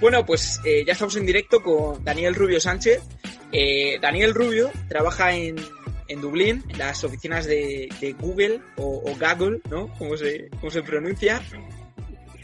Bueno, 0.00 0.24
pues 0.24 0.60
eh, 0.64 0.84
ya 0.86 0.92
estamos 0.92 1.16
en 1.16 1.26
directo 1.26 1.60
con 1.60 2.04
Daniel 2.04 2.34
Rubio 2.34 2.60
Sánchez. 2.60 3.02
Eh, 3.50 3.98
Daniel 4.00 4.32
Rubio 4.32 4.70
trabaja 4.88 5.34
en, 5.34 5.56
en 6.06 6.20
Dublín, 6.20 6.62
en 6.68 6.78
las 6.78 7.02
oficinas 7.02 7.46
de, 7.46 7.88
de 8.00 8.12
Google 8.12 8.60
o, 8.76 9.02
o, 9.04 9.16
Google, 9.16 9.60
¿no? 9.68 9.92
¿Cómo 9.98 10.16
se, 10.16 10.50
cómo 10.60 10.70
se 10.70 10.82
pronuncia? 10.82 11.42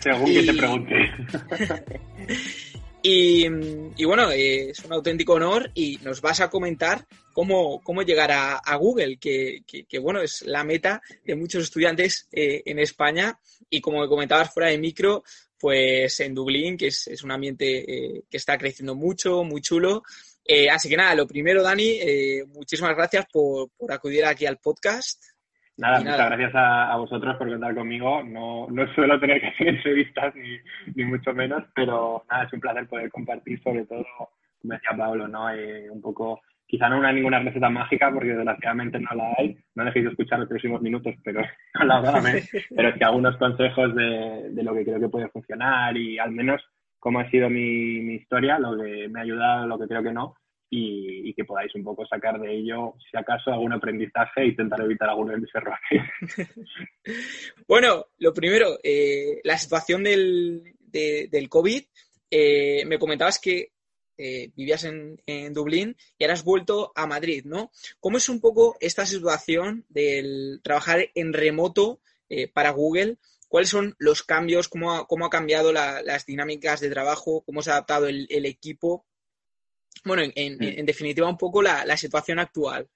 Según 0.00 0.32
y... 0.32 0.34
que 0.34 0.43
te 0.43 0.54
pregunte. 0.54 0.94
y, 3.02 3.46
y, 3.96 4.04
bueno, 4.04 4.32
eh, 4.32 4.71
es 4.71 4.84
un 4.84 4.93
auténtico 4.93 5.34
honor 5.34 5.71
y 5.75 6.00
nos 6.02 6.21
vas 6.21 6.40
a 6.40 6.50
comentar 6.50 7.07
cómo, 7.32 7.80
cómo 7.84 8.02
llegar 8.02 8.32
a, 8.32 8.57
a 8.57 8.75
Google, 8.75 9.18
que, 9.18 9.62
que, 9.64 9.84
que, 9.84 10.00
bueno, 10.00 10.21
es 10.21 10.43
la 10.43 10.64
meta 10.64 11.00
de 11.25 11.36
muchos 11.36 11.62
estudiantes 11.62 12.29
en 12.32 12.80
España. 12.80 13.39
Y 13.71 13.80
como 13.80 14.00
me 14.00 14.08
comentabas 14.08 14.52
fuera 14.52 14.71
de 14.71 14.79
micro, 14.79 15.22
pues 15.58 16.21
en 16.21 16.35
Dublín, 16.35 16.76
que 16.76 16.89
es, 16.89 17.07
es 17.07 17.22
un 17.22 17.31
ambiente 17.31 17.79
eh, 17.81 18.22
que 18.31 18.36
está 18.36 18.58
creciendo 18.58 18.95
mucho, 18.95 19.45
muy 19.45 19.61
chulo. 19.61 20.03
Eh, 20.45 20.68
así 20.68 20.89
que 20.89 20.96
nada, 20.96 21.14
lo 21.14 21.26
primero, 21.26 21.62
Dani, 21.62 21.99
eh, 22.00 22.45
muchísimas 22.49 22.95
gracias 22.95 23.26
por, 23.32 23.68
por, 23.76 23.93
acudir 23.93 24.25
aquí 24.25 24.46
al 24.46 24.59
podcast. 24.59 25.22
Nada, 25.76 25.98
muchas 25.98 26.18
nada. 26.18 26.29
gracias 26.29 26.54
a, 26.54 26.93
a, 26.93 26.96
vosotros 26.96 27.36
por 27.36 27.48
contar 27.48 27.75
conmigo. 27.75 28.22
No, 28.22 28.68
no 28.68 28.86
suelo 28.95 29.18
tener 29.18 29.40
que 29.40 29.48
hacer 29.48 29.68
entrevistas 29.68 30.35
ni, 30.35 30.59
ni, 30.95 31.04
mucho 31.04 31.32
menos, 31.32 31.64
pero 31.75 32.25
nada, 32.31 32.45
es 32.45 32.53
un 32.53 32.61
placer 32.61 32.86
poder 32.86 33.11
compartir 33.11 33.62
sobre 33.62 33.86
todo, 33.86 34.05
como 34.61 34.75
decía 34.75 34.97
Pablo, 34.97 35.28
¿no? 35.28 35.47
un 35.91 36.00
poco 36.00 36.41
quizá 36.74 36.88
no 36.88 36.98
una 36.98 37.12
ninguna 37.12 37.38
receta 37.38 37.70
mágica 37.70 38.10
porque 38.12 38.34
desgraciadamente 38.34 38.98
no 38.98 39.14
la 39.14 39.33
hay, 39.38 39.56
no 39.77 39.84
dejéis 39.84 40.06
de 40.06 40.10
escuchar 40.10 40.41
los 40.41 40.48
próximos 40.48 40.83
minutos, 40.83 41.14
pero 41.22 41.41
no 41.78 41.84
la 41.84 42.00
dame, 42.00 42.42
pero 42.74 42.88
es 42.88 42.97
que 42.97 43.05
algunos 43.05 43.36
consejos 43.36 43.94
de, 43.94 44.50
de, 44.50 44.62
lo 44.64 44.74
que 44.74 44.84
creo 44.84 44.98
que 44.98 45.08
puede 45.08 45.28
funcionar 45.28 45.97
y 45.97 46.19
al 46.19 46.33
menos 46.33 46.60
cómo 46.98 47.20
ha 47.20 47.31
sido 47.31 47.48
mi, 47.48 48.00
mi 48.00 48.14
historia, 48.14 48.58
lo 48.58 48.77
que 48.77 49.06
me 49.06 49.20
ha 49.20 49.22
ayudado, 49.22 49.69
lo 49.69 49.78
que 49.78 49.86
creo 49.86 50.03
que 50.03 50.11
no, 50.11 50.34
y, 50.69 51.28
y, 51.28 51.34
que 51.34 51.44
podáis 51.44 51.72
un 51.77 51.84
poco 51.84 52.05
sacar 52.06 52.41
de 52.41 52.53
ello, 52.53 52.94
si 53.09 53.16
acaso, 53.16 53.53
algún 53.53 53.72
aprendizaje 53.72 54.41
e 54.41 54.47
intentar 54.48 54.81
evitar 54.81 55.09
alguno 55.09 55.31
de 55.31 55.38
mis 55.38 55.55
errores. 55.55 55.78
bueno, 57.69 58.06
lo 58.19 58.34
primero, 58.34 58.78
eh, 58.83 59.41
la 59.44 59.56
situación 59.59 60.03
del, 60.03 60.75
de, 60.81 61.28
del 61.31 61.48
COVID, 61.48 61.83
eh, 62.33 62.84
me 62.86 62.98
comentabas 62.98 63.38
que 63.38 63.73
eh, 64.17 64.51
vivías 64.57 64.84
en, 64.84 65.20
en, 65.27 65.53
Dublín 65.53 65.97
y 66.19 66.25
ahora 66.25 66.34
has 66.34 66.45
vuelto 66.45 66.93
a 66.95 67.07
Madrid, 67.07 67.45
¿no? 67.45 67.70
¿Cómo 68.01 68.19
es 68.19 68.29
un 68.29 68.41
poco 68.41 68.77
esta 68.81 69.06
situación 69.06 69.84
del 69.89 70.61
trabajar 70.62 71.11
en 71.15 71.33
remoto 71.33 72.01
eh, 72.29 72.48
para 72.48 72.71
Google? 72.71 73.19
¿Cuáles 73.48 73.71
son 73.71 73.95
los 73.98 74.23
cambios? 74.23 74.69
¿Cómo 74.69 74.93
ha, 74.93 75.06
cómo 75.06 75.27
ha 75.27 75.31
cambiado 75.31 75.73
la, 75.73 76.03
las 76.03 76.27
dinámicas 76.27 76.81
de 76.81 76.91
trabajo? 76.91 77.43
¿Cómo 77.43 77.62
se 77.62 77.71
ha 77.71 77.75
adaptado 77.75 78.09
el, 78.09 78.27
el 78.31 78.47
equipo? 78.47 79.05
Bueno, 80.05 80.23
en, 80.23 80.33
en, 80.34 80.62
en, 80.62 80.87
definitiva, 80.87 81.28
un 81.28 81.39
poco 81.39 81.62
la, 81.62 81.84
la 81.84 81.97
situación 81.97 82.39
actual. 82.39 82.89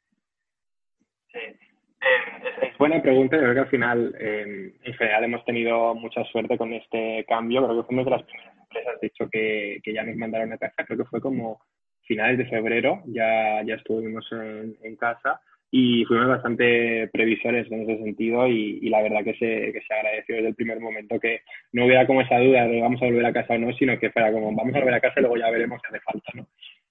Sí. 1.32 1.67
Eh, 2.00 2.68
es 2.70 2.78
buena 2.78 3.02
pregunta. 3.02 3.36
Yo 3.36 3.42
creo 3.42 3.54
que 3.54 3.60
al 3.60 3.68
final, 3.68 4.14
eh, 4.18 4.72
en 4.82 4.94
general, 4.94 5.24
hemos 5.24 5.44
tenido 5.44 5.94
mucha 5.94 6.24
suerte 6.24 6.56
con 6.56 6.72
este 6.72 7.24
cambio. 7.28 7.64
Creo 7.64 7.82
que 7.82 7.86
fuimos 7.86 8.04
de 8.04 8.10
las 8.12 8.22
primeras 8.22 8.56
empresas, 8.58 9.00
de 9.00 9.06
hecho, 9.06 9.28
que, 9.30 9.80
que 9.82 9.92
ya 9.92 10.04
nos 10.04 10.16
mandaron 10.16 10.52
a 10.52 10.58
casa. 10.58 10.84
Creo 10.84 10.98
que 10.98 11.04
fue 11.10 11.20
como 11.20 11.60
finales 12.08 12.38
de 12.38 12.46
febrero, 12.46 13.02
ya, 13.06 13.62
ya 13.64 13.74
estuvimos 13.74 14.26
en, 14.32 14.76
en 14.82 14.96
casa 14.96 15.40
y 15.70 16.04
fuimos 16.06 16.28
bastante 16.28 17.08
previsores 17.12 17.70
en 17.70 17.82
ese 17.82 18.02
sentido 18.02 18.48
y, 18.48 18.78
y 18.80 18.88
la 18.88 19.02
verdad 19.02 19.22
que 19.22 19.34
se, 19.34 19.72
que 19.72 19.82
se 19.86 19.94
agradeció 19.94 20.36
desde 20.36 20.48
el 20.48 20.54
primer 20.54 20.80
momento 20.80 21.20
que 21.20 21.42
no 21.72 21.84
hubiera 21.84 22.06
como 22.06 22.22
esa 22.22 22.38
duda 22.38 22.66
de 22.66 22.80
vamos 22.80 23.02
a 23.02 23.04
volver 23.04 23.26
a 23.26 23.32
casa 23.34 23.54
o 23.54 23.58
no, 23.58 23.72
sino 23.74 23.98
que 23.98 24.10
fuera 24.10 24.32
como 24.32 24.54
vamos 24.54 24.74
a 24.74 24.78
volver 24.78 24.94
a 24.94 25.00
casa 25.00 25.14
y 25.18 25.20
luego 25.20 25.36
ya 25.36 25.50
veremos 25.50 25.80
si 25.82 25.88
hace 25.94 26.02
falta, 26.02 26.32
¿no? 26.34 26.46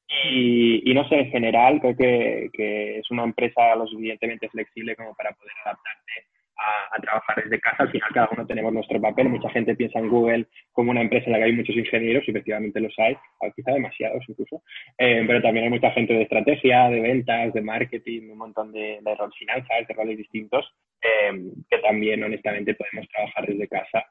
Y, 0.07 0.89
y 0.89 0.93
no 0.93 1.07
sé, 1.09 1.19
en 1.19 1.31
general 1.31 1.81
creo 1.81 1.95
que, 1.95 2.49
que 2.53 2.99
es 2.99 3.11
una 3.11 3.23
empresa 3.23 3.75
lo 3.75 3.85
suficientemente 3.87 4.49
flexible 4.49 4.95
como 4.95 5.13
para 5.15 5.31
poder 5.33 5.51
adaptarte 5.65 6.11
a, 6.57 6.95
a, 6.95 7.01
trabajar 7.01 7.43
desde 7.43 7.59
casa. 7.59 7.83
Al 7.83 7.91
final 7.91 8.09
cada 8.13 8.29
uno 8.31 8.47
tenemos 8.47 8.73
nuestro 8.73 9.01
papel. 9.01 9.29
Mucha 9.29 9.49
gente 9.49 9.75
piensa 9.75 9.99
en 9.99 10.07
Google 10.07 10.47
como 10.71 10.91
una 10.91 11.01
empresa 11.01 11.25
en 11.25 11.33
la 11.33 11.39
que 11.39 11.43
hay 11.45 11.51
muchos 11.53 11.75
ingenieros, 11.75 12.23
y 12.25 12.31
efectivamente 12.31 12.79
los 12.79 12.97
hay, 12.97 13.17
quizá 13.55 13.71
demasiados 13.71 14.23
incluso, 14.27 14.63
eh, 14.97 15.23
pero 15.27 15.41
también 15.41 15.65
hay 15.65 15.71
mucha 15.71 15.91
gente 15.91 16.13
de 16.13 16.23
estrategia, 16.23 16.89
de 16.89 17.01
ventas, 17.01 17.53
de 17.53 17.61
marketing, 17.61 18.29
un 18.31 18.37
montón 18.37 18.71
de, 18.71 18.99
de 19.01 19.15
roles 19.15 19.35
finanzas, 19.37 19.87
de 19.87 19.93
roles 19.93 20.17
distintos, 20.17 20.73
eh, 21.01 21.51
que 21.69 21.77
también 21.79 22.23
honestamente 22.23 22.75
podemos 22.75 23.07
trabajar 23.09 23.45
desde 23.45 23.67
casa. 23.67 24.05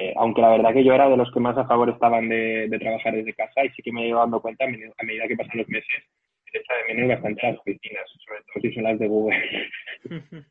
Eh, 0.00 0.12
aunque 0.16 0.42
la 0.42 0.50
verdad 0.50 0.74
que 0.74 0.84
yo 0.84 0.92
era 0.92 1.08
de 1.08 1.16
los 1.16 1.32
que 1.32 1.40
más 1.40 1.56
a 1.56 1.66
favor 1.66 1.88
estaban 1.88 2.28
de, 2.28 2.68
de 2.68 2.78
trabajar 2.78 3.14
desde 3.14 3.32
casa 3.34 3.64
y 3.64 3.70
sí 3.70 3.82
que 3.82 3.92
me 3.92 4.04
he 4.04 4.08
ido 4.08 4.18
dando 4.18 4.40
cuenta 4.40 4.64
a 4.64 4.68
medida, 4.68 4.92
a 4.98 5.04
medida 5.04 5.26
que 5.26 5.36
pasan 5.36 5.58
los 5.58 5.68
meses 5.68 6.04
se 6.50 6.58
echa 6.58 6.74
de 6.74 6.94
menos 6.94 7.10
bastante 7.10 7.46
las 7.46 7.58
oficinas, 7.58 8.04
sobre 8.24 8.40
todo 8.40 8.62
si 8.62 8.72
son 8.74 8.82
las 8.84 8.98
de 8.98 9.08
Google. 9.08 9.38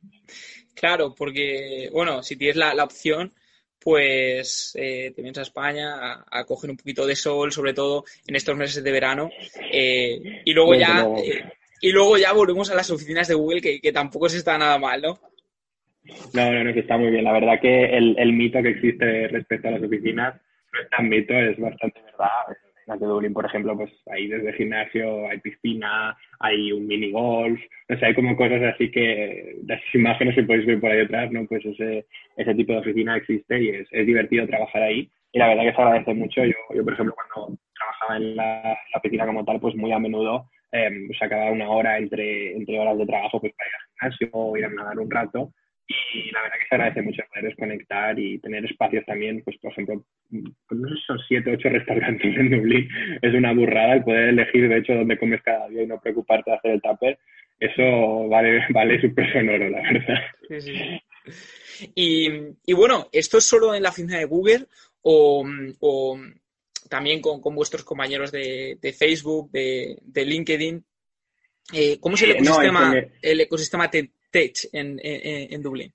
Claro, 0.76 1.14
porque, 1.14 1.90
bueno, 1.92 2.24
si 2.24 2.38
tienes 2.38 2.56
la, 2.56 2.74
la 2.74 2.86
opción, 2.86 3.34
pues 3.82 4.74
eh, 4.80 5.12
te 5.14 5.22
vienes 5.22 5.40
a 5.40 5.42
España 5.42 5.96
a, 5.96 6.26
a, 6.32 6.46
coger 6.46 6.70
un 6.70 6.78
poquito 6.78 7.06
de 7.06 7.18
sol, 7.18 7.52
sobre 7.52 7.74
todo 7.74 8.06
en 8.26 8.38
estos 8.38 8.56
meses 8.56 8.82
de 8.82 8.92
verano, 8.94 9.30
eh, 9.74 10.42
y 10.46 10.54
luego 10.54 10.76
ya 10.76 11.06
y 11.82 11.92
luego 11.92 12.18
ya 12.18 12.32
volvemos 12.32 12.72
a 12.72 12.76
las 12.76 12.90
oficinas 12.92 13.28
de 13.28 13.36
Google, 13.36 13.60
que, 13.60 13.82
que, 13.82 13.92
tampoco 13.92 14.30
se 14.30 14.38
está 14.38 14.58
nada 14.58 14.78
mal, 14.78 15.02
¿no? 15.02 15.20
No, 16.34 16.52
no, 16.52 16.64
no, 16.64 16.74
que 16.74 16.82
está 16.82 16.98
muy 16.98 17.12
bien. 17.12 17.24
La 17.24 17.34
verdad 17.34 17.60
que 17.62 17.86
el, 17.86 18.16
el 18.18 18.34
mito 18.34 18.62
que 18.62 18.70
existe 18.70 19.28
respecto 19.28 19.68
a 19.68 19.72
las 19.72 19.84
oficinas 19.84 20.36
no 20.74 20.82
es 20.82 20.90
tan 20.90 21.10
mito, 21.10 21.34
es 21.34 21.58
bastante 21.60 22.02
verdad 22.02 22.30
las 22.90 23.00
de 23.00 23.06
Dublín, 23.06 23.34
por 23.34 23.46
ejemplo, 23.46 23.78
pues 23.78 23.92
ahí 24.12 24.28
desde 24.28 24.54
gimnasio 24.54 25.30
hay 25.30 25.40
piscina, 25.40 26.18
hay 26.40 26.72
un 26.72 26.88
mini 26.88 27.12
golf, 27.12 27.60
o 27.88 27.96
sea, 27.96 28.08
hay 28.08 28.16
como 28.16 28.36
cosas 28.36 28.62
así 28.64 28.90
que 28.90 29.58
las 29.68 29.80
imágenes 29.94 30.34
que 30.34 30.44
podéis 30.44 30.66
ver 30.66 30.80
por 30.80 30.92
ahí 30.92 30.98
detrás, 30.98 31.32
¿no? 31.32 31.46
Pues 31.46 31.64
ese, 31.64 32.08
ese 32.36 32.56
tipo 32.56 32.74
de 32.74 32.80
oficina 32.80 33.16
existe 33.16 33.62
y 33.62 33.70
es, 33.70 33.88
es 33.92 34.06
divertido 34.08 34.48
trabajar 34.48 34.82
ahí. 34.82 35.10
Y 35.32 35.38
la 35.38 35.50
verdad 35.50 35.64
que 35.64 35.76
se 35.76 35.82
agradece 35.82 36.14
mucho. 36.16 36.44
Yo, 36.44 36.56
yo 36.76 36.84
por 36.84 36.94
ejemplo, 36.94 37.14
cuando 37.14 37.60
trabajaba 37.76 38.18
en 38.18 38.36
la, 38.36 38.64
la 38.64 38.98
oficina 38.98 39.28
como 39.28 39.46
tal, 39.46 39.60
pues 39.60 39.76
muy 39.76 39.92
a 39.92 40.00
menudo 40.00 40.50
eh, 40.72 40.90
sacaba 41.20 41.52
una 41.52 41.70
hora 41.70 42.00
entre, 42.00 42.56
entre 42.58 42.80
horas 42.80 42.98
de 42.98 43.06
trabajo 43.06 43.40
pues 43.40 43.54
para 43.54 43.70
ir 43.70 43.76
al 43.76 44.18
gimnasio 44.18 44.30
o 44.34 44.58
ir 44.58 44.66
a 44.66 44.70
nadar 44.70 44.98
un 44.98 45.12
rato 45.12 45.54
y 45.90 46.32
la 46.32 46.44
verdad 46.44 46.58
que 46.60 46.68
se 46.68 46.76
agradece 46.76 47.02
mucho 47.02 47.24
poder 47.30 47.46
desconectar 47.46 48.20
y 48.20 48.40
tener 48.40 48.64
espacios 48.66 49.06
también, 49.06 49.42
pues 49.44 49.58
por 49.58 49.72
ejemplo, 49.72 50.06
pues 50.30 50.80
no 50.80 50.88
sé 50.88 50.96
si 50.96 51.02
son 51.02 51.20
siete, 51.28 51.52
ocho 51.52 51.70
restaurantes 51.70 52.38
en 52.38 52.52
Dublín, 52.52 52.88
es 53.22 53.34
una 53.34 53.54
burrada 53.54 53.96
el 53.96 54.04
poder 54.04 54.30
elegir 54.30 54.70
de 54.70 54.78
hecho 54.78 54.94
dónde 54.94 55.18
comes 55.18 55.42
cada 55.42 55.68
día 55.68 55.84
y 55.84 55.88
no 55.88 56.00
preocuparte 56.00 56.52
de 56.52 56.58
hacer 56.58 56.72
el 56.72 56.82
tupper, 56.82 57.18
eso 57.60 58.28
vale, 58.30 58.66
vale 58.70 59.02
su 59.02 59.14
peso 59.14 59.40
en 59.40 59.50
oro, 59.50 59.70
la 59.70 59.82
verdad. 59.82 60.20
Sí, 60.48 60.62
sí. 60.62 61.92
Y, 61.96 62.30
y, 62.66 62.74
bueno, 62.74 63.10
¿esto 63.12 63.38
es 63.38 63.46
solo 63.46 63.76
en 63.76 63.84
la 63.84 63.90
oficina 63.90 64.18
de 64.18 64.26
Google 64.26 64.66
o, 65.02 65.46
o 65.80 66.20
también 66.90 67.22
con, 67.22 67.42
con, 67.42 67.56
vuestros 67.56 67.84
compañeros 67.84 68.32
de, 68.32 68.78
de 68.82 68.94
Facebook, 68.94 69.52
de, 69.52 69.98
de 70.02 70.26
LinkedIn? 70.26 70.84
Eh, 71.74 72.00
¿Cómo 72.00 72.16
es 72.16 72.22
el 72.24 72.32
ecosistema, 72.32 72.98
eh, 72.98 73.02
no, 73.02 73.18
el 73.22 73.42
ecosistema 73.42 73.90
Tech 74.32 74.54
en, 74.74 75.00
en, 75.02 75.54
en, 75.54 75.62
Dublín? 75.62 75.92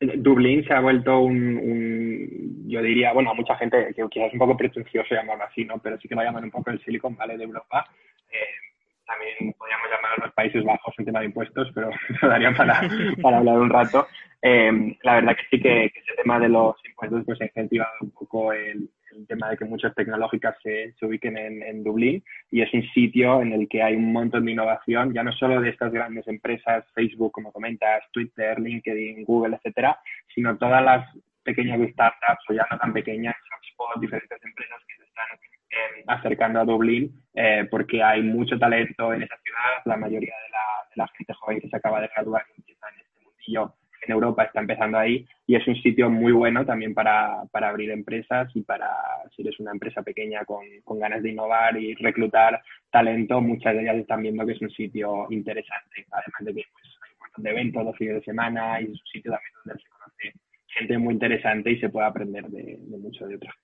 Dublín 0.00 0.64
se 0.64 0.74
ha 0.74 0.80
vuelto 0.80 1.20
un, 1.20 1.56
un, 1.56 2.68
yo 2.68 2.82
diría, 2.82 3.12
bueno, 3.12 3.30
a 3.30 3.34
mucha 3.34 3.56
gente 3.56 3.94
que 3.94 4.02
quizás 4.10 4.28
es 4.28 4.32
un 4.32 4.38
poco 4.38 4.56
pretencioso 4.56 5.14
llamarlo 5.14 5.44
así, 5.44 5.64
¿no? 5.64 5.78
Pero 5.78 5.98
sí 5.98 6.08
que 6.08 6.14
lo 6.14 6.22
llaman 6.22 6.44
un 6.44 6.50
poco 6.50 6.70
el 6.70 6.82
Silicon 6.84 7.16
Valley 7.16 7.36
de 7.36 7.44
Europa. 7.44 7.86
Eh, 8.30 8.62
también 9.06 9.52
podríamos 9.52 9.88
llamar 9.90 10.12
a 10.16 10.24
los 10.26 10.34
Países 10.34 10.64
Bajos 10.64 10.94
en 10.98 11.04
tema 11.04 11.20
de 11.20 11.26
impuestos, 11.26 11.70
pero 11.74 11.90
eso 12.08 12.26
daría 12.26 12.52
para, 12.52 12.82
para 13.22 13.38
hablar 13.38 13.58
un 13.58 13.70
rato. 13.70 14.06
Eh, 14.40 14.96
la 15.02 15.14
verdad 15.14 15.36
que 15.36 15.56
sí 15.56 15.62
que, 15.62 15.90
que, 15.92 16.00
ese 16.00 16.14
tema 16.16 16.40
de 16.40 16.48
los 16.48 16.74
impuestos 16.84 17.22
pues 17.24 17.40
ha 17.40 17.44
incentivado 17.44 17.92
un 18.00 18.10
poco 18.10 18.52
el, 18.52 18.88
el 19.16 19.26
tema 19.26 19.50
de 19.50 19.56
que 19.56 19.64
muchas 19.64 19.94
tecnológicas 19.94 20.56
se, 20.62 20.92
se 20.92 21.06
ubiquen 21.06 21.36
en, 21.36 21.62
en, 21.62 21.84
Dublín 21.84 22.22
y 22.50 22.62
es 22.62 22.72
un 22.72 22.82
sitio 22.90 23.40
en 23.42 23.52
el 23.52 23.68
que 23.68 23.82
hay 23.82 23.94
un 23.94 24.12
montón 24.12 24.44
de 24.44 24.52
innovación, 24.52 25.12
ya 25.12 25.22
no 25.22 25.32
solo 25.32 25.60
de 25.60 25.70
estas 25.70 25.92
grandes 25.92 26.26
empresas, 26.28 26.84
Facebook, 26.94 27.32
como 27.32 27.52
comentas, 27.52 28.04
Twitter, 28.12 28.58
LinkedIn, 28.58 29.24
Google, 29.24 29.56
etcétera, 29.56 29.98
sino 30.34 30.56
todas 30.56 30.82
las 30.82 31.06
pequeñas 31.42 31.80
startups 31.92 32.44
o 32.48 32.52
ya 32.52 32.66
no 32.70 32.78
tan 32.78 32.92
pequeñas, 32.92 33.34
HubSpot, 33.34 34.00
diferentes 34.00 34.38
empresas 34.44 34.78
que 34.86 34.96
se 34.96 35.04
están 35.04 35.26
eh, 35.70 36.04
acercando 36.06 36.60
a 36.60 36.64
Dublín 36.64 37.22
eh, 37.34 37.66
porque 37.70 38.02
hay 38.02 38.22
mucho 38.22 38.58
talento 38.58 39.12
en 39.12 39.22
esa 39.22 39.36
ciudad, 39.42 39.82
la 39.84 39.96
mayoría 39.96 40.34
de 40.34 40.50
la, 40.50 40.88
de 40.90 40.96
la 40.96 41.08
gente 41.16 41.32
joven 41.34 41.60
que 41.60 41.68
se 41.68 41.76
acaba 41.76 42.00
de 42.00 42.08
graduar 42.14 42.44
y 42.50 42.60
empieza 42.60 42.86
en 42.88 43.00
este 43.00 43.20
mundillo 43.24 43.74
en 44.02 44.12
Europa 44.12 44.44
está 44.44 44.60
empezando 44.60 44.98
ahí 44.98 45.26
y 45.46 45.54
es 45.54 45.66
un 45.66 45.80
sitio 45.80 46.10
muy 46.10 46.32
bueno 46.32 46.66
también 46.66 46.92
para, 46.92 47.44
para 47.50 47.68
abrir 47.68 47.90
empresas 47.90 48.50
y 48.54 48.62
para, 48.62 48.88
si 49.34 49.42
eres 49.42 49.58
una 49.60 49.70
empresa 49.70 50.02
pequeña 50.02 50.44
con, 50.44 50.64
con, 50.82 50.98
ganas 50.98 51.22
de 51.22 51.30
innovar 51.30 51.76
y 51.76 51.94
reclutar 51.94 52.60
talento, 52.90 53.40
muchas 53.40 53.74
de 53.74 53.82
ellas 53.82 53.96
están 53.96 54.22
viendo 54.22 54.44
que 54.44 54.52
es 54.52 54.60
un 54.60 54.70
sitio 54.70 55.26
interesante, 55.30 56.06
además 56.10 56.40
de 56.40 56.54
que 56.54 56.68
pues, 56.72 56.84
hay 57.02 57.12
un 57.12 57.18
montón 57.20 57.44
de 57.44 57.50
eventos 57.50 57.84
los 57.84 57.96
fines 57.96 58.14
de 58.16 58.24
semana 58.24 58.80
y 58.80 58.84
es 58.84 58.90
un 58.90 59.06
sitio 59.12 59.32
también 59.32 59.52
donde 59.64 59.82
se 59.82 59.88
conoce 59.88 60.32
gente 60.66 60.98
muy 60.98 61.14
interesante 61.14 61.70
y 61.70 61.80
se 61.80 61.88
puede 61.88 62.06
aprender 62.06 62.44
de, 62.48 62.78
mucho 62.98 63.26
de 63.26 63.36
otros. 63.36 63.54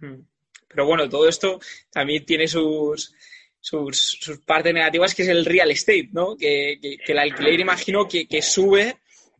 Hmm. 0.00 0.22
pero 0.66 0.86
bueno, 0.86 1.08
todo 1.10 1.28
esto 1.28 1.60
también 1.92 2.24
tiene 2.24 2.46
sus, 2.48 3.14
sus, 3.60 4.40
partes 4.46 4.72
negativas, 4.72 5.14
que 5.14 5.22
es 5.22 5.28
el 5.28 5.44
real 5.44 5.70
estate, 5.70 6.08
¿no? 6.12 6.36
Que, 6.36 6.78
el 7.06 7.18
alquiler 7.18 7.60
imagino 7.60 8.08
que, 8.08 8.42
sube 8.42 8.96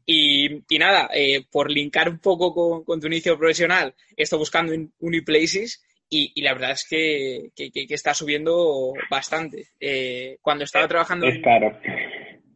y, 0.07 0.63
nada, 0.79 1.09
eh, 1.13 1.45
por 1.51 1.71
linkar 1.71 2.09
un 2.09 2.19
poco 2.19 2.85
con, 2.85 3.01
tu 3.01 3.07
inicio 3.07 3.39
profesional, 3.39 3.95
estoy 4.17 4.39
buscando 4.39 4.73
en 4.73 4.93
Uniplaces 4.99 5.83
y, 6.09 6.41
la 6.43 6.55
verdad 6.55 6.73
es 6.73 6.87
que, 6.89 7.51
está 7.55 8.15
subiendo 8.15 8.93
bastante. 9.11 9.69
Eh, 9.79 10.39
cuando 10.41 10.65
estaba 10.65 10.89
trabajando... 10.89 11.27
Es 11.27 11.41
claro. 11.43 11.79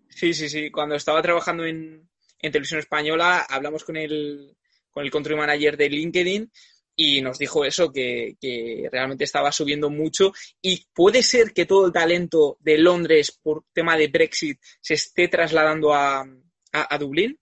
Sí, 0.08 0.32
sí, 0.32 0.48
sí. 0.48 0.70
Cuando 0.70 0.94
estaba 0.94 1.22
trabajando 1.22 1.64
en, 1.64 2.08
en 2.40 2.52
televisión 2.52 2.80
española, 2.80 3.46
hablamos 3.48 3.84
con 3.84 3.96
el, 3.96 4.56
con 4.90 5.04
el 5.04 5.10
country 5.10 5.34
manager 5.34 5.76
de 5.76 5.88
LinkedIn 5.88 6.50
y 6.96 7.20
nos 7.20 7.38
dijo 7.38 7.64
eso, 7.64 7.92
que, 7.92 8.36
realmente 8.90 9.24
estaba 9.24 9.50
subiendo 9.50 9.90
mucho 9.90 10.32
y 10.62 10.86
puede 10.94 11.22
ser 11.22 11.52
que 11.52 11.66
todo 11.66 11.86
el 11.86 11.92
talento 11.92 12.56
de 12.60 12.78
Londres 12.78 13.38
por 13.42 13.64
tema 13.72 13.96
de 13.96 14.08
Brexit 14.08 14.58
se 14.80 14.94
esté 14.94 15.28
trasladando 15.28 15.92
a, 15.92 16.24
a, 16.74 16.98
Dublín. 16.98 17.36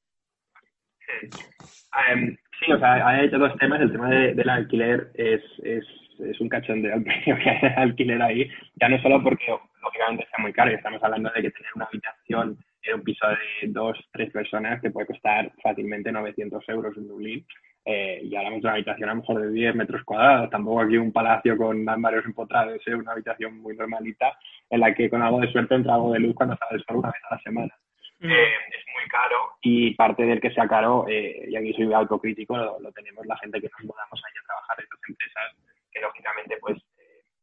Em, 2.11 2.37
sí, 2.61 2.73
o 2.73 2.79
sea, 2.79 3.07
hay 3.07 3.29
dos 3.29 3.57
temas. 3.59 3.81
El 3.81 3.93
tema 3.93 4.09
del 4.09 4.49
alquiler 4.49 5.11
es, 5.15 5.43
es, 5.63 5.85
es 6.21 6.41
un 6.41 6.49
cachondeo 6.49 6.99
de 7.01 7.75
alquiler 7.77 8.23
ahí. 8.23 8.49
Ya 8.77 8.89
no 8.89 9.01
solo 9.01 9.23
porque, 9.23 9.47
lógicamente, 9.83 10.25
está 10.25 10.39
muy 10.39 10.53
caro 10.53 10.71
estamos 10.71 11.03
hablando 11.03 11.31
de 11.35 11.43
que 11.43 11.51
tener 11.51 11.71
una 11.75 11.87
habitación 11.87 12.59
en 12.85 12.95
un 12.95 13.03
piso 13.03 13.27
de 13.29 13.69
dos, 13.69 13.97
tres 14.13 14.31
personas 14.33 14.81
te 14.83 14.91
puede 14.91 15.07
costar 15.07 15.53
fácilmente 15.63 16.11
900 16.11 16.69
euros 16.69 16.97
en 16.97 17.09
Dublín. 17.09 17.47
Eh, 17.85 18.21
y 18.23 18.37
hablamos 18.37 18.63
de 18.63 18.69
una 18.69 18.75
habitación 18.75 19.09
a 19.09 19.15
lo 19.15 19.21
mejor 19.21 19.43
de 19.43 19.51
10 19.51 19.75
metros 19.75 20.05
cuadrados, 20.05 20.51
tampoco 20.51 20.83
aquí 20.83 20.97
un 20.97 21.13
palacio 21.13 21.57
con 21.57 21.85
varios 21.85 22.25
empotrados, 22.25 22.81
es 22.87 22.95
una 22.95 23.11
habitación 23.11 23.61
muy 23.61 23.75
normalita 23.77 24.39
en 24.71 24.81
la 24.81 24.95
que 24.95 25.11
con 25.11 25.21
algo 25.21 25.41
de 25.41 25.51
suerte 25.51 25.75
entra 25.75 25.95
algo 25.95 26.13
de 26.13 26.21
luz 26.21 26.33
cuando 26.37 26.57
sale 26.57 26.81
el 26.81 26.97
una 26.97 27.09
vez 27.09 27.21
a 27.29 27.35
la 27.35 27.41
semana. 27.41 27.75
Mm. 28.23 28.31
Eh, 28.31 28.55
es 28.71 28.85
muy 28.95 29.09
caro 29.11 29.37
y 29.63 29.95
parte 29.95 30.25
del 30.25 30.41
que 30.41 30.53
sea 30.53 30.69
caro, 30.69 31.07
eh, 31.09 31.45
y 31.49 31.57
aquí 31.57 31.73
soy 31.73 31.93
autocrítico, 31.93 32.57
lo, 32.57 32.79
lo, 32.79 32.93
tenemos 32.93 33.27
la 33.27 33.37
gente 33.39 33.61
que 33.61 33.69
nos 33.69 33.85
mudamos 33.85 34.23
ahí 34.25 34.33
a 34.41 34.47
trabajar 34.47 34.79
en 34.79 34.85
estas 34.85 35.01
empresas, 35.09 35.57
que 35.91 36.01
lógicamente 36.01 36.57
pues 36.61 36.79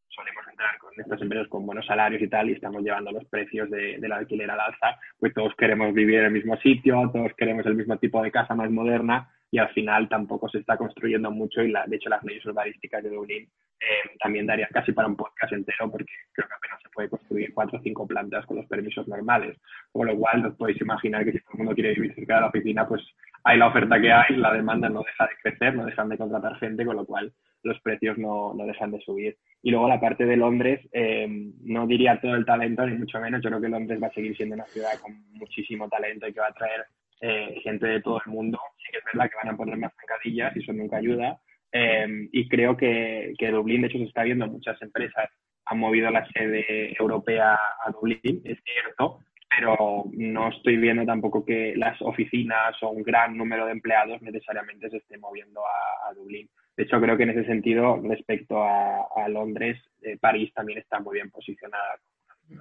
solemos 0.08 0.48
entrar 0.48 0.78
con 0.78 0.92
estas 0.96 1.22
empresas 1.22 1.48
con 1.50 1.66
buenos 1.66 1.86
salarios 1.86 2.22
y 2.22 2.30
tal, 2.30 2.50
y 2.50 2.54
estamos 2.54 2.81
llevando 2.81 3.12
los 3.12 3.26
precios 3.26 3.70
de, 3.70 3.98
del 4.00 4.12
alquiler 4.12 4.50
al 4.50 4.60
alza, 4.60 4.98
pues 5.20 5.34
todos 5.34 5.54
queremos 5.58 5.94
vivir 5.94 6.20
en 6.20 6.26
el 6.26 6.31
mismo 6.31 6.56
sitio, 6.58 7.10
todos 7.12 7.34
queremos 7.38 7.66
el 7.66 7.76
mismo 7.76 7.98
tipo 7.98 8.24
de 8.24 8.31
casa 8.31 8.56
más 8.56 8.72
moderna, 8.72 9.30
y 9.51 9.57
al 9.57 9.69
final 9.69 10.07
tampoco 10.07 10.48
se 10.50 10.60
está 10.60 10.78
construyendo 10.78 11.31
mucho, 11.31 11.62
y 11.62 11.72
la, 11.72 11.86
de 11.88 11.96
hecho 11.96 12.10
las 12.10 12.24
leyes 12.24 12.46
urbanísticas 12.46 13.04
de 13.04 13.10
Dublín 13.10 13.50
eh, 13.80 14.10
también 14.22 14.46
darían 14.46 14.69
casi 14.72 14.92
para 14.92 15.07
un 15.07 15.16
podcast 15.16 15.54
entero, 15.54 15.90
porque 15.90 16.12
creo 16.34 16.48
que 16.48 16.56
apenas 16.56 16.81
se 16.81 16.90
puede 16.90 17.10
construir 17.10 17.54
cuatro 17.54 17.80
o 17.80 17.81
cinco 17.81 18.06
plantas 18.06 18.46
con 18.46 18.57
los 18.57 18.66
permisos 18.68 19.07
normales, 19.07 19.57
con 19.92 20.07
lo 20.07 20.18
cual 20.18 20.46
os 20.46 20.56
podéis 20.56 20.81
imaginar 20.81 21.24
que 21.24 21.31
si 21.31 21.40
todo 21.40 21.54
el 21.54 21.57
mundo 21.60 21.75
quiere 21.75 21.94
vivir 21.94 22.13
cerca 22.13 22.36
de 22.36 22.42
la 22.42 22.48
oficina, 22.48 22.88
pues 22.88 23.01
hay 23.44 23.57
la 23.57 23.68
oferta 23.68 24.00
que 24.00 24.12
hay, 24.12 24.36
la 24.36 24.54
demanda 24.54 24.90
no 24.90 25.01
deja 25.01 25.25
de 25.25 25.36
crecer, 25.42 25.75
no 25.75 25.86
dejan 25.86 26.10
de 26.10 26.18
contratar 26.18 26.57
gente, 26.57 26.86
con 26.86 26.98
lo 26.98 27.06
cual 27.06 27.31
los 27.63 27.80
precios 27.81 28.18
no, 28.18 28.54
no 28.54 28.66
dejan 28.66 28.92
de 28.92 29.00
subir. 29.02 29.38
Y 29.62 29.72
luego 29.72 29.88
la 29.88 30.00
parte 30.00 30.25
de 30.25 30.38
Londres, 30.38 30.88
eh, 30.92 31.28
no 31.62 31.88
diría 31.88 32.19
todo 32.22 32.36
el 32.36 32.45
talento, 32.45 32.86
ni 32.86 32.98
mucho 32.98 33.19
menos. 33.19 33.42
Yo 33.42 33.50
creo 33.50 33.62
que 33.62 33.69
Londres 33.69 34.00
va 34.02 34.07
a 34.07 34.13
seguir 34.13 34.36
siendo 34.36 34.56
una 34.56 34.66
ciudad 34.66 35.00
con 35.02 35.13
muchísimo 35.31 35.88
talento 35.90 36.28
y 36.28 36.34
que 36.34 36.40
va 36.40 36.48
a 36.48 36.54
traer 36.54 36.86
eh, 37.21 37.60
gente 37.63 37.88
de 37.88 38.01
todo 38.01 38.21
el 38.25 38.31
mundo. 38.31 38.60
Sí 38.77 38.92
que 38.92 38.98
es 38.98 39.04
verdad 39.06 39.30
que 39.30 39.38
van 39.38 39.54
a 39.54 39.57
poner 39.57 39.77
más 39.77 39.94
zancadillas 39.95 40.56
y 40.56 40.60
eso 40.60 40.74
nunca 40.74 40.98
ayuda. 40.98 41.39
Eh, 41.71 42.27
y 42.31 42.48
creo 42.48 42.75
que, 42.75 43.33
que 43.38 43.51
Dublín, 43.51 43.81
de 43.81 43.88
hecho, 43.88 43.98
se 44.00 44.06
está 44.06 44.24
viendo 44.24 44.48
muchas 44.48 44.81
empresas 44.81 45.30
han 45.66 45.77
movido 45.77 46.10
la 46.10 46.27
sede 46.31 46.95
europea 47.00 47.54
a 47.54 47.92
Dublín, 47.92 48.42
es 48.44 48.57
cierto, 48.63 49.19
pero 49.48 50.06
no 50.13 50.50
estoy 50.50 50.77
viendo 50.77 51.06
tampoco 51.06 51.45
que 51.45 51.75
las 51.75 52.01
oficinas 52.01 52.81
o 52.81 52.89
un 52.89 53.04
gran 53.04 53.38
número 53.38 53.68
de 53.68 53.74
empleados 53.74 54.19
necesariamente 54.24 54.89
se 54.89 54.98
estén 54.98 55.19
moviendo 55.19 55.62
a 55.62 56.12
Dublín. 56.16 56.50
De 56.80 56.86
hecho, 56.86 57.01
creo 57.01 57.18
que 57.18 57.24
en 57.24 57.31
ese 57.31 57.44
sentido, 57.44 58.00
respecto 58.01 58.63
a, 58.63 59.27
Londres, 59.27 59.77
eh, 60.01 60.18
París 60.18 60.50
también 60.54 60.80
está 60.80 61.01
muy 61.01 61.16
bien 61.16 61.30
posicionada 61.30 62.00
que, 62.48 62.56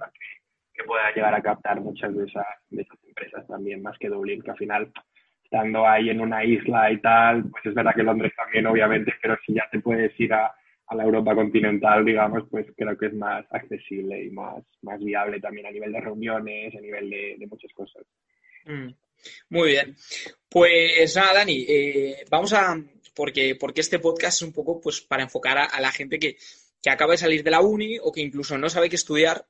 pueda 0.83 1.11
llegar 1.13 1.33
a 1.33 1.41
captar 1.41 1.81
muchas 1.81 2.15
de 2.15 2.25
esas, 2.25 2.45
de 2.69 2.81
esas 2.81 2.97
empresas 3.07 3.47
también, 3.47 3.81
más 3.81 3.97
que 3.97 4.09
Dublín, 4.09 4.41
que 4.41 4.51
al 4.51 4.57
final, 4.57 4.91
estando 5.43 5.87
ahí 5.87 6.09
en 6.09 6.21
una 6.21 6.43
isla 6.43 6.91
y 6.91 7.01
tal, 7.01 7.49
pues 7.49 7.65
es 7.65 7.73
verdad 7.73 7.93
que 7.95 8.03
Londres 8.03 8.33
también, 8.35 8.67
obviamente, 8.67 9.13
pero 9.21 9.37
si 9.45 9.53
ya 9.53 9.67
te 9.71 9.79
puedes 9.79 10.17
ir 10.19 10.33
a, 10.33 10.53
la 10.91 11.03
Europa 11.03 11.35
continental, 11.35 12.03
digamos, 12.03 12.49
pues 12.49 12.65
creo 12.75 12.97
que 12.97 13.05
es 13.05 13.13
más 13.13 13.45
accesible 13.51 14.23
y 14.23 14.31
más, 14.31 14.63
más 14.81 14.99
viable 14.99 15.39
también 15.39 15.67
a 15.67 15.71
nivel 15.71 15.91
de 15.91 16.01
reuniones, 16.01 16.75
a 16.75 16.81
nivel 16.81 17.11
de, 17.11 17.47
muchas 17.47 17.71
cosas. 17.73 18.03
Mm. 18.65 18.89
Muy 19.49 19.69
bien. 19.69 19.95
Pues 20.49 21.15
nada, 21.15 21.33
Dani, 21.35 21.63
eh, 21.67 22.25
vamos 22.31 22.53
a, 22.53 22.75
porque, 23.19 23.55
porque 23.59 23.81
este 23.81 23.99
podcast 23.99 24.41
es 24.41 24.47
un 24.47 24.53
poco 24.53 24.79
pues, 24.79 25.01
para 25.01 25.23
enfocar 25.23 25.57
a, 25.57 25.81
la 25.81 25.91
gente 25.91 26.19
que, 26.19 26.37
acaba 26.89 27.11
de 27.11 27.17
salir 27.17 27.43
de 27.43 27.51
la 27.51 27.59
uni 27.59 27.97
o 28.01 28.13
que 28.13 28.21
incluso 28.21 28.57
no 28.57 28.69
sabe 28.69 28.89
qué 28.89 28.95
estudiar. 28.95 29.45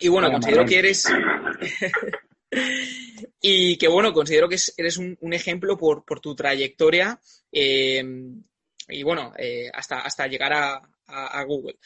Y 0.00 0.08
bueno, 0.08 0.30
considero 0.30 0.64
que 0.64 0.78
eres... 0.78 1.06
y 3.40 3.76
que 3.76 3.88
bueno, 3.88 4.12
considero 4.12 4.48
que 4.48 4.58
eres 4.76 4.96
un, 4.96 5.16
ejemplo 5.32 5.76
por, 5.76 6.20
tu 6.20 6.34
trayectoria 6.34 7.18
eh, 7.50 8.04
y 8.88 9.02
bueno, 9.02 9.32
eh, 9.38 9.70
hasta, 9.72 10.00
hasta 10.00 10.26
llegar 10.26 10.52
a, 10.52 11.44
Google. 11.44 11.76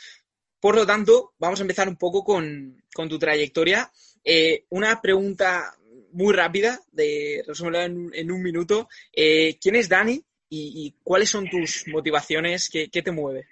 Por 0.61 0.76
lo 0.76 0.87
tanto, 0.87 1.35
vamos 1.38 1.58
a 1.58 1.62
empezar 1.62 1.88
un 1.88 1.97
poco 1.97 2.23
con, 2.23 2.82
tu 3.08 3.19
trayectoria. 3.19 3.91
Eh, 4.23 4.64
una 4.70 5.00
pregunta 5.00 5.75
muy 6.12 6.32
rápida, 6.32 6.81
de 6.93 7.43
resumirla 7.47 7.85
en, 7.85 8.31
un 8.31 8.43
minuto. 8.43 8.88
¿Quién 9.12 9.76
es 9.76 9.88
Dani 9.88 10.23
y, 10.49 10.94
cuáles 11.02 11.31
son 11.31 11.49
tus 11.49 11.87
motivaciones, 11.88 12.70
qué, 12.70 12.88
te 12.88 13.11
mueve. 13.11 13.49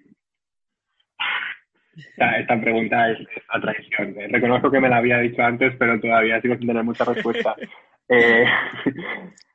Esta, 2.17 2.61
pregunta 2.61 3.11
es, 3.11 3.19
a 3.49 3.61
traición. 3.61 4.14
Eh, 4.19 4.29
reconozco 4.31 4.70
que 4.70 4.81
me 4.81 4.88
la 4.88 4.99
había 4.99 5.19
dicho 5.19 5.43
antes, 5.43 5.75
pero 5.79 6.00
todavía 6.00 6.41
sigo 6.41 6.56
sin 6.56 6.67
tener 6.67 6.85
mucha 6.85 7.05
respuesta. 7.05 7.55
Eh, 8.06 8.44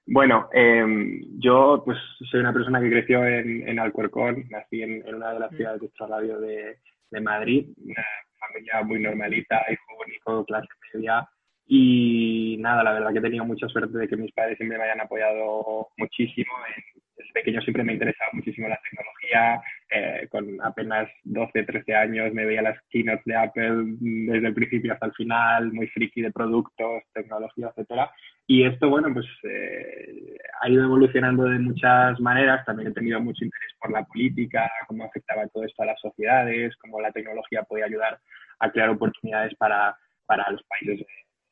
bueno, 0.07 0.49
em, 0.51 1.21
yo 1.37 1.83
pues 1.85 1.99
soy 2.31 2.39
una 2.39 2.51
persona 2.51 2.81
que 2.81 2.89
creció 2.89 3.23
en, 3.23 3.69
en 3.69 3.77
Alcorcón, 3.77 4.45
nací 4.49 4.81
en, 4.81 5.03
una 5.13 5.33
de 5.33 5.39
las 5.39 5.51
mm. 5.51 5.55
ciudades 5.55 5.81
de 5.81 6.07
radio 6.07 6.39
de, 6.39 6.77
de 7.11 7.21
Madrid, 7.21 7.67
una 7.77 8.03
familia 8.39 8.81
muy 8.83 8.99
normalita, 8.99 9.63
hijo 9.71 9.83
único, 10.03 10.45
clase 10.45 10.67
media, 10.95 11.29
y 11.67 12.57
nada, 12.59 12.81
la 12.81 12.93
verdad 12.93 13.11
que 13.11 13.19
he 13.19 13.21
tenido 13.21 13.45
mucha 13.45 13.67
suerte 13.67 13.95
de 13.95 14.07
que 14.07 14.17
mis 14.17 14.31
padres 14.31 14.57
siempre 14.57 14.79
me 14.79 14.85
hayan 14.85 15.01
apoyado 15.01 15.89
muchísimo 15.95 16.51
en 16.75 16.99
desde 17.19 17.33
pequeño 17.33 17.61
siempre 17.61 17.83
me 17.83 17.93
interesaba 17.93 18.29
muchísimo 18.33 18.67
la 18.67 18.79
tecnología. 18.81 19.61
Eh, 19.91 20.27
con 20.29 20.61
apenas 20.61 21.09
12, 21.23 21.63
13 21.63 21.95
años 21.95 22.31
me 22.31 22.45
veía 22.45 22.61
las 22.61 22.79
keynotes 22.91 23.25
de 23.25 23.35
Apple 23.35 23.95
desde 23.99 24.47
el 24.47 24.53
principio 24.53 24.93
hasta 24.93 25.07
el 25.07 25.13
final, 25.13 25.73
muy 25.73 25.87
friki 25.87 26.21
de 26.21 26.31
productos, 26.31 27.01
tecnología, 27.11 27.69
etcétera. 27.69 28.11
Y 28.45 28.65
esto, 28.65 28.87
bueno, 28.89 29.11
pues 29.11 29.25
eh, 29.43 30.37
ha 30.61 30.69
ido 30.69 30.83
evolucionando 30.83 31.45
de 31.45 31.57
muchas 31.57 32.19
maneras. 32.19 32.63
También 32.65 32.89
he 32.89 32.93
tenido 32.93 33.19
mucho 33.19 33.43
interés 33.43 33.73
por 33.79 33.91
la 33.91 34.03
política, 34.03 34.69
cómo 34.87 35.05
afectaba 35.05 35.47
todo 35.47 35.63
esto 35.63 35.81
a 35.81 35.87
las 35.87 35.99
sociedades, 35.99 36.75
cómo 36.77 37.01
la 37.01 37.11
tecnología 37.11 37.63
podía 37.63 37.85
ayudar 37.85 38.19
a 38.59 38.71
crear 38.71 38.89
oportunidades 38.89 39.55
para, 39.55 39.97
para 40.27 40.51
los 40.51 40.61
países 40.63 41.05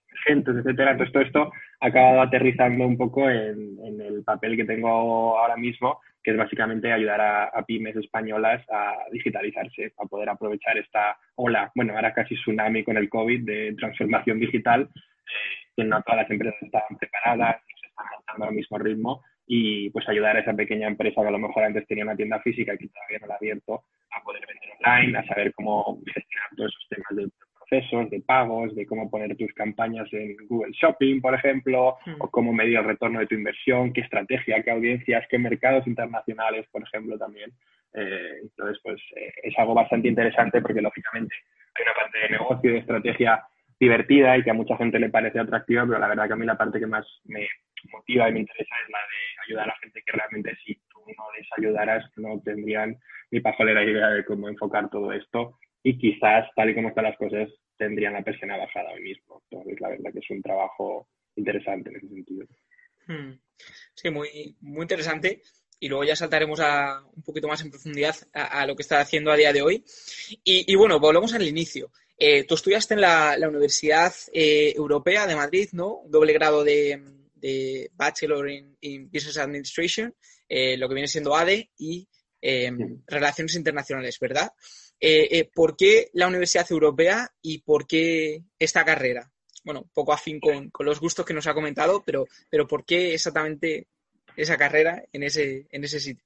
emergentes, 0.09 0.57
etcétera. 0.57 0.91
Entonces, 0.91 1.13
todo 1.13 1.23
esto 1.23 1.51
acabado 1.79 2.21
aterrizando 2.21 2.85
un 2.85 2.97
poco 2.97 3.29
en, 3.29 3.77
el 4.01 4.23
papel 4.23 4.57
que 4.57 4.65
tengo 4.65 4.89
ahora 5.37 5.57
mismo, 5.57 5.99
que 6.23 6.31
es 6.31 6.37
básicamente 6.37 6.91
ayudar 6.91 7.21
a, 7.21 7.65
pymes 7.65 7.95
españolas 7.95 8.65
a 8.69 8.95
digitalizarse, 9.11 9.93
a 9.97 10.05
poder 10.05 10.29
aprovechar 10.29 10.77
esta 10.77 11.17
ola, 11.35 11.71
bueno, 11.75 11.95
ahora 11.95 12.13
casi 12.13 12.35
tsunami 12.35 12.83
con 12.83 12.97
el 12.97 13.09
COVID 13.09 13.45
de 13.45 13.75
transformación 13.77 14.39
digital, 14.39 14.89
que 15.75 15.83
no 15.83 16.01
todas 16.01 16.23
las 16.23 16.31
empresas 16.31 16.61
estaban 16.61 16.97
preparadas, 16.97 17.61
se 17.79 17.87
están 17.87 18.05
lanzando 18.11 18.45
al 18.45 18.55
mismo 18.55 18.77
ritmo, 18.77 19.23
y 19.45 19.89
pues 19.91 20.07
ayudar 20.09 20.35
a 20.35 20.41
esa 20.41 20.53
pequeña 20.53 20.87
empresa 20.87 21.21
que 21.21 21.27
a 21.27 21.31
lo 21.31 21.39
mejor 21.39 21.63
antes 21.63 21.87
tenía 21.87 22.03
una 22.03 22.17
tienda 22.17 22.39
física 22.41 22.73
y 22.73 22.77
que 22.77 22.89
todavía 22.89 23.19
no 23.21 23.27
la 23.27 23.33
ha 23.35 23.37
abierto, 23.37 23.83
a 24.11 24.23
poder 24.23 24.43
vender 24.45 24.69
online, 24.79 25.17
a 25.17 25.25
saber 25.25 25.53
cómo 25.53 26.01
gestionar 26.13 26.49
todos 26.55 26.71
esos 26.71 26.89
temas 26.89 27.15
de 27.15 27.46
procesos, 27.67 28.09
de 28.09 28.21
pagos, 28.21 28.75
de 28.75 28.85
cómo 28.85 29.09
poner 29.09 29.35
tus 29.35 29.53
campañas 29.53 30.07
en 30.11 30.35
Google 30.47 30.73
Shopping, 30.73 31.21
por 31.21 31.33
ejemplo, 31.33 31.97
hmm. 32.05 32.15
o 32.19 32.29
cómo 32.29 32.53
medir 32.53 32.77
el 32.77 32.85
retorno 32.85 33.19
de 33.19 33.27
tu 33.27 33.35
inversión, 33.35 33.93
qué 33.93 34.01
estrategia, 34.01 34.61
qué 34.63 34.71
audiencias, 34.71 35.25
qué 35.29 35.37
mercados 35.37 35.85
internacionales, 35.87 36.65
por 36.71 36.83
ejemplo, 36.83 37.17
también. 37.17 37.51
Eh, 37.93 38.39
entonces, 38.43 38.79
pues 38.83 39.01
eh, 39.15 39.31
es 39.43 39.57
algo 39.57 39.73
bastante 39.73 40.07
interesante 40.07 40.61
porque, 40.61 40.81
lógicamente, 40.81 41.35
hay 41.75 41.83
una 41.83 41.93
parte 41.93 42.19
de 42.19 42.29
negocio 42.29 42.69
y 42.69 42.73
de 42.73 42.79
estrategia 42.79 43.43
divertida 43.79 44.37
y 44.37 44.43
que 44.43 44.51
a 44.51 44.55
mucha 44.55 44.75
gente 44.77 44.99
le 44.99 45.09
parece 45.09 45.39
atractiva, 45.39 45.85
pero 45.85 45.99
la 45.99 46.07
verdad 46.07 46.27
que 46.27 46.33
a 46.33 46.37
mí 46.37 46.45
la 46.45 46.57
parte 46.57 46.79
que 46.79 46.87
más 46.87 47.05
me 47.25 47.47
motiva 47.91 48.27
y 48.29 48.33
me 48.33 48.39
interesa 48.39 48.75
es 48.83 48.89
la 48.89 48.97
de 48.97 49.43
ayudar 49.45 49.65
a 49.65 49.67
la 49.67 49.77
gente 49.77 50.01
que 50.03 50.11
realmente 50.11 50.57
si 50.65 50.73
tú 50.89 50.99
no 51.05 51.25
les 51.37 51.47
ayudaras 51.57 52.11
no 52.17 52.41
tendrían 52.43 52.97
ni 53.29 53.39
pajolera 53.39 53.83
idea 53.83 54.09
de 54.09 54.25
cómo 54.25 54.49
enfocar 54.49 54.89
todo 54.89 55.13
esto 55.13 55.59
y 55.83 55.97
quizás, 55.97 56.47
tal 56.55 56.69
y 56.69 56.75
como 56.75 56.89
están 56.89 57.05
las 57.05 57.17
cosas, 57.17 57.49
tendrían 57.77 58.13
la 58.13 58.23
persiana 58.23 58.57
bajada 58.57 58.91
hoy 58.93 59.01
mismo. 59.01 59.41
Entonces, 59.49 59.79
la 59.79 59.89
verdad 59.89 60.11
que 60.11 60.19
es 60.19 60.29
un 60.29 60.41
trabajo 60.41 61.07
interesante 61.35 61.89
en 61.89 61.95
ese 61.97 62.07
sentido. 62.07 62.45
Hmm. 63.07 63.39
Sí, 63.93 64.09
muy, 64.09 64.55
muy 64.61 64.81
interesante. 64.81 65.41
Y 65.79 65.89
luego 65.89 66.03
ya 66.03 66.15
saltaremos 66.15 66.59
a, 66.59 67.03
un 67.15 67.23
poquito 67.23 67.47
más 67.47 67.61
en 67.61 67.69
profundidad 67.69 68.15
a, 68.33 68.65
lo 68.65 68.75
que 68.75 68.81
está 68.81 68.99
haciendo 68.99 69.31
a 69.31 69.37
día 69.37 69.53
de 69.53 69.61
hoy. 69.61 69.85
Y, 70.43 70.75
bueno, 70.75 70.99
volvemos 70.99 71.33
al 71.33 71.47
inicio. 71.47 71.91
Eh, 72.17 72.45
tú 72.45 72.55
estudiaste 72.55 72.95
en 72.95 73.01
la, 73.01 73.37
Universidad 73.47 74.11
eh, 74.33 74.73
Europea 74.75 75.27
de 75.27 75.35
Madrid, 75.35 75.69
¿no? 75.73 76.01
doble 76.07 76.33
grado 76.33 76.63
de, 76.63 76.99
Bachelor 77.93 78.49
in, 78.49 79.09
Business 79.11 79.37
Administration, 79.37 80.13
eh, 80.49 80.75
lo 80.77 80.89
que 80.89 80.95
viene 80.95 81.07
siendo 81.07 81.35
ADE 81.35 81.69
y 81.77 82.07
Relaciones 83.07 83.55
Internacionales, 83.55 84.17
¿verdad? 84.19 84.51
¿Por 85.53 85.77
qué 85.77 86.07
la 86.13 86.27
Universidad 86.27 86.65
Europea 86.71 87.29
y 87.41 87.59
por 87.59 87.87
qué 87.87 88.43
esta 88.59 88.83
carrera? 88.83 89.31
bueno, 89.67 89.83
poco 89.93 90.13
afín 90.13 90.39
con, 90.39 90.69
con, 90.69 90.85
los 90.85 91.01
gustos 91.01 91.25
que 91.25 91.33
nos 91.33 91.45
ha 91.45 91.53
comentado, 91.53 92.01
pero, 92.05 92.23
pero 92.49 92.65
¿por 92.65 92.85
qué 92.85 93.13
exactamente 93.13 93.87
esa 94.37 94.55
carrera 94.55 95.03
en 95.11 95.23
ese, 95.23 95.67
en 95.69 95.83
ese 95.83 95.99
sitio? 95.99 96.23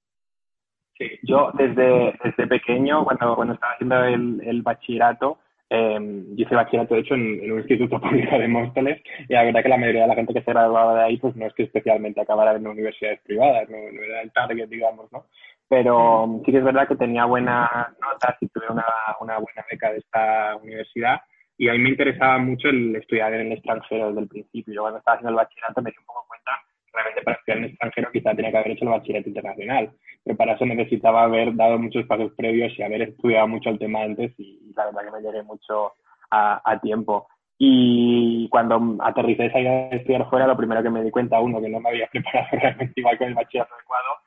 Yo 1.24 1.52
desde, 1.58 2.14
desde 2.24 2.48
pequeño, 2.48 3.04
cuando, 3.04 3.36
cuando 3.36 3.56
estaba 3.56 3.74
haciendo 3.74 4.04
el, 4.04 4.42
el 4.46 4.62
bachillerato, 4.62 5.40
eh, 5.72 5.98
yo 6.36 6.46
hice 6.46 6.54
bachillerato, 6.54 6.94
de 6.94 7.02
hecho, 7.02 7.16
en, 7.16 7.52
un 7.52 7.60
instituto 7.60 8.00
público 8.02 8.38
de 8.38 8.48
Móstoles, 8.48 9.02
y 9.28 9.34
la 9.34 9.44
verdad 9.44 9.64
que 9.64 9.70
la 9.70 9.78
mayoría 9.78 10.04
de 10.04 10.08
la 10.10 10.16
gente 10.16 10.34
que 10.34 10.44
se 10.44 10.52
graduaba 10.52 10.96
de 11.00 11.04
ahí, 11.06 11.18
pues 11.18 11.36
no 11.36 11.48
es 11.48 11.54
que 11.54 11.64
especialmente 11.64 12.22
acabara 12.22 12.56
en 12.56 12.68
universidades 12.68 13.22
privadas, 13.22 13.68
no 13.70 13.78
era 13.78 14.22
el 14.22 14.32
target, 14.32 14.70
digamos, 14.70 15.12
¿no? 15.12 15.26
Pero 15.72 16.42
sí 16.44 16.52
que 16.52 16.58
es 16.58 16.66
verdad 16.66 16.86
que 16.86 16.98
tenía 16.98 17.24
buenas 17.24 17.70
notas 18.02 18.36
y 18.42 18.48
tuve 18.50 18.66
una, 18.70 18.84
una 19.22 19.38
buena 19.38 19.64
beca 19.72 19.90
de 19.90 20.00
esta 20.00 20.58
universidad, 20.58 21.22
y 21.58 21.70
a 21.70 21.72
mí 21.72 21.80
me 21.80 21.92
interesaba 21.92 22.40
mucho 22.40 22.68
el 22.68 22.94
estudiar 22.98 23.34
en 23.36 23.48
el 23.48 23.54
extranjero 23.54 24.10
desde 24.10 24.20
el 24.20 24.28
principio. 24.28 24.74
Yo 24.74 24.82
cuando 24.82 25.00
estaba 25.00 25.16
haciendo 25.16 25.30
el 25.30 25.36
bachillerato 25.38 25.82
me 25.82 25.92
di 25.92 25.98
un 25.98 26.06
poco 26.06 26.26
cuenta 26.28 26.52
que 26.84 26.92
realmente 26.92 27.22
para 27.22 27.38
estudiar 27.38 27.58
en 27.58 27.64
el 27.64 27.70
extranjero 27.70 28.12
quizá 28.12 28.36
tenía 28.36 28.52
que 28.52 28.58
haber 28.58 28.72
hecho 28.72 28.84
el 28.84 28.92
bachillerato 28.92 29.30
internacional, 29.30 29.92
pero 30.26 30.36
para 30.36 30.54
eso 30.56 30.66
necesitaba 30.66 31.24
haber 31.24 31.56
dado 31.56 31.80
muchos 31.80 32.06
pasos 32.06 32.34
previos 32.36 32.78
y 32.78 32.84
haber 32.84 33.04
estudiado 33.04 33.48
mucho 33.48 33.70
el 33.70 33.80
tema 33.80 34.02
antes 34.02 34.34
y, 34.38 34.74
la 34.76 34.88
verdad 34.88 35.06
que 35.06 35.12
me 35.12 35.22
llegué 35.22 35.44
mucho 35.44 35.94
a, 36.32 36.62
a 36.66 36.82
tiempo. 36.82 37.30
Y 37.58 38.50
cuando 38.50 38.98
aterricé 39.00 39.46
esa 39.46 39.60
idea 39.60 39.88
de 39.88 39.98
estudiar 39.98 40.30
fuera, 40.30 40.48
lo 40.48 40.58
primero 40.58 40.84
que 40.84 40.90
me 40.90 41.02
di 41.02 41.12
cuenta, 41.12 41.40
uno, 41.40 41.62
que 41.62 41.70
no 41.70 41.80
me 41.80 41.90
había 41.92 42.08
preparado 42.12 42.48
realmente 42.52 43.00
igual 43.00 43.18
con 43.18 43.28
el 43.30 43.36
bachillerato 43.36 43.74
adecuado, 43.76 44.21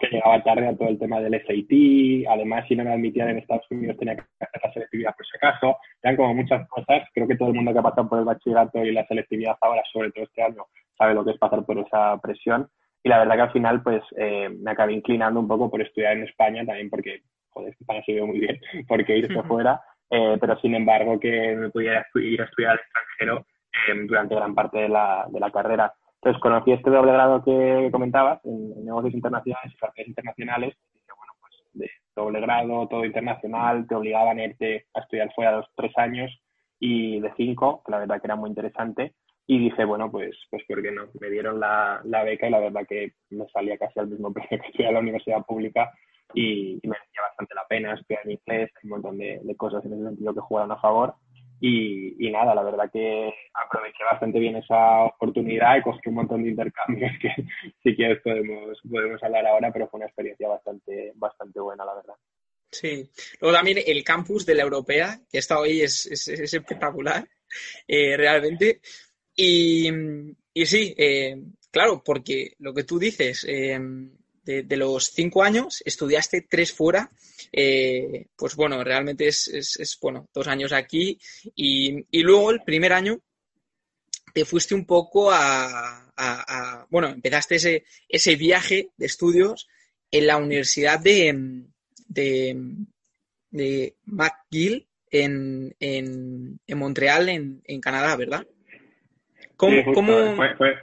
que 0.00 0.08
llegaba 0.08 0.42
tarde 0.42 0.68
a 0.68 0.76
todo 0.76 0.88
el 0.88 0.98
tema 0.98 1.20
del 1.20 1.32
SAT, 1.32 2.30
además 2.30 2.64
si 2.68 2.76
no 2.76 2.84
me 2.84 2.92
admitían 2.92 3.30
en 3.30 3.38
Estados 3.38 3.66
Unidos 3.70 3.96
tenía 3.98 4.16
que 4.16 4.22
hacer 4.40 4.60
la 4.62 4.72
selectividad 4.72 5.14
por 5.16 5.26
si 5.26 5.36
acaso, 5.36 5.76
eran 6.02 6.16
como 6.16 6.34
muchas 6.34 6.68
cosas, 6.68 7.08
creo 7.14 7.26
que 7.26 7.36
todo 7.36 7.48
el 7.48 7.54
mundo 7.54 7.72
que 7.72 7.78
ha 7.78 7.82
pasado 7.82 8.08
por 8.08 8.18
el 8.18 8.24
bachillerato 8.24 8.84
y 8.84 8.92
la 8.92 9.06
selectividad 9.06 9.56
ahora, 9.60 9.82
sobre 9.92 10.10
todo 10.12 10.24
este 10.24 10.42
año, 10.42 10.64
sabe 10.96 11.14
lo 11.14 11.24
que 11.24 11.32
es 11.32 11.38
pasar 11.38 11.64
por 11.64 11.78
esa 11.78 12.18
presión. 12.20 12.68
Y 13.02 13.08
la 13.08 13.18
verdad 13.18 13.34
que 13.34 13.40
al 13.42 13.52
final 13.52 13.82
pues 13.82 14.02
eh, 14.18 14.50
me 14.50 14.72
acabé 14.72 14.92
inclinando 14.92 15.40
un 15.40 15.48
poco 15.48 15.70
por 15.70 15.80
estudiar 15.80 16.16
en 16.16 16.24
España 16.24 16.64
también 16.66 16.90
porque, 16.90 17.22
joder, 17.48 17.74
España 17.78 18.02
se 18.04 18.12
vio 18.12 18.26
muy 18.26 18.40
bien, 18.40 18.60
porque 18.88 19.16
irse 19.16 19.42
fuera, 19.44 19.80
eh, 20.10 20.36
pero 20.38 20.58
sin 20.60 20.74
embargo 20.74 21.18
que 21.18 21.56
me 21.56 21.70
pudiera 21.70 22.06
ir 22.16 22.40
a 22.42 22.44
estudiar 22.44 22.72
al 22.72 22.78
extranjero 22.78 23.46
eh, 23.88 24.06
durante 24.06 24.34
gran 24.34 24.54
parte 24.54 24.78
de 24.80 24.88
la, 24.88 25.26
de 25.30 25.40
la 25.40 25.50
carrera. 25.50 25.94
Entonces 26.22 26.42
conocí 26.42 26.72
este 26.72 26.90
doble 26.90 27.12
grado 27.12 27.42
que 27.42 27.88
comentabas 27.90 28.44
en, 28.44 28.84
negocios 28.84 29.14
internacionales 29.14 29.72
y 29.72 29.78
relaciones 29.80 30.08
internacionales. 30.08 30.76
Y 30.76 30.98
dije, 30.98 31.12
bueno, 31.16 31.32
pues 31.40 31.54
de 31.72 31.90
doble 32.14 32.40
grado, 32.40 32.88
todo 32.88 33.04
internacional, 33.06 33.86
te 33.88 33.94
obligaban 33.94 34.38
a 34.38 34.44
irte 34.44 34.86
a 34.94 35.00
estudiar 35.00 35.32
fuera 35.34 35.56
los 35.56 35.66
tres 35.74 35.96
años 35.96 36.30
y 36.78 37.20
de 37.20 37.32
cinco, 37.36 37.82
que 37.86 37.92
la 37.92 38.00
verdad 38.00 38.20
que 38.20 38.26
era 38.26 38.36
muy 38.36 38.50
interesante. 38.50 39.14
Y 39.46 39.58
dije, 39.58 39.84
bueno, 39.86 40.10
pues, 40.10 40.36
pues 40.50 40.62
¿por 40.68 40.82
qué 40.82 40.92
no? 40.92 41.08
Me 41.18 41.30
dieron 41.30 41.58
la, 41.58 42.02
la 42.04 42.22
beca 42.22 42.46
y 42.46 42.50
la 42.50 42.60
verdad 42.60 42.82
que 42.86 43.14
me 43.30 43.48
salía 43.48 43.78
casi 43.78 43.98
al 43.98 44.08
mismo 44.08 44.30
precio 44.32 44.60
que 44.60 44.66
estudiar 44.66 44.88
en 44.88 44.94
la 44.94 45.00
universidad 45.00 45.44
pública 45.46 45.90
y, 46.34 46.78
me 46.82 46.90
merecía 46.90 47.22
bastante 47.22 47.54
la 47.54 47.66
pena 47.66 47.94
estudiar 47.94 48.20
en 48.26 48.32
inglés, 48.32 48.70
un 48.82 48.90
montón 48.90 49.16
de, 49.16 49.40
de 49.42 49.56
cosas 49.56 49.82
en 49.86 49.94
ese 49.94 50.04
sentido 50.04 50.34
que 50.34 50.40
jugaron 50.40 50.72
a 50.72 50.80
favor 50.80 51.14
y, 51.60 52.30
nada, 52.30 52.54
la 52.54 52.62
verdad 52.62 52.90
que 52.90 53.32
aproveché 53.52 54.02
bastante 54.04 54.38
bien 54.38 54.56
esa 54.56 55.04
oportunidad 55.04 55.76
y 55.76 55.82
cogí 55.82 56.08
un 56.08 56.14
montón 56.14 56.42
de 56.42 56.50
intercambios 56.50 57.12
que 57.20 57.28
si 57.82 57.94
quieres 57.94 58.20
podemos, 58.22 58.78
podemos 58.88 59.22
hablar 59.22 59.46
ahora, 59.46 59.70
pero 59.72 59.88
fue 59.88 59.98
una 59.98 60.06
experiencia 60.06 60.48
bastante, 60.48 61.12
bastante 61.16 61.60
buena, 61.60 61.84
la 61.84 61.94
verdad. 61.94 62.14
Sí, 62.70 63.10
luego 63.40 63.56
también 63.56 63.78
el 63.84 64.04
campus 64.04 64.46
de 64.46 64.54
la 64.54 64.62
Europea, 64.62 65.20
que 65.30 65.38
está 65.38 65.58
hoy, 65.58 65.82
es, 65.82 66.06
es, 66.06 66.28
espectacular, 66.28 67.28
eh, 67.86 68.16
realmente. 68.16 68.80
Y, 69.34 69.90
y 70.54 70.66
sí, 70.66 70.94
eh, 70.96 71.36
claro, 71.70 72.02
porque 72.04 72.54
lo 72.60 72.72
que 72.72 72.84
tú 72.84 72.98
dices, 72.98 73.44
eh, 73.48 73.78
de, 74.66 74.76
los 74.76 75.10
cinco 75.10 75.42
años, 75.42 75.82
estudiaste 75.84 76.46
tres 76.48 76.72
fuera. 76.72 77.10
Eh, 77.52 78.26
pues 78.36 78.54
bueno, 78.56 78.82
realmente 78.84 79.26
es, 79.26 79.98
bueno, 80.00 80.28
dos 80.32 80.46
años 80.48 80.72
aquí. 80.72 81.18
Y, 81.54 82.04
luego 82.22 82.50
el 82.50 82.62
primer 82.62 82.92
año 82.92 83.18
te 84.32 84.44
fuiste 84.44 84.74
un 84.74 84.86
poco 84.86 85.30
a, 85.32 86.86
bueno, 86.90 87.08
empezaste 87.08 87.56
ese, 87.56 87.84
ese 88.08 88.36
viaje 88.36 88.90
de 88.96 89.06
estudios 89.06 89.68
en 90.10 90.26
la 90.26 90.36
Universidad 90.36 91.00
de, 91.00 91.64
de, 92.06 92.56
de 93.50 93.96
McGill 94.04 94.86
en, 95.10 95.74
en, 95.80 96.60
en 96.66 96.78
Montreal, 96.78 97.28
en, 97.28 97.62
en, 97.64 97.80
Canadá, 97.80 98.16
¿verdad? 98.16 98.46
¿Cómo, 99.56 99.82
fue, 100.36 100.56
fue 100.56 100.74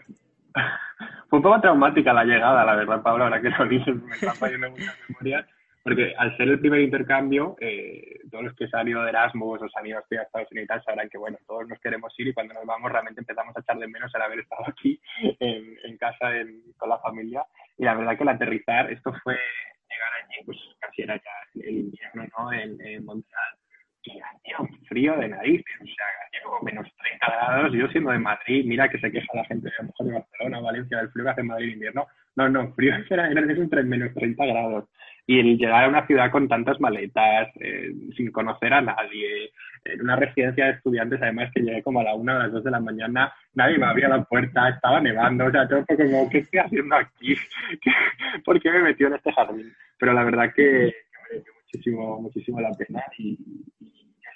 un 1.32 1.42
poco 1.42 1.62
traumática 1.62 2.14
la 2.14 2.24
llegada, 2.24 2.66
la 2.66 2.76
verdad, 2.76 3.02
Pablo, 3.02 3.26
ahora 3.26 3.42
que 3.42 3.50
lo 3.50 3.66
dices, 3.68 3.96
me 3.96 4.14
están 4.14 4.36
fallando 4.36 4.72
muchas 4.72 4.96
memorias, 5.08 5.46
porque 5.84 6.14
al 6.18 6.36
ser 6.36 6.50
el 6.50 6.60
primer 6.60 6.82
intercambio, 6.82 7.56
eh, 7.60 8.20
todos 8.30 8.46
los 8.46 8.54
que 8.56 8.68
han 8.74 8.88
ido 8.88 9.04
de 9.04 9.10
Erasmus 9.10 9.62
o 9.62 9.68
han 9.78 9.88
ido 9.88 9.98
a 9.98 10.02
Estados 10.02 10.52
Unidos 10.52 10.84
sabrán 10.84 11.10
que, 11.10 11.18
bueno, 11.18 11.38
todos 11.48 11.68
nos 11.68 11.80
queremos 11.80 12.14
ir 12.20 12.28
y 12.28 12.34
cuando 12.34 12.54
nos 12.54 12.66
vamos 12.66 12.92
realmente 12.92 13.22
empezamos 13.22 13.56
a 13.56 13.62
echar 13.62 13.78
de 13.78 13.88
menos 13.88 14.14
el 14.14 14.22
haber 14.22 14.40
estado 14.40 14.66
aquí 14.68 15.00
en, 15.40 15.98
casa 15.98 16.32
con 16.78 16.90
la 16.90 17.00
familia. 17.00 17.46
Y 17.78 17.86
la 17.86 17.96
verdad 17.96 18.18
que 18.18 18.24
el 18.24 18.30
aterrizar, 18.30 18.92
esto 18.92 19.14
fue 19.24 19.36
llegar 19.90 20.10
allí, 20.24 20.46
pues 20.46 20.58
casi 20.80 21.04
era 21.04 21.16
ya 21.16 21.62
el 21.62 21.78
invierno, 21.78 22.26
¿no? 22.38 22.52
En, 22.52 22.82
en 22.82 23.06
Montreal 23.06 23.58
y 24.08 24.20
hacía 24.20 24.58
frío 24.88 25.16
de 25.18 25.30
narices, 25.30 25.76
o 25.82 25.86
sea, 25.86 26.06
menos 26.64 26.88
30 26.98 27.26
grados, 27.26 27.74
yo 27.74 27.88
siendo 27.90 28.12
de 28.12 28.20
Madrid, 28.20 28.66
mira 28.66 28.90
que 28.90 29.00
se 29.00 29.12
queja 29.12 29.28
la 29.34 29.46
gente 29.46 29.70
lo 29.78 29.86
mejor 29.86 30.08
de 30.08 30.14
Barcelona, 30.14 30.60
Valencia, 30.60 30.98
del 30.98 31.10
frío 31.10 31.26
que 31.26 31.32
hace 31.32 31.44
Madrid 31.44 31.68
en 31.68 31.74
invierno, 31.74 32.08
no, 32.36 32.50
no, 32.50 32.74
frío 32.74 32.94
era, 33.10 33.30
entre 33.30 33.84
menos 33.84 34.14
30 34.14 34.46
grados, 34.46 34.86
y 35.26 35.40
el 35.40 35.58
llegar 35.58 35.84
a 35.84 35.90
una 35.90 36.08
ciudad 36.08 36.32
con 36.32 36.48
tantas 36.48 36.80
maletas, 36.80 37.50
eh, 37.60 37.92
sin 38.16 38.32
conocer 38.32 38.74
a 38.74 38.82
nadie, 38.82 39.52
en 39.84 40.02
una 40.02 40.16
residencia 40.16 40.66
de 40.66 40.72
estudiantes, 40.72 41.22
además 41.22 41.52
que 41.54 41.62
llegué 41.62 41.84
como 41.84 42.00
a 42.00 42.04
la 42.04 42.16
una 42.16 42.36
o 42.36 42.40
las 42.40 42.52
dos 42.52 42.64
de 42.64 42.72
la 42.72 42.80
mañana, 42.80 43.34
nadie 43.54 43.78
me 43.78 43.86
abría 43.86 44.08
la 44.08 44.24
puerta, 44.24 44.70
estaba 44.70 45.02
nevando, 45.02 45.46
o 45.46 45.52
sea, 45.52 45.68
todo 45.68 45.84
fue 45.86 45.98
como, 45.98 46.30
¿qué 46.30 46.40
estoy 46.40 46.60
haciendo 46.60 46.96
aquí? 46.96 47.36
¿Por 48.46 48.62
qué 48.62 48.72
me 48.72 48.84
metió 48.84 49.08
en 49.08 49.16
este 49.16 49.34
jardín? 49.34 49.74
Pero 50.00 50.14
la 50.14 50.24
verdad 50.24 50.54
que, 50.56 50.64
me 50.64 51.30
mereció 51.30 51.54
muchísimo, 51.64 52.22
muchísimo 52.22 52.62
la 52.62 52.72
pena 52.72 53.04
y, 53.18 53.38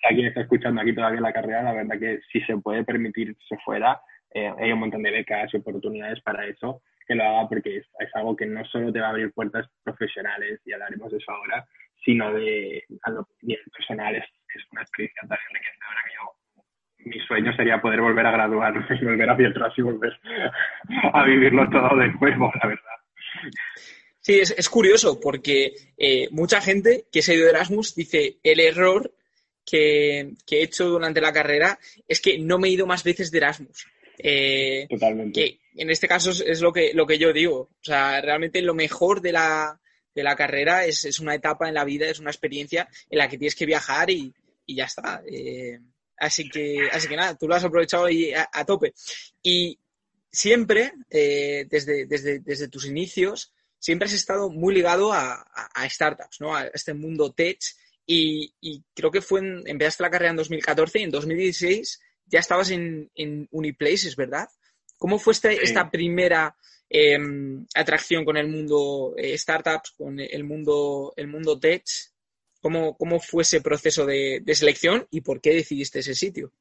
a 0.03 0.09
quien 0.09 0.27
está 0.27 0.41
escuchando 0.41 0.81
aquí 0.81 0.93
todavía 0.93 1.21
la 1.21 1.33
carrera, 1.33 1.63
la 1.63 1.73
verdad 1.73 1.99
que 1.99 2.19
si 2.31 2.41
se 2.41 2.57
puede 2.57 2.83
permitir 2.83 3.35
se 3.47 3.57
fuera, 3.57 3.99
eh, 4.33 4.51
hay 4.59 4.71
un 4.71 4.79
montón 4.79 5.03
de 5.03 5.11
becas 5.11 5.53
y 5.53 5.57
oportunidades 5.57 6.21
para 6.21 6.45
eso, 6.45 6.81
que 7.05 7.15
lo 7.15 7.23
haga 7.23 7.49
porque 7.49 7.77
es, 7.77 7.85
algo 8.13 8.35
que 8.35 8.45
no 8.45 8.63
solo 8.65 8.91
te 8.91 8.99
va 8.99 9.07
a 9.07 9.09
abrir 9.09 9.31
puertas 9.33 9.67
profesionales, 9.83 10.59
y 10.65 10.73
hablaremos 10.73 11.11
de 11.11 11.17
eso 11.17 11.31
ahora, 11.31 11.65
sino 12.03 12.33
de 12.33 12.83
a 13.03 13.09
lo 13.11 13.27
personal, 13.75 14.15
es, 14.15 14.25
una 14.71 14.81
experiencia 14.81 15.21
tan 15.27 15.37
enriquecedora 15.49 16.01
que 16.05 16.13
yo, 16.15 17.09
mi 17.09 17.25
sueño 17.25 17.55
sería 17.55 17.81
poder 17.81 18.01
volver 18.01 18.25
a 18.25 18.31
graduarme 18.31 18.85
y 18.89 19.05
volver 19.05 19.29
a 19.29 19.33
atrás 19.33 19.73
y 19.75 19.81
volver 19.81 20.13
a 21.13 21.23
vivirlo 21.25 21.69
todo 21.69 21.95
de 21.97 22.07
nuevo, 22.09 22.51
la 22.61 22.69
verdad. 22.69 23.01
Sí, 24.19 24.39
es, 24.39 24.51
es 24.51 24.69
curioso 24.69 25.19
porque 25.19 25.73
eh, 25.97 26.27
mucha 26.31 26.61
gente 26.61 27.05
que 27.11 27.21
se 27.21 27.31
ha 27.31 27.35
ido 27.35 27.45
de 27.45 27.51
Erasmus 27.51 27.95
dice 27.95 28.37
el 28.43 28.59
error 28.59 29.11
que, 29.71 30.33
he 30.51 30.63
hecho 30.63 30.89
durante 30.89 31.21
la 31.21 31.31
carrera 31.31 31.79
es 32.07 32.19
que 32.19 32.37
no 32.37 32.59
me 32.59 32.67
he 32.67 32.71
ido 32.71 32.85
más 32.85 33.03
veces 33.03 33.31
de 33.31 33.37
Erasmus. 33.37 33.87
Eh, 34.17 34.85
Totalmente. 34.89 35.39
Que 35.39 35.59
en 35.81 35.89
este 35.89 36.07
caso 36.07 36.31
es, 36.31 36.61
lo, 36.61 36.73
que, 36.73 36.93
lo 36.93 37.07
que 37.07 37.17
yo 37.17 37.31
digo. 37.31 37.57
O 37.59 37.83
sea, 37.83 38.19
realmente 38.19 38.61
lo 38.61 38.73
mejor 38.73 39.21
de 39.21 39.31
la, 39.31 39.79
de 40.13 40.23
la 40.23 40.35
carrera 40.35 40.85
es, 40.85 41.05
es, 41.05 41.19
una 41.19 41.35
etapa 41.35 41.69
en 41.69 41.75
la 41.75 41.85
vida, 41.85 42.07
es 42.07 42.19
una 42.19 42.31
experiencia 42.31 42.89
en 43.09 43.17
la 43.17 43.29
que 43.29 43.37
tienes 43.37 43.55
que 43.55 43.65
viajar 43.65 44.09
y, 44.09 44.33
y 44.65 44.75
ya 44.75 44.85
está. 44.85 45.23
Eh, 45.25 45.79
así, 46.17 46.49
que, 46.49 46.89
así 46.91 47.07
que 47.07 47.15
nada, 47.15 47.35
tú 47.35 47.47
lo 47.47 47.55
has 47.55 47.63
aprovechado 47.63 48.05
ahí 48.05 48.33
a, 48.33 48.65
tope. 48.65 48.93
Y 49.41 49.79
siempre, 50.29 50.91
eh, 51.09 51.65
desde, 51.69 52.05
desde, 52.05 52.39
desde 52.39 52.67
tus 52.67 52.85
inicios, 52.85 53.53
siempre 53.79 54.07
has 54.07 54.13
estado 54.13 54.49
muy 54.49 54.75
ligado 54.75 55.13
a, 55.13 55.45
startups, 55.89 56.41
¿no? 56.41 56.55
A 56.55 56.67
este 56.67 56.93
mundo 56.93 57.31
tech. 57.31 57.59
Y, 58.05 58.53
creo 58.93 59.11
que 59.11 59.21
fue 59.21 59.39
en, 59.39 59.63
empezaste 59.65 60.03
la 60.03 60.09
carrera 60.09 60.31
en 60.31 60.37
2014 60.37 60.99
y 60.99 61.03
en 61.03 61.11
2016 61.11 62.01
ya 62.25 62.39
estabas 62.39 62.71
en, 62.71 63.09
en 63.15 63.47
Uniplaces, 63.51 64.15
¿verdad? 64.15 64.47
¿Cómo 64.97 65.17
fue 65.17 65.33
este, 65.33 65.63
esta 65.63 65.89
primera 65.89 66.55
em, 66.87 67.65
atracción 67.73 68.23
con 68.23 68.37
el 68.37 68.47
mundo 68.47 69.15
eh, 69.17 69.37
startups, 69.37 69.91
con 69.97 70.19
el 70.19 70.43
mundo, 70.43 71.13
el 71.15 71.27
mundo 71.27 71.59
tech? 71.59 71.83
¿Cómo, 72.61 72.95
¿Cómo 72.95 73.19
fue 73.19 73.41
ese 73.41 73.61
proceso 73.61 74.05
de, 74.05 74.43
selección 74.53 75.07
y 75.09 75.21
por 75.21 75.41
qué 75.41 75.55
decidiste 75.55 75.99
ese 75.99 76.13
sitio? 76.13 76.53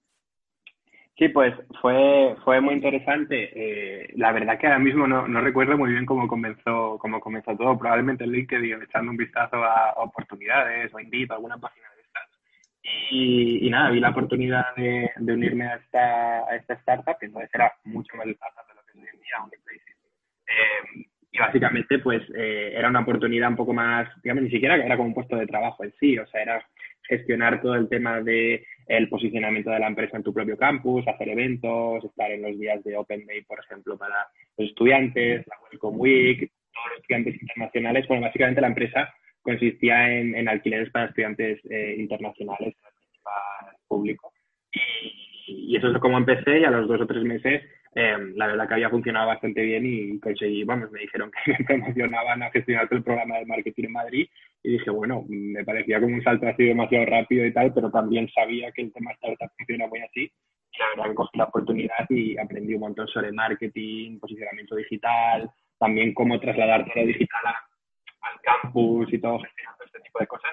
Sí, 1.21 1.29
pues 1.29 1.53
fue, 1.83 2.35
fue 2.47 2.63
muy 2.63 2.73
interesante. 2.73 3.51
Eh, 3.55 4.11
la 4.17 4.33
verdad 4.33 4.59
que 4.59 4.67
ahora 4.67 4.79
mismo 4.79 5.07
no, 5.07 5.27
recuerdo 5.43 5.77
muy 5.77 5.93
bien 5.93 6.07
cómo 6.07 6.27
comenzó, 6.27 6.97
cómo 6.99 7.21
comenzó 7.21 7.55
todo. 7.59 7.79
Probablemente 7.79 8.25
en 8.25 8.33
LinkedIn, 8.33 8.83
echando 8.83 9.11
un 9.11 9.19
vistazo 9.19 9.57
a 9.63 9.93
oportunidades 9.99 10.91
o 10.95 10.99
Indeed, 10.99 11.31
alguna 11.31 11.59
página 11.59 11.89
de 11.95 12.01
estas. 12.01 12.27
Y, 13.11 13.69
nada, 13.69 13.91
vi 13.91 14.01
la 14.01 14.09
oportunidad 14.09 14.75
de, 14.77 15.11
unirme 15.19 15.67
a 15.67 15.75
esta, 15.75 16.39
a 16.49 16.57
esta 16.57 16.73
startup, 16.77 17.19
que 17.19 17.27
entonces 17.27 17.51
era 17.53 17.71
mucho 17.85 18.17
más 18.17 18.27
startup 18.27 18.67
de 18.69 18.75
lo 18.75 18.83
que 18.87 18.93
es 18.93 18.97
hoy 18.97 19.11
en 19.13 19.21
día, 19.21 19.85
eh, 20.47 21.07
y 21.33 21.39
básicamente, 21.39 21.99
pues, 22.01 22.23
eh, 22.35 22.73
era 22.75 22.89
una 22.89 23.01
oportunidad 23.01 23.51
un 23.51 23.57
poco 23.57 23.73
más, 23.73 24.09
digamos, 24.23 24.45
ni 24.45 24.51
siquiera 24.51 24.77
era 24.77 24.97
como 24.97 25.09
un 25.09 25.15
puesto 25.15 25.37
de 25.37 25.47
trabajo 25.47 25.85
en 25.85 25.93
sí, 26.01 26.19
o 26.19 26.27
sea, 26.27 26.43
era 26.43 26.67
gestionar 27.09 27.61
todo 27.61 27.75
el 27.75 27.89
tema 27.89 28.21
de 28.21 28.65
el 28.87 29.09
posicionamiento 29.09 29.71
de 29.71 29.79
la 29.79 29.87
empresa 29.87 30.17
en 30.17 30.25
tu 30.25 30.35
propio 30.35 30.57
campus, 30.57 31.07
hacer 31.07 31.29
eventos, 31.29 32.05
estar 32.05 32.31
en 32.31 32.43
los 32.43 32.59
días 32.59 32.83
de 32.83 32.97
Open 32.97 33.25
Day, 33.27 33.43
por 33.43 33.61
ejemplo, 33.61 33.97
para 33.97 34.27
los 34.59 34.69
estudiantes, 34.69 35.47
la 35.47 35.57
Welcome 35.71 35.99
Week, 35.99 36.51
todos 36.73 36.87
los 36.91 37.01
estudiantes 37.01 37.41
internacionales. 37.41 38.09
Bueno, 38.09 38.23
básicamente 38.23 38.61
la 38.61 38.67
empresa 38.67 39.15
consistía 39.43 40.13
en, 40.13 40.49
alquileres 40.49 40.91
para 40.91 41.07
estudiantes 41.07 41.61
eh, 41.71 41.95
internacionales 41.99 42.75
en 42.75 43.69
el 43.69 43.77
público. 43.87 44.33
Y, 44.73 45.73
y, 45.73 45.77
eso 45.77 45.91
es 45.91 45.99
como 45.99 46.19
empecé 46.19 46.61
y 46.61 46.65
a 46.65 46.71
los 46.71 46.89
dos 46.89 47.01
o 47.01 47.07
tres 47.07 47.23
meses 47.23 47.63
Em, 47.93 48.35
la 48.37 48.47
verdad 48.47 48.69
que 48.69 48.75
había 48.75 48.89
funcionado 48.89 49.27
bastante 49.27 49.63
bien 49.63 49.85
y 49.85 50.21
conseguí, 50.21 50.63
vamos, 50.63 50.93
me 50.93 51.01
dijeron 51.01 51.31
que 51.45 51.53
me 51.53 51.65
promocionaban 51.65 52.43
a 52.43 52.51
gestionar 52.51 52.89
todo 52.89 52.99
el 52.99 53.05
programa 53.05 53.39
de 53.39 53.47
marketing 53.47 53.85
en 53.85 53.93
Madrid 53.93 54.29
y 54.63 54.73
dije, 54.73 54.91
bueno, 54.91 55.25
me 55.29 55.65
parecía 55.65 56.01
como 56.01 56.15
un 56.15 56.23
salto 56.23 56.47
así 56.47 56.65
demasiado 56.65 57.07
rápido 57.07 57.45
y 57.45 57.53
tal, 57.53 57.73
pero 57.75 57.91
también 57.91 58.29
sabía 58.31 58.71
que 58.73 58.83
el 58.83 58.93
tema 58.93 59.13
startup 59.13 59.51
funciona 59.57 59.87
muy 59.89 60.01
así 60.01 60.31
la 60.79 60.87
verdad 60.89 61.11
que 61.11 61.15
cogí 61.15 61.39
la 61.39 61.45
oportunidad 61.45 62.07
y 62.09 62.39
aprendí 62.39 62.75
un 62.75 62.81
montón 62.81 63.09
sobre 63.09 63.33
marketing, 63.33 64.19
posicionamiento 64.19 64.77
digital, 64.77 65.51
también 65.79 66.15
cómo 66.15 66.39
trasladar 66.41 66.85
todo 66.85 67.03
lo 67.03 67.07
digital 67.07 67.41
al 68.23 68.41
campus 68.43 69.13
y 69.13 69.19
todo, 69.19 69.39
gestionando 69.41 69.85
este 69.85 70.01
tipo 70.01 70.19
de 70.19 70.27
cosas 70.27 70.51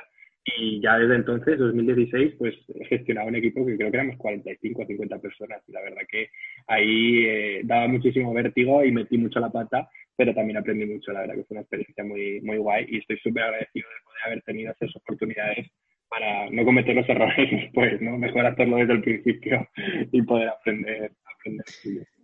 y 0.56 0.82
ya 0.82 0.98
desde 0.98 1.16
entonces, 1.16 1.60
2016, 1.60 2.36
pues 2.38 2.56
he 2.74 2.86
gestionado 2.86 3.28
un 3.28 3.36
equipo 3.36 3.66
que 3.66 3.76
creo 3.76 3.92
que 3.92 3.98
éramos 3.98 4.18
45 4.18 4.82
o 4.82 4.86
50 4.86 5.20
personas. 5.20 5.62
Y 5.68 5.72
la 5.74 5.82
verdad 5.82 6.02
que 6.10 6.30
ahí 6.68 7.26
eh, 7.26 7.62
daba 7.66 7.88
muchísimo 7.88 8.34
vértigo 8.34 8.84
y 8.84 8.92
metí 8.92 9.18
mucho 9.18 9.40
la 9.42 9.52
pata, 9.52 9.90
pero 10.16 10.34
también 10.34 10.58
aprendí 10.58 10.86
mucho. 10.86 11.12
La 11.12 11.22
verdad 11.22 11.36
que 11.36 11.44
fue 11.44 11.56
una 11.56 11.62
experiencia 11.62 12.04
muy, 12.04 12.40
muy 12.42 12.58
guay 12.58 12.86
y 12.88 13.00
estoy 13.00 13.18
súper 13.18 13.44
agradecido 13.44 13.90
de 13.90 14.04
poder 14.06 14.22
haber 14.26 14.42
tenido 14.44 14.74
esas 14.74 14.96
oportunidades 14.96 15.68
para 16.10 16.50
no 16.50 16.64
cometer 16.64 16.96
los 16.96 17.10
errores 17.10 17.52
después, 17.52 18.02
¿no? 18.02 18.18
Mejor 18.18 18.46
hacerlo 18.46 18.78
desde 18.78 18.94
el 18.94 19.02
principio 19.02 19.68
y 20.12 20.22
poder 20.22 20.48
aprender. 20.48 21.12
aprender. 21.36 21.66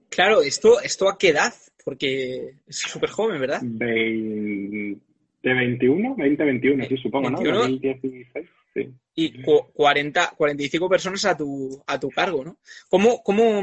Claro, 0.09 0.41
esto, 0.41 0.79
¿esto 0.81 1.09
a 1.09 1.17
qué 1.17 1.29
edad? 1.29 1.53
Porque 1.83 2.53
es 2.67 2.77
súper 2.77 3.09
joven, 3.09 3.41
¿verdad? 3.41 3.61
De 5.43 5.53
21, 5.53 6.15
20, 6.15 6.43
21, 6.45 6.85
sí, 6.85 6.97
supongo, 6.97 7.29
¿no? 7.29 7.41
2016, 7.41 8.47
sí. 8.73 8.89
Y 9.13 9.43
40, 9.43 10.33
45 10.37 10.89
personas 10.89 11.25
a 11.25 11.35
tu, 11.35 11.83
a 11.85 11.99
tu 11.99 12.09
cargo, 12.09 12.45
¿no? 12.45 12.57
¿Cómo, 12.89 13.21
cómo, 13.21 13.61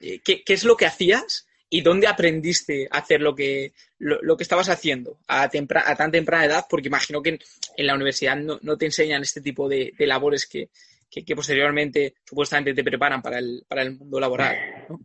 eh, 0.00 0.20
qué, 0.24 0.42
qué, 0.42 0.52
es 0.54 0.64
lo 0.64 0.78
que 0.78 0.86
hacías 0.86 1.46
y 1.68 1.82
dónde 1.82 2.06
aprendiste 2.06 2.88
a 2.90 2.98
hacer 2.98 3.20
lo 3.20 3.34
que, 3.34 3.74
lo, 3.98 4.34
que 4.34 4.42
estabas 4.42 4.70
haciendo 4.70 5.18
a, 5.28 5.42
a, 5.42 5.96
tan 5.96 6.10
temprana 6.10 6.46
edad? 6.46 6.64
Porque 6.70 6.88
imagino 6.88 7.20
que 7.20 7.38
en, 7.76 7.86
la 7.86 7.94
universidad 7.94 8.36
no, 8.36 8.58
no, 8.62 8.78
te 8.78 8.86
enseñan 8.86 9.20
este 9.20 9.42
tipo 9.42 9.68
de, 9.68 9.92
de 9.98 10.06
labores 10.06 10.46
que, 10.46 10.70
que, 11.10 11.22
que, 11.22 11.36
posteriormente 11.36 12.14
supuestamente 12.24 12.72
te 12.72 12.82
preparan 12.82 13.20
para 13.20 13.38
el, 13.38 13.62
para 13.68 13.82
el 13.82 13.98
mundo 13.98 14.18
laboral, 14.18 14.56
¿no? 14.88 14.98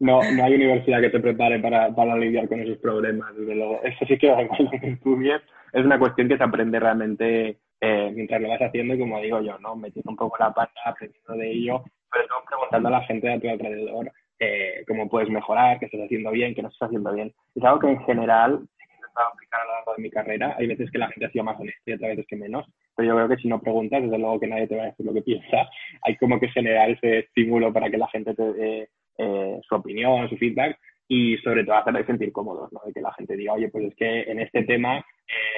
No, 0.00 0.20
no 0.32 0.44
hay 0.44 0.54
universidad 0.54 1.00
que 1.00 1.10
te 1.10 1.20
prepare 1.20 1.60
para, 1.60 1.94
para 1.94 2.16
lidiar 2.16 2.48
con 2.48 2.60
esos 2.60 2.78
problemas, 2.78 3.36
desde 3.36 3.54
luego. 3.54 3.80
Eso 3.84 4.04
sí 4.06 4.18
que 4.18 4.26
igual 4.26 4.48
que 4.70 4.88
estudies, 4.88 5.42
es 5.72 5.84
una 5.84 5.98
cuestión 5.98 6.28
que 6.28 6.38
se 6.38 6.42
aprende 6.42 6.80
realmente 6.80 7.58
eh, 7.80 8.12
mientras 8.14 8.40
lo 8.40 8.48
vas 8.48 8.62
haciendo, 8.62 8.98
como 8.98 9.20
digo 9.20 9.40
yo, 9.40 9.58
¿no? 9.58 9.76
Metiendo 9.76 10.10
un 10.10 10.16
poco 10.16 10.36
la 10.38 10.52
pata, 10.52 10.72
aprendiendo 10.84 11.34
de 11.34 11.50
ello, 11.50 11.84
pero 12.10 12.26
todo 12.26 12.44
preguntando 12.48 12.88
a 12.88 12.92
la 12.92 13.02
gente 13.02 13.28
de 13.28 13.40
tu 13.40 13.48
alrededor 13.48 14.10
eh, 14.38 14.84
cómo 14.88 15.08
puedes 15.08 15.28
mejorar, 15.28 15.78
qué 15.78 15.84
estás 15.84 16.00
haciendo 16.00 16.30
bien, 16.30 16.54
qué 16.54 16.62
no 16.62 16.68
estás 16.68 16.88
haciendo 16.88 17.12
bien. 17.12 17.32
Es 17.54 17.62
algo 17.62 17.80
que 17.80 17.88
en 17.88 18.02
general 18.04 18.52
he 18.78 18.94
intentado 18.94 19.28
aplicar 19.28 19.60
a 19.60 19.64
lo 19.64 19.72
largo 19.72 19.94
de 19.96 20.02
mi 20.02 20.10
carrera. 20.10 20.56
Hay 20.58 20.66
veces 20.66 20.90
que 20.90 20.98
la 20.98 21.08
gente 21.08 21.26
ha 21.26 21.30
sido 21.30 21.44
más 21.44 21.60
honesta 21.60 21.82
y 21.84 21.92
otras 21.92 22.10
veces 22.12 22.26
que 22.26 22.36
menos, 22.36 22.66
pero 22.96 23.08
yo 23.08 23.14
creo 23.16 23.28
que 23.28 23.42
si 23.42 23.48
no 23.48 23.60
preguntas, 23.60 24.02
desde 24.02 24.18
luego 24.18 24.40
que 24.40 24.46
nadie 24.46 24.66
te 24.66 24.76
va 24.76 24.84
a 24.84 24.86
decir 24.86 25.04
lo 25.04 25.12
que 25.12 25.22
piensa. 25.22 25.68
Hay 26.02 26.16
como 26.16 26.40
que 26.40 26.48
generar 26.48 26.88
ese 26.88 27.18
estímulo 27.18 27.70
para 27.70 27.90
que 27.90 27.98
la 27.98 28.08
gente 28.08 28.34
te 28.34 28.52
dé 28.54 28.88
eh, 29.20 29.60
su 29.68 29.74
opinión, 29.74 30.28
su 30.28 30.36
feedback 30.36 30.78
y 31.12 31.36
sobre 31.38 31.64
todo 31.64 31.74
hacerles 31.76 32.06
sentir 32.06 32.30
cómodos, 32.30 32.72
¿no? 32.72 32.80
De 32.86 32.92
que 32.92 33.00
la 33.00 33.12
gente 33.14 33.36
diga, 33.36 33.54
oye, 33.54 33.68
pues 33.68 33.84
es 33.86 33.94
que 33.96 34.22
en 34.30 34.38
este 34.38 34.62
tema 34.62 35.04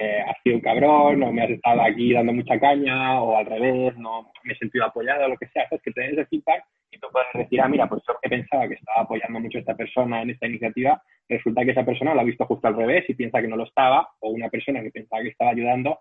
eh, 0.00 0.24
has 0.26 0.36
sido 0.42 0.56
un 0.56 0.62
cabrón, 0.62 1.22
o 1.22 1.30
me 1.30 1.42
has 1.42 1.50
estado 1.50 1.82
aquí 1.82 2.12
dando 2.14 2.32
mucha 2.32 2.58
caña, 2.58 3.20
o 3.20 3.36
al 3.36 3.44
revés, 3.44 3.94
no 3.98 4.32
me 4.44 4.54
he 4.54 4.56
sentido 4.56 4.86
apoyado, 4.86 5.28
lo 5.28 5.36
que 5.36 5.48
sea, 5.48 5.66
es 5.70 5.82
que 5.82 5.92
te 5.92 6.00
des 6.00 6.12
ese 6.12 6.26
feedback 6.26 6.64
y 6.90 6.98
tú 6.98 7.06
puedes 7.12 7.28
decir, 7.34 7.60
ah, 7.60 7.68
mira, 7.68 7.86
pues 7.86 8.02
yo 8.08 8.14
que 8.22 8.30
pensaba 8.30 8.66
que 8.66 8.74
estaba 8.74 9.02
apoyando 9.02 9.40
mucho 9.40 9.58
a 9.58 9.60
esta 9.60 9.76
persona 9.76 10.22
en 10.22 10.30
esta 10.30 10.46
iniciativa, 10.46 11.02
resulta 11.28 11.64
que 11.64 11.72
esa 11.72 11.84
persona 11.84 12.14
lo 12.14 12.20
ha 12.22 12.24
visto 12.24 12.46
justo 12.46 12.68
al 12.68 12.76
revés 12.76 13.04
y 13.08 13.14
piensa 13.14 13.42
que 13.42 13.48
no 13.48 13.56
lo 13.56 13.64
estaba, 13.64 14.08
o 14.20 14.30
una 14.30 14.48
persona 14.48 14.82
que 14.82 14.90
pensaba 14.90 15.22
que 15.22 15.28
estaba 15.28 15.50
ayudando, 15.50 15.98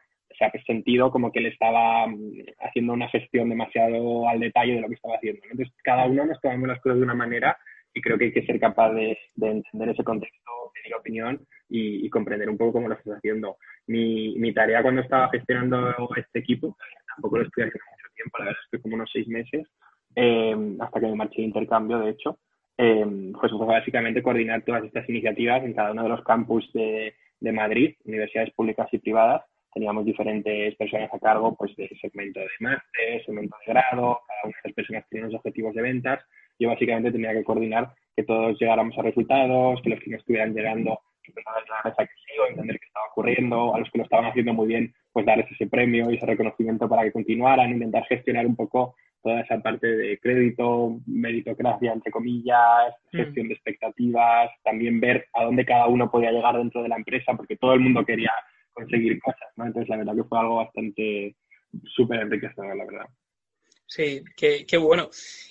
se 0.50 0.58
ha 0.58 0.64
sentido 0.64 1.12
como 1.12 1.32
que 1.32 1.40
él 1.40 1.48
estaba 1.48 2.08
mm, 2.08 2.46
haciendo 2.62 2.94
una 2.94 3.10
gestión 3.10 3.50
demasiado 3.50 4.28
al 4.28 4.40
detalle 4.40 4.76
de 4.76 4.82
lo 4.82 4.88
que 4.88 4.96
estaba 4.96 5.16
haciendo. 5.16 5.42
Entonces, 5.44 5.76
cada 5.84 6.06
uno 6.06 6.26
nos 6.26 6.42
tomamos 6.42 6.68
las 6.68 6.82
cosas 6.82 6.98
de 6.98 7.04
una 7.04 7.14
manera 7.14 7.58
y 7.94 8.02
creo 8.02 8.18
que 8.18 8.26
hay 8.26 8.34
que 8.34 8.46
ser 8.46 8.60
capaz 8.60 8.94
de, 8.94 9.18
entender 9.36 9.90
ese 9.90 10.04
contexto, 10.04 10.52
pedir 10.74 10.96
opinión 10.96 11.46
y, 11.70 12.10
comprender 12.10 12.50
un 12.50 12.58
poco 12.58 12.74
cómo 12.74 12.88
lo 12.88 12.96
estás 12.96 13.18
haciendo. 13.18 13.58
Mi, 13.88 14.36
mi 14.38 14.54
tarea 14.54 14.82
cuando 14.82 15.02
estaba 15.02 15.30
gestionando 15.30 16.10
este 16.16 16.40
equipo, 16.40 16.78
tampoco 17.14 17.38
lo 17.38 17.44
estoy 17.44 17.66
haciendo 17.66 17.86
mucho 17.92 18.14
tiempo, 18.16 18.38
la 18.40 18.46
verdad 18.46 18.62
es 18.64 18.70
que 18.72 18.82
como 18.82 18.96
unos 18.96 19.10
seis 19.12 19.28
meses, 19.28 19.68
eh, 20.16 20.76
hasta 20.80 21.00
que 21.00 21.08
me 21.08 21.16
marché 21.16 21.42
de 21.42 21.48
intercambio, 21.48 22.00
de 22.00 22.12
hecho, 22.12 22.40
eh, 22.78 23.32
pues 23.40 23.52
fue 23.52 23.66
básicamente 23.66 24.24
coordinar 24.24 24.64
todas 24.64 24.84
estas 24.84 25.08
iniciativas 25.10 25.64
en 25.64 25.74
cada 25.74 25.92
uno 25.92 26.04
de 26.04 26.10
los 26.10 26.24
campus 26.24 26.72
de, 26.74 27.14
de 27.42 27.52
Madrid, 27.52 27.96
universidades 28.06 28.54
públicas 28.54 28.88
y 28.92 29.00
privadas, 29.00 29.44
teníamos 29.74 30.06
diferentes 30.06 30.76
personas 30.76 31.14
a 31.14 31.20
cargo 31.20 31.56
pues 31.56 31.76
de 31.76 31.90
segmento 32.02 32.40
de 32.40 32.48
máster, 32.60 33.26
segmento 33.26 33.56
de 33.66 33.74
grado, 33.74 34.20
cada 34.28 34.42
una 34.44 34.58
de 34.64 34.70
las 34.70 34.74
personas 34.74 35.10
tenía 35.10 35.26
unos 35.26 35.38
objetivos 35.38 35.74
de 35.74 35.82
ventas. 35.82 36.20
Yo 36.60 36.70
básicamente 36.70 37.12
tenía 37.12 37.34
que 37.34 37.44
coordinar 37.44 37.94
que 38.16 38.24
todos 38.24 38.60
llegáramos 38.60 38.98
a 38.98 39.02
resultados, 39.02 39.82
que 39.82 39.90
los 39.90 40.00
que 40.00 40.12
no 40.12 40.18
estuvieran 40.18 40.54
llegando 40.54 41.00
empezaran 41.24 41.64
a 41.64 41.84
la 41.84 41.90
mesa 41.90 42.06
que 42.06 42.14
sí 42.14 42.40
o 42.40 42.48
entender 42.48 42.80
qué 42.80 42.86
estaba 42.88 43.06
ocurriendo, 43.12 43.76
a 43.76 43.80
los 43.80 43.90
que 43.90 43.98
lo 44.00 44.04
estaban 44.04 44.26
haciendo 44.26 44.54
muy 44.54 44.68
bien, 44.68 44.94
pues 45.12 45.26
darles 45.26 45.52
ese 45.52 45.68
premio 45.68 46.10
y 46.12 46.16
ese 46.16 46.26
reconocimiento 46.26 46.90
para 46.90 47.04
que 47.04 47.12
continuaran, 47.12 47.72
intentar 47.72 48.06
gestionar 48.06 48.46
un 48.46 48.56
poco 48.56 48.96
toda 49.22 49.42
esa 49.42 49.60
parte 49.60 49.88
de 49.88 50.18
crédito, 50.20 50.98
meritocracia, 51.06 51.94
entre 51.94 52.12
comillas, 52.12 52.96
mm. 53.12 53.18
gestión 53.18 53.48
de 53.48 53.54
expectativas, 53.54 54.50
también 54.64 55.00
ver 55.00 55.28
a 55.34 55.44
dónde 55.44 55.66
cada 55.66 55.88
uno 55.88 56.10
podía 56.10 56.32
llegar 56.32 56.58
dentro 56.58 56.82
de 56.82 56.90
la 56.90 56.96
empresa, 56.96 57.34
porque 57.36 57.56
todo 57.56 57.74
el 57.74 57.82
mundo 57.82 58.04
quería 58.04 58.32
conseguir 58.74 59.20
cosas, 59.20 59.50
¿no? 59.56 59.66
Entonces, 59.66 59.90
la 59.90 59.98
verdad 59.98 60.16
que 60.16 60.24
fue 60.24 60.40
algo 60.40 60.56
bastante 60.58 61.36
súper 61.96 62.22
enriquecedor, 62.22 62.76
la 62.76 62.86
verdad. 62.86 63.06
Sí, 63.92 64.24
qué, 64.38 64.66
qué 64.66 64.78
bueno. 64.78 65.10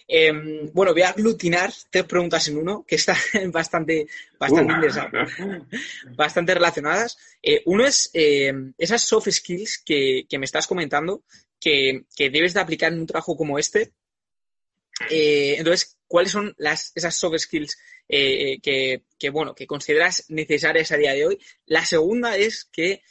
Em, 0.09 0.73
bueno, 0.73 0.93
voy 0.95 1.03
a 1.03 1.11
aglutinar 1.11 1.71
tres 1.91 2.05
preguntas 2.05 2.49
en 2.49 2.57
uno, 2.57 2.87
que 2.89 2.95
están 2.95 3.17
bastante, 3.53 4.07
bastante 4.39 4.73
interesantes, 4.73 5.31
bastante 6.17 6.55
relacionadas. 6.55 7.19
Eh, 7.43 7.63
uno 7.67 7.85
es 7.85 8.11
em, 8.15 8.73
esas 8.79 9.03
soft 9.03 9.29
skills 9.29 9.83
que, 9.85 10.25
que, 10.27 10.39
me 10.39 10.47
estás 10.47 10.67
comentando, 10.67 11.23
que, 11.61 12.07
que, 12.17 12.31
debes 12.31 12.55
de 12.55 12.61
aplicar 12.61 12.91
en 12.95 13.01
un 13.01 13.07
trabajo 13.07 13.37
como 13.37 13.59
este. 13.59 13.93
Eh, 15.09 15.55
entonces, 15.59 15.97
¿cuáles 16.07 16.33
son 16.33 16.55
las, 16.59 16.93
esas 16.95 17.15
soft 17.15 17.39
skills 17.39 17.79
eh, 18.09 18.59
que, 18.61 19.05
que, 19.19 19.31
bueno, 19.31 19.55
que 19.55 19.67
consideras 19.67 20.27
necesarias 20.29 20.93
a 20.93 20.97
día 20.97 21.15
de 21.15 21.27
hoy? 21.27 21.39
La 21.67 21.85
segunda 21.85 22.37
es 22.37 22.69
que 22.71 23.03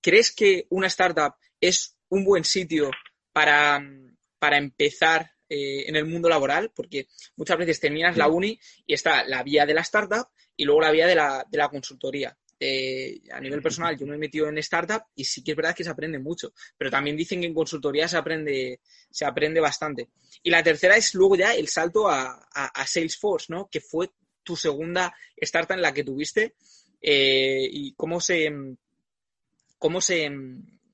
¿crees 0.00 0.34
que 0.34 0.66
una 0.70 0.86
startup 0.86 1.34
es 1.60 1.96
un 2.08 2.24
buen 2.24 2.44
sitio 2.44 2.90
para, 3.32 3.80
para 4.38 4.56
empezar 4.56 5.32
eh, 5.48 5.84
en 5.86 5.96
el 5.96 6.06
mundo 6.06 6.28
laboral? 6.28 6.72
Porque 6.74 7.08
muchas 7.36 7.58
veces 7.58 7.80
terminas 7.80 8.16
la 8.16 8.28
uni 8.28 8.58
y 8.86 8.94
está 8.94 9.24
la 9.24 9.42
vía 9.42 9.66
de 9.66 9.74
la 9.74 9.82
startup 9.82 10.28
y 10.56 10.64
luego 10.64 10.80
la 10.80 10.90
vía 10.90 11.06
de 11.06 11.14
la, 11.14 11.46
de 11.48 11.58
la 11.58 11.68
consultoría. 11.68 12.36
Eh, 12.60 13.20
a 13.32 13.40
nivel 13.40 13.62
personal, 13.62 13.96
yo 13.96 14.06
me 14.06 14.16
he 14.16 14.18
metido 14.18 14.48
en 14.48 14.58
startup 14.58 15.02
y 15.14 15.24
sí 15.24 15.44
que 15.44 15.52
es 15.52 15.56
verdad 15.56 15.76
que 15.76 15.84
se 15.84 15.90
aprende 15.90 16.18
mucho, 16.18 16.52
pero 16.76 16.90
también 16.90 17.16
dicen 17.16 17.40
que 17.40 17.46
en 17.46 17.54
consultoría 17.54 18.08
se 18.08 18.16
aprende, 18.16 18.80
se 19.10 19.24
aprende 19.24 19.60
bastante. 19.60 20.08
Y 20.42 20.50
la 20.50 20.62
tercera 20.62 20.96
es 20.96 21.14
luego 21.14 21.36
ya 21.36 21.54
el 21.54 21.68
salto 21.68 22.08
a, 22.08 22.48
Salesforce, 22.86 23.46
¿no? 23.50 23.68
Que 23.70 23.80
fue 23.80 24.10
tu 24.42 24.56
segunda 24.56 25.14
startup 25.36 25.76
en 25.76 25.82
la 25.82 25.92
que 25.92 26.04
tuviste 26.04 26.54
eh, 27.00 27.68
y 27.70 27.92
cómo 27.94 28.20
se, 28.20 28.50
cómo 29.78 30.00
se, 30.00 30.28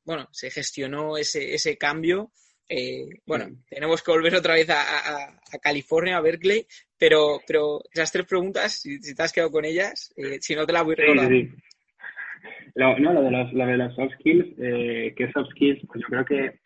bueno, 0.05 0.29
se 0.33 0.51
gestionó 0.51 1.17
ese, 1.17 1.55
ese 1.55 1.79
cambio. 1.79 2.31
Eh, 2.69 3.21
bueno, 3.27 3.47
tenemos 3.69 4.03
que 4.03 4.11
volver 4.11 4.35
otra 4.35 4.55
vez 4.55 4.69
a, 4.71 5.41
California, 5.63 6.17
a 6.17 6.21
Berkeley, 6.21 6.67
pero, 6.99 7.41
pero 7.47 7.81
esas 7.93 8.11
tres 8.11 8.27
preguntas, 8.27 8.81
si, 8.81 9.15
te 9.15 9.23
has 9.23 9.33
quedado 9.33 9.53
con 9.53 9.65
ellas, 9.65 10.13
eh, 10.17 10.39
si 10.41 10.55
no 10.55 10.67
te 10.67 10.73
las 10.73 10.85
voy 10.85 10.95
recordando. 10.97 11.31
Sí, 11.31 11.51
Lo, 12.75 12.99
no, 12.99 13.13
lo 13.13 13.23
de 13.23 13.31
los, 13.31 13.53
lo 13.53 13.67
de 13.67 13.77
los 13.77 13.95
soft 13.95 14.15
skills, 14.15 14.47
eh, 14.59 15.15
que 15.17 15.31
soft 15.33 15.51
skills, 15.51 15.81
pues 15.87 16.03
yo 16.03 16.09
creo 16.09 16.25
que 16.25 16.61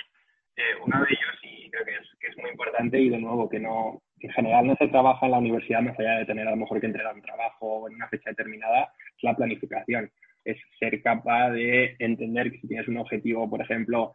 uno 0.85 0.99
de 1.01 1.07
ellos, 1.11 1.39
y 1.43 1.71
creo 1.71 1.85
que 1.85 1.93
es, 1.93 2.09
que 2.19 2.27
es 2.29 2.37
muy 2.39 2.51
importante, 2.51 2.99
y 2.99 3.11
de 3.11 3.19
nuevo, 3.19 3.49
que 3.49 3.61
no, 3.61 4.03
en 4.21 4.31
general 4.31 4.67
no 4.67 4.77
se 4.77 4.89
trabaja 4.89 5.27
en 5.27 5.33
la 5.33 5.39
universidad 5.39 5.83
más 5.83 5.99
allá 5.99 6.19
de 6.19 6.27
tener 6.27 6.47
a 6.47 6.53
lo 6.53 6.57
mejor 6.57 6.81
que 6.81 6.87
entregar 6.87 7.15
un 7.15 7.23
trabajo 7.23 7.89
en 7.89 7.95
una 7.95 8.09
fecha 8.09 8.31
determinada, 8.31 8.93
es 9.17 9.23
la 9.23 9.37
planificación. 9.37 10.11
Es 10.45 10.57
ser 10.79 11.03
capaz 11.03 11.51
de 11.51 11.97
entender 11.99 12.51
que 12.51 12.61
si 12.61 12.69
tienes 12.69 12.89
un 12.89 12.97
objetivo, 12.97 13.49
por 13.51 13.61
ejemplo, 13.61 14.15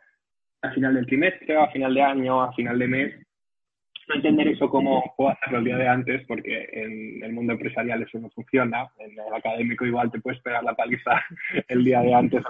a 0.64 0.72
final 0.72 0.96
del 0.96 1.06
trimestre, 1.06 1.58
a 1.58 1.68
final 1.68 1.94
de 1.94 2.02
año, 2.02 2.42
a 2.42 2.54
final 2.54 2.80
de 2.80 2.88
mes, 2.88 3.14
entender 4.14 4.48
eso 4.48 4.70
como 4.70 5.14
puedo 5.16 5.32
hacerlo 5.32 5.60
el 5.60 5.66
día 5.66 5.78
de 5.78 5.88
antes, 5.88 6.26
porque 6.28 6.70
en 6.72 7.24
el 7.24 7.34
mundo 7.34 7.54
empresarial 7.54 8.02
eso 8.02 8.20
no 8.20 8.30
funciona. 8.30 8.88
En 9.00 9.12
el 9.12 9.34
académico 9.34 9.86
igual 9.86 10.12
te 10.12 10.20
puedes 10.20 10.42
pegar 10.42 10.64
la 10.64 10.76
paliza 10.76 11.22
el 11.68 11.84
día 11.84 12.02
de 12.02 12.14
antes, 12.14 12.44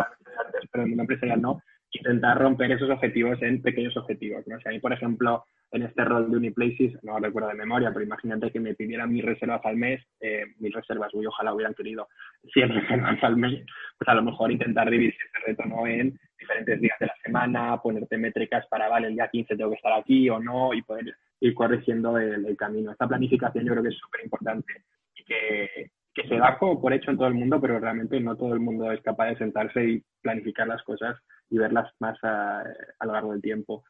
pero 0.72 0.86
en 0.86 0.94
el 0.94 1.00
empresarial 1.00 1.42
no. 1.42 1.62
Intentar 1.94 2.40
romper 2.40 2.72
esos 2.72 2.90
objetivos 2.90 3.42
en 3.42 3.62
pequeños 3.62 3.96
objetivos. 3.96 4.46
¿no? 4.48 4.56
A 4.56 4.80
por 4.82 4.94
ejemplo, 4.94 5.46
en 5.74 5.84
este 5.84 6.06
rol 6.06 6.30
de 6.30 6.38
Uniplaces, 6.38 7.04
no 7.04 7.20
recuerdo 7.20 7.50
de 7.50 7.56
memoria, 7.56 7.92
pero 7.92 8.06
imagínate 8.06 8.52
que 8.52 8.60
me 8.60 8.76
pidieran 8.76 9.12
mis 9.12 9.26
reservas 9.26 9.62
al 9.66 9.76
mes, 9.76 10.04
eh, 10.20 10.44
mis 10.60 10.74
reservas, 10.74 11.14
uy, 11.14 11.26
ojalá 11.26 11.54
hubieran 11.54 11.74
querido 11.74 12.08
100 12.54 12.70
reservas 12.74 13.24
al 13.24 13.38
mes, 13.38 13.66
pues 13.98 14.08
a 14.08 14.14
lo 14.14 14.24
mejor 14.24 14.52
intentar 14.52 14.90
dividir 14.90 15.14
ese 15.14 15.46
reto 15.48 15.64
¿no? 15.66 15.88
en 15.88 16.18
diferentes 16.40 16.80
días 16.80 16.98
de 17.00 17.08
la 17.08 17.16
semana, 17.24 17.82
ponerte 17.82 18.18
métricas 18.18 18.68
para, 18.68 18.88
vale, 18.88 19.08
el 19.08 19.16
día 19.16 19.30
15 19.30 19.56
tengo 19.56 19.72
que 19.72 19.78
estar 19.78 19.94
aquí 19.94 20.30
o 20.30 20.40
no, 20.40 20.74
y 20.74 20.82
poder 20.84 21.16
ir 21.40 21.54
corrigiendo 21.56 22.18
el, 22.18 22.56
camino. 22.56 22.92
Esta 22.92 23.08
planificación 23.08 23.66
yo 23.66 23.72
creo 23.72 23.84
que 23.84 23.90
es 23.90 23.98
súper 23.98 24.24
importante 24.24 24.74
y 25.16 25.24
que, 25.24 25.90
que 26.14 26.28
se 26.28 26.38
da 26.38 26.58
como 26.58 26.80
por 26.80 26.94
hecho 26.94 27.10
en 27.10 27.18
todo 27.18 27.28
el 27.28 27.34
mundo, 27.34 27.60
pero 27.60 27.80
realmente 27.80 28.20
no 28.20 28.36
todo 28.36 28.54
el 28.54 28.60
mundo 28.60 28.92
es 28.92 29.02
capaz 29.02 29.30
de 29.30 29.38
sentarse 29.38 29.84
y 29.84 30.04
planificar 30.22 30.68
las 30.68 30.84
cosas 30.84 31.18
y 31.54 31.58
verlas 31.60 31.94
más 32.00 32.18
a, 32.24 32.62
a 32.62 33.06
lo 33.06 33.14
largo 33.14 33.32
del 33.32 33.42
tiempo. 33.42 33.84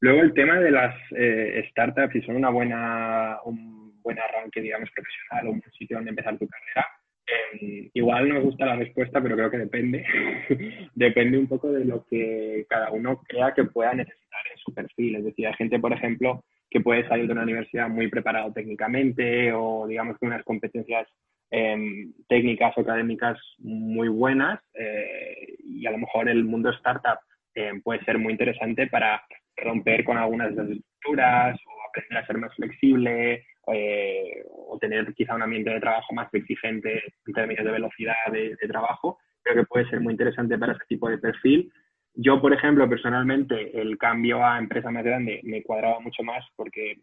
Luego 0.00 0.22
el 0.22 0.32
tema 0.32 0.60
de 0.60 0.70
las 0.70 0.94
eh, 1.16 1.66
startups, 1.70 2.12
si 2.12 2.22
son 2.22 2.36
una 2.36 2.50
buena, 2.50 3.38
un 3.44 4.00
buen 4.00 4.18
arranque, 4.18 4.60
digamos, 4.60 4.88
profesional 4.90 5.48
o 5.48 5.50
un 5.52 5.62
sitio 5.76 5.96
donde 5.96 6.10
empezar 6.10 6.38
tu 6.38 6.46
carrera, 6.46 6.86
em, 7.26 7.90
igual 7.94 8.28
no 8.28 8.34
me 8.34 8.40
gusta 8.42 8.66
la 8.66 8.76
respuesta, 8.76 9.20
pero 9.20 9.34
creo 9.34 9.50
que 9.50 9.58
depende. 9.58 10.06
depende 10.94 11.36
un 11.36 11.48
poco 11.48 11.72
de 11.72 11.84
lo 11.84 12.06
que 12.06 12.64
cada 12.68 12.92
uno 12.92 13.22
crea 13.26 13.54
que 13.54 13.64
pueda 13.64 13.92
necesitar 13.94 14.23
en 14.50 14.58
su 14.58 14.74
perfil. 14.74 15.16
Es 15.16 15.24
decir, 15.24 15.46
hay 15.46 15.54
gente, 15.54 15.78
por 15.78 15.92
ejemplo, 15.92 16.44
que 16.70 16.80
puede 16.80 17.06
salir 17.08 17.26
de 17.26 17.32
una 17.32 17.42
universidad 17.42 17.88
muy 17.88 18.08
preparado 18.08 18.52
técnicamente 18.52 19.52
o, 19.52 19.86
digamos, 19.86 20.18
con 20.18 20.28
unas 20.28 20.44
competencias 20.44 21.06
em, 21.50 22.12
técnicas 22.28 22.76
o 22.76 22.80
académicas 22.80 23.38
muy 23.58 24.08
buenas 24.08 24.60
eh, 24.74 25.56
y 25.64 25.86
a 25.86 25.90
lo 25.90 25.98
mejor 25.98 26.28
el 26.28 26.44
mundo 26.44 26.70
startup 26.70 27.18
em, 27.54 27.80
puede 27.80 28.04
ser 28.04 28.18
muy 28.18 28.32
interesante 28.32 28.86
para 28.88 29.22
romper 29.56 30.04
con 30.04 30.18
algunas 30.18 30.50
de 30.50 30.62
las 30.62 30.70
estructuras 30.70 31.56
o 31.66 31.88
aprender 31.88 32.18
a 32.18 32.26
ser 32.26 32.38
más 32.38 32.54
flexible 32.54 33.44
eh, 33.66 34.44
o 34.50 34.78
tener 34.78 35.14
quizá 35.14 35.34
un 35.34 35.42
ambiente 35.42 35.70
de 35.70 35.80
trabajo 35.80 36.12
más 36.12 36.32
exigente 36.34 37.02
en 37.26 37.32
términos 37.32 37.64
de 37.64 37.70
velocidad 37.70 38.14
de, 38.30 38.56
trabajo, 38.68 39.18
creo 39.42 39.62
que 39.62 39.66
puede 39.66 39.88
ser 39.88 40.00
muy 40.00 40.12
interesante 40.12 40.58
para 40.58 40.72
este 40.72 40.84
tipo 40.86 41.08
de 41.08 41.18
perfil. 41.18 41.72
Yo, 42.14 42.40
por 42.40 42.52
ejemplo, 42.52 42.88
personalmente, 42.88 43.80
el 43.80 43.98
cambio 43.98 44.44
a 44.44 44.58
empresa 44.58 44.90
más 44.90 45.04
grande 45.04 45.40
me 45.42 45.62
cuadraba 45.62 46.00
mucho 46.00 46.22
más 46.22 46.44
porque 46.56 46.98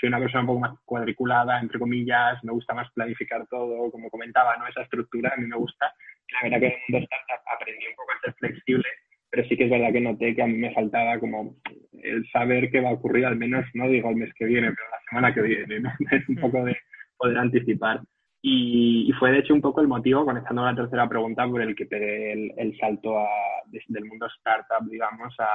soy 0.00 0.08
una 0.08 0.18
persona 0.18 0.40
un 0.40 0.46
poco 0.46 0.60
más 0.60 0.78
cuadriculada, 0.84 1.60
entre 1.60 1.78
comillas, 1.78 2.42
me 2.42 2.52
gusta 2.52 2.74
más 2.74 2.90
planificar 2.92 3.46
todo, 3.48 3.90
como 3.90 4.10
comentaba, 4.10 4.56
¿no? 4.56 4.66
Esa 4.66 4.82
estructura 4.82 5.32
a 5.34 5.40
mí 5.40 5.46
me 5.46 5.56
gusta. 5.56 5.92
La 6.32 6.42
verdad 6.42 6.60
que 6.60 6.66
en 6.66 6.72
el 6.72 6.80
mundo 6.88 7.06
startup 7.10 7.54
aprendí 7.54 7.86
un 7.86 7.94
poco 7.94 8.12
a 8.12 8.20
ser 8.20 8.34
flexible 8.34 8.88
pero 9.32 9.48
sí 9.48 9.56
que 9.56 9.64
es 9.64 9.70
verdad 9.70 9.92
que 9.92 10.00
noté 10.00 10.34
que 10.34 10.42
a 10.42 10.46
mí 10.46 10.58
me 10.58 10.74
faltaba 10.74 11.18
como 11.18 11.56
el 12.02 12.28
saber 12.30 12.70
qué 12.70 12.82
va 12.82 12.90
a 12.90 12.92
ocurrir, 12.92 13.24
al 13.24 13.36
menos 13.36 13.64
no 13.72 13.88
digo 13.88 14.10
el 14.10 14.16
mes 14.16 14.32
que 14.34 14.44
viene, 14.44 14.68
pero 14.68 14.90
la 14.90 15.00
semana 15.08 15.34
que 15.34 15.40
viene, 15.40 15.80
¿no? 15.80 15.90
Es 16.10 16.28
un 16.28 16.36
poco 16.36 16.62
de 16.66 16.76
poder 17.16 17.38
anticipar. 17.38 18.02
Y, 18.44 19.12
fue 19.20 19.30
de 19.30 19.38
hecho 19.38 19.54
un 19.54 19.60
poco 19.60 19.80
el 19.80 19.88
motivo, 19.88 20.24
conectando 20.24 20.62
a 20.62 20.72
la 20.72 20.76
tercera 20.76 21.08
pregunta, 21.08 21.46
por 21.46 21.62
el 21.62 21.76
que 21.76 21.86
pegué 21.86 22.32
el, 22.32 22.52
el 22.56 22.76
salto 22.76 23.18
a, 23.20 23.28
desde 23.66 23.98
el 24.00 24.04
mundo 24.04 24.26
startup, 24.26 24.88
digamos, 24.90 25.34
a, 25.38 25.48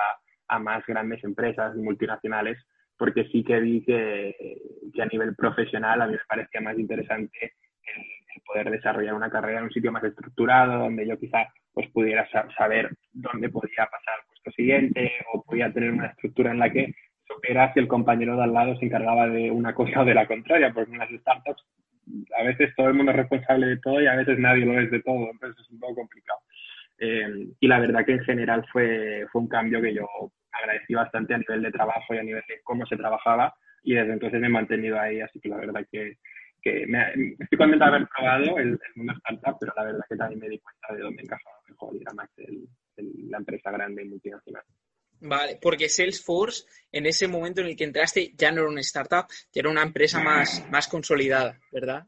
a 0.47 0.59
más 0.59 0.85
grandes 0.85 1.21
empresas 1.23 1.75
multinacionales, 1.75 2.57
porque 2.97 3.25
sí 3.25 3.43
que 3.43 3.59
vi 3.59 3.83
que, 3.83 4.35
que, 4.93 5.01
a 5.01 5.05
nivel 5.05 5.35
profesional 5.35 6.01
a 6.01 6.07
mí 6.07 6.13
me 6.13 6.19
parecía 6.27 6.61
más 6.61 6.79
interesante 6.79 7.53
el 8.35 8.41
poder 8.45 8.71
desarrollar 8.71 9.13
una 9.13 9.29
carrera 9.29 9.59
en 9.59 9.65
un 9.65 9.71
sitio 9.71 9.91
más 9.91 10.03
estructurado, 10.03 10.79
donde 10.79 11.07
yo 11.07 11.17
quizá 11.19 11.47
pues 11.73 11.89
pudiera 11.91 12.27
saber 12.57 12.89
dónde 13.11 13.49
podía 13.49 13.85
pasar 13.85 14.15
al 14.15 14.25
puesto 14.27 14.51
siguiente 14.51 15.11
o 15.31 15.43
podía 15.43 15.71
tener 15.71 15.91
una 15.91 16.07
estructura 16.07 16.51
en 16.51 16.59
la 16.59 16.71
que 16.71 16.93
supiera 17.27 17.73
si 17.73 17.79
el 17.79 17.87
compañero 17.87 18.35
de 18.35 18.43
al 18.43 18.53
lado 18.53 18.75
se 18.77 18.85
encargaba 18.85 19.27
de 19.27 19.51
una 19.51 19.73
cosa 19.73 20.01
o 20.01 20.05
de 20.05 20.13
la 20.13 20.27
contraria, 20.27 20.73
porque 20.73 20.91
en 20.91 20.99
las 20.99 21.09
startups 21.09 21.63
a 22.39 22.43
veces 22.43 22.73
todo 22.75 22.87
el 22.87 22.93
mundo 22.93 23.11
es 23.11 23.17
responsable 23.17 23.67
de 23.67 23.77
todo 23.77 24.01
y 24.01 24.07
a 24.07 24.15
veces 24.15 24.39
nadie 24.39 24.65
lo 24.65 24.79
es 24.79 24.89
de 24.89 25.01
todo, 25.01 25.29
entonces 25.31 25.63
es 25.63 25.71
un 25.71 25.79
poco 25.79 25.95
complicado. 25.95 26.39
Eh, 26.99 27.47
y 27.59 27.67
la 27.67 27.79
verdad 27.79 28.05
que 28.05 28.13
en 28.13 28.23
general 28.23 28.65
fue, 28.71 29.25
fue 29.31 29.41
un 29.41 29.47
cambio 29.47 29.81
que 29.81 29.93
yo 29.93 30.07
agradecí 30.51 30.95
bastante 30.95 31.33
a 31.33 31.37
nivel 31.37 31.61
de 31.61 31.71
trabajo 31.71 32.13
y 32.13 32.17
a 32.17 32.23
nivel 32.23 32.43
de 32.47 32.61
cómo 32.63 32.85
se 32.85 32.97
trabajaba 32.97 33.53
y 33.83 33.93
desde 33.93 34.13
entonces 34.13 34.39
me 34.39 34.47
he 34.47 34.49
mantenido 34.49 34.99
ahí, 34.99 35.21
así 35.21 35.39
que 35.39 35.49
la 35.49 35.57
verdad 35.57 35.85
que 35.91 36.17
me, 36.87 37.35
estoy 37.39 37.57
contento 37.57 37.85
de 37.85 37.89
haber 37.89 38.07
probado 38.07 38.57
el, 38.59 38.79
mundo 38.95 39.13
startup, 39.13 39.57
pero 39.59 39.73
la 39.75 39.83
verdad 39.83 40.05
que 40.09 40.15
también 40.15 40.39
me 40.39 40.49
di 40.49 40.59
cuenta 40.59 40.93
de 40.93 41.01
dónde 41.01 41.23
encajaba 41.23 41.57
mejor 41.67 41.95
y 41.95 42.01
era 42.01 42.13
más 42.13 42.29
la 42.97 43.37
empresa 43.37 43.71
grande 43.71 44.03
y 44.03 44.09
multinacional. 44.09 44.63
Vale, 45.21 45.57
porque 45.61 45.89
Salesforce 45.89 46.65
en 46.91 47.05
ese 47.05 47.27
momento 47.27 47.61
en 47.61 47.67
el 47.67 47.75
que 47.75 47.83
entraste 47.83 48.31
ya 48.35 48.51
no 48.51 48.61
era 48.61 48.69
una 48.69 48.81
startup, 48.81 49.25
ya 49.53 49.61
era 49.61 49.69
una 49.69 49.83
empresa 49.83 50.21
más, 50.21 50.67
más 50.71 50.87
consolidada, 50.87 51.59
¿verdad? 51.71 52.05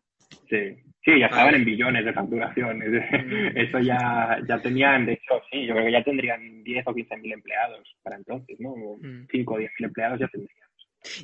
Sí, 0.49 0.75
sí, 1.03 1.19
ya 1.19 1.25
estaban 1.25 1.55
en 1.55 1.65
billones 1.65 2.05
de 2.05 2.13
facturación. 2.13 2.79
Mm. 2.79 3.57
Eso 3.57 3.79
ya, 3.79 4.37
ya 4.47 4.61
tenían, 4.61 5.05
de 5.05 5.13
hecho, 5.13 5.41
sí, 5.51 5.65
yo 5.65 5.73
creo 5.73 5.85
que 5.85 5.91
ya 5.91 6.03
tendrían 6.03 6.63
10 6.63 6.87
o 6.87 6.93
15 6.93 7.17
mil 7.17 7.33
empleados 7.33 7.95
para 8.03 8.15
entonces, 8.15 8.59
¿no? 8.59 8.75
5 9.01 9.01
mm. 9.01 9.53
o 9.53 9.57
10 9.57 9.71
mil 9.79 9.87
empleados 9.87 10.19
ya 10.19 10.27
tendrían. 10.27 10.69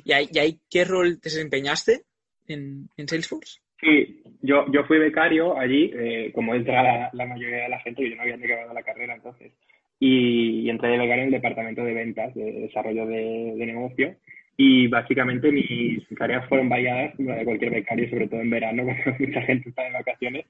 ¿Y 0.04 0.12
ahí, 0.12 0.28
¿Y 0.32 0.38
ahí 0.38 0.60
qué 0.70 0.84
rol 0.84 1.20
te 1.20 1.28
desempeñaste? 1.28 2.02
en, 2.48 3.08
Salesforce? 3.08 3.60
Sí, 3.80 4.22
yo, 4.40 4.64
yo 4.72 4.84
fui 4.84 4.98
becario 4.98 5.58
allí, 5.58 5.90
eh, 5.94 6.32
como 6.34 6.54
entra 6.54 7.10
la, 7.12 7.26
mayoría 7.26 7.64
de 7.64 7.68
la 7.68 7.80
gente, 7.80 8.08
yo 8.08 8.16
no 8.16 8.22
había 8.22 8.36
acabado 8.36 8.72
la 8.72 8.82
carrera 8.82 9.14
entonces, 9.14 9.52
y, 9.98 10.68
entré 10.68 10.90
de 10.90 10.98
becario 10.98 11.22
en 11.22 11.28
el 11.28 11.40
departamento 11.40 11.84
de 11.84 11.94
ventas, 11.94 12.34
de 12.34 12.52
desarrollo 12.52 13.06
de, 13.06 13.54
negocio, 13.66 14.16
y 14.56 14.88
básicamente 14.88 15.52
mis 15.52 16.06
tareas 16.16 16.48
fueron 16.48 16.68
variadas, 16.68 17.14
como 17.16 17.30
la 17.30 17.36
de 17.36 17.44
cualquier 17.44 17.72
becario, 17.72 18.08
sobre 18.08 18.28
todo 18.28 18.40
en 18.40 18.50
verano, 18.50 18.84
cuando 19.04 19.24
mucha 19.24 19.42
gente 19.42 19.68
está 19.68 19.82
de 19.82 19.92
vacaciones, 19.92 20.46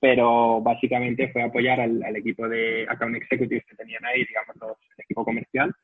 pero 0.00 0.60
básicamente 0.62 1.28
fue 1.28 1.42
apoyar 1.42 1.80
al, 1.80 2.02
al 2.02 2.16
equipo 2.16 2.48
de 2.48 2.86
account 2.88 3.16
executives 3.16 3.64
que 3.66 3.76
tenían 3.76 4.04
ahí, 4.04 4.24
digamos, 4.24 4.56
el 4.96 5.04
equipo 5.04 5.24
comercial, 5.24 5.74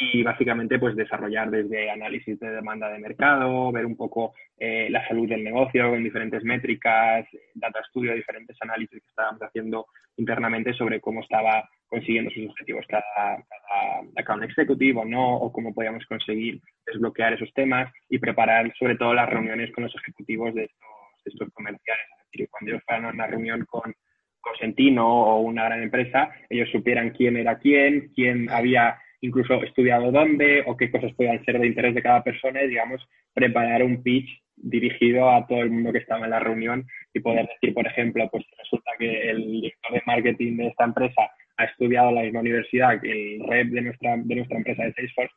y 0.00 0.22
básicamente 0.22 0.78
pues 0.78 0.96
desarrollar 0.96 1.50
desde 1.50 1.90
análisis 1.90 2.38
de 2.38 2.50
demanda 2.50 2.88
de 2.88 2.98
mercado, 2.98 3.70
ver 3.72 3.86
un 3.86 3.96
poco 3.96 4.34
eh, 4.58 4.88
la 4.90 5.06
salud 5.06 5.28
del 5.28 5.44
negocio 5.44 5.90
con 5.90 6.02
diferentes 6.02 6.42
métricas, 6.44 7.26
data 7.54 7.82
studio, 7.88 8.14
diferentes 8.14 8.56
análisis 8.60 9.00
que 9.00 9.08
estábamos 9.08 9.42
haciendo 9.42 9.86
internamente 10.16 10.72
sobre 10.74 11.00
cómo 11.00 11.20
estaba 11.20 11.68
consiguiendo 11.86 12.30
sus 12.30 12.50
objetivos 12.50 12.84
cada, 12.88 13.04
cada 13.14 14.00
account 14.16 14.44
executive 14.44 15.00
o 15.00 15.04
no, 15.04 15.36
o 15.36 15.52
cómo 15.52 15.72
podíamos 15.74 16.04
conseguir 16.06 16.60
desbloquear 16.86 17.34
esos 17.34 17.52
temas 17.54 17.92
y 18.08 18.18
preparar 18.18 18.72
sobre 18.78 18.96
todo 18.96 19.14
las 19.14 19.28
reuniones 19.28 19.72
con 19.72 19.84
los 19.84 19.94
ejecutivos 19.94 20.54
de 20.54 20.64
estos, 20.64 20.88
estos 21.24 21.48
comerciales. 21.52 22.06
Es 22.18 22.30
decir, 22.32 22.48
cuando 22.50 22.70
ellos 22.72 22.82
fueran 22.86 23.04
a 23.06 23.10
una 23.10 23.26
reunión 23.26 23.64
con 23.66 23.94
Cosentino 24.40 25.06
o 25.06 25.40
una 25.40 25.64
gran 25.64 25.82
empresa, 25.82 26.30
ellos 26.48 26.68
supieran 26.70 27.10
quién 27.10 27.36
era 27.36 27.58
quién, 27.58 28.12
quién 28.14 28.50
había 28.50 28.98
incluso 29.20 29.62
estudiado 29.62 30.10
dónde 30.10 30.62
o 30.66 30.76
qué 30.76 30.90
cosas 30.90 31.12
puedan 31.14 31.44
ser 31.44 31.58
de 31.58 31.66
interés 31.66 31.94
de 31.94 32.02
cada 32.02 32.22
persona 32.22 32.62
y, 32.62 32.68
digamos, 32.68 33.06
preparar 33.32 33.82
un 33.82 34.02
pitch 34.02 34.42
dirigido 34.56 35.30
a 35.30 35.46
todo 35.46 35.62
el 35.62 35.70
mundo 35.70 35.92
que 35.92 35.98
estaba 35.98 36.24
en 36.24 36.30
la 36.30 36.40
reunión 36.40 36.86
y 37.12 37.20
poder 37.20 37.46
decir, 37.46 37.74
por 37.74 37.86
ejemplo, 37.86 38.28
pues 38.30 38.44
resulta 38.58 38.90
que 38.98 39.30
el 39.30 39.50
director 39.50 39.92
de 39.92 40.02
marketing 40.06 40.56
de 40.56 40.66
esta 40.68 40.84
empresa 40.84 41.22
ha 41.56 41.64
estudiado 41.64 42.08
en 42.10 42.14
la 42.14 42.22
misma 42.22 42.40
universidad 42.40 43.00
que 43.00 43.36
el 43.36 43.46
rep 43.46 43.68
de 43.68 43.82
nuestra, 43.82 44.16
de 44.16 44.34
nuestra 44.34 44.56
empresa 44.56 44.84
de 44.84 44.92
Salesforce, 44.92 45.34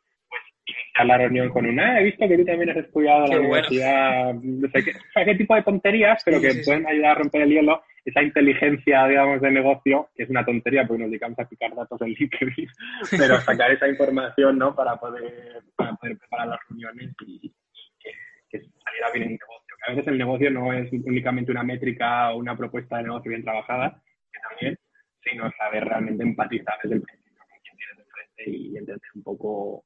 iniciar 0.68 1.06
la 1.06 1.18
reunión 1.18 1.48
con 1.48 1.66
un, 1.66 1.80
ah, 1.80 2.00
he 2.00 2.04
visto 2.04 2.28
que 2.28 2.36
tú 2.36 2.44
también 2.44 2.70
has 2.70 2.76
estudiado 2.76 3.24
en 3.24 3.30
la 3.30 3.40
universidad, 3.40 4.34
no 4.34 4.68
sé 4.68 4.84
qué, 4.84 4.92
qué 5.24 5.34
tipo 5.34 5.54
de 5.54 5.62
tonterías, 5.62 6.22
pero 6.24 6.40
que 6.40 6.62
pueden 6.64 6.86
ayudar 6.86 7.12
a 7.12 7.14
romper 7.14 7.42
el 7.42 7.50
hielo, 7.50 7.82
esa 8.04 8.22
inteligencia, 8.22 9.06
digamos, 9.06 9.40
de 9.40 9.50
negocio, 9.50 10.08
que 10.14 10.24
es 10.24 10.30
una 10.30 10.44
tontería 10.44 10.86
porque 10.86 11.02
nos 11.02 11.10
dedicamos 11.10 11.38
a 11.38 11.48
picar 11.48 11.74
datos 11.74 12.00
en 12.02 12.08
LinkedIn, 12.08 12.68
pero 13.18 13.40
sacar 13.40 13.70
esa 13.70 13.88
información, 13.88 14.58
¿no? 14.58 14.74
Para 14.74 14.96
poder, 14.96 15.62
para 15.76 15.94
poder 15.94 16.18
preparar 16.18 16.48
las 16.48 16.60
reuniones 16.68 17.14
y 17.26 17.52
que, 17.98 18.10
que 18.50 18.58
saliera 18.84 19.10
bien 19.12 19.24
el 19.24 19.30
negocio. 19.32 19.76
Que 19.76 19.92
a 19.92 19.94
veces 19.94 20.08
el 20.08 20.18
negocio 20.18 20.50
no 20.50 20.72
es 20.72 20.92
únicamente 20.92 21.52
una 21.52 21.62
métrica 21.62 22.32
o 22.32 22.38
una 22.38 22.56
propuesta 22.56 22.96
de 22.96 23.04
negocio 23.04 23.30
bien 23.30 23.44
trabajada, 23.44 24.02
que 24.32 24.40
también 24.40 24.78
sino 25.22 25.50
saber 25.52 25.84
realmente 25.84 26.22
empatizar 26.22 26.74
desde 26.82 26.96
el 26.96 27.02
principio 27.02 27.38
con 27.38 27.60
quien 27.60 27.76
tienes 27.76 27.96
de 27.98 28.04
frente 28.04 28.50
y 28.50 28.76
entender 28.76 29.10
un 29.14 29.22
poco 29.22 29.84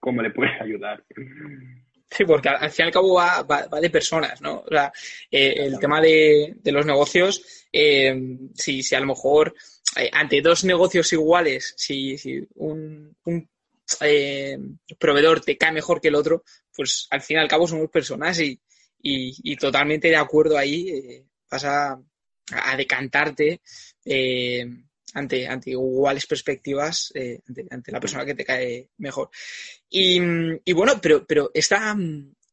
cómo 0.00 0.22
le 0.22 0.30
puedes 0.30 0.60
ayudar. 0.60 1.04
Sí, 2.10 2.24
porque 2.24 2.48
al 2.48 2.70
fin 2.70 2.84
y 2.84 2.86
al 2.86 2.92
cabo 2.92 3.14
va, 3.14 3.42
va, 3.42 3.80
de 3.80 3.90
personas, 3.90 4.40
¿no? 4.40 4.64
O 4.66 4.68
sea, 4.68 4.92
eh, 5.30 5.54
el 5.58 5.78
tema 5.78 6.00
de, 6.00 6.56
de, 6.56 6.72
los 6.72 6.84
negocios, 6.84 7.68
eh, 7.72 8.12
si, 8.54 8.82
si, 8.82 8.94
a 8.96 9.00
lo 9.00 9.06
mejor 9.06 9.54
eh, 9.96 10.10
ante 10.12 10.40
dos 10.42 10.64
negocios 10.64 11.12
iguales, 11.12 11.72
si, 11.76 12.18
si 12.18 12.44
un, 12.56 13.16
un 13.24 13.48
proveedor 14.98 15.40
te 15.40 15.56
cae 15.56 15.70
mejor 15.70 16.00
que 16.00 16.08
el 16.08 16.16
otro, 16.16 16.42
pues 16.74 17.06
al 17.10 17.20
fin 17.20 17.36
y 17.36 17.40
al 17.40 17.48
cabo 17.48 17.68
somos 17.68 17.88
personas 17.90 18.40
y, 18.40 18.60
y, 19.00 19.52
y 19.52 19.56
totalmente 19.56 20.08
de 20.08 20.16
acuerdo 20.16 20.58
ahí, 20.58 20.88
eh, 20.88 21.24
vas 21.48 21.64
a, 21.64 22.00
a 22.52 22.76
decantarte 22.76 23.60
ante, 25.14 25.46
ante 25.46 25.70
iguales 25.70 26.26
perspectivas 26.26 27.12
eh, 27.14 27.40
ante, 27.70 27.92
la 27.92 28.00
persona 28.00 28.24
que 28.24 28.34
te 28.34 28.44
cae 28.44 28.88
mejor. 28.98 29.30
Y, 29.88 30.20
bueno, 30.72 31.00
pero, 31.00 31.26
pero 31.26 31.50
esta, 31.54 31.96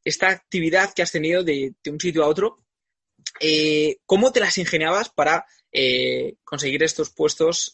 esta 0.04 0.30
actividad 0.30 0.94
que 0.94 1.02
has 1.02 1.12
tenido 1.12 1.44
de, 1.44 1.74
un 1.90 2.00
sitio 2.00 2.24
a 2.24 2.28
otro, 2.28 2.64
eh, 3.40 3.98
¿cómo 4.06 4.32
te 4.32 4.40
las 4.40 4.58
ingeniabas 4.58 5.10
para 5.10 5.46
conseguir 6.44 6.82
estos 6.82 7.12
puestos? 7.12 7.72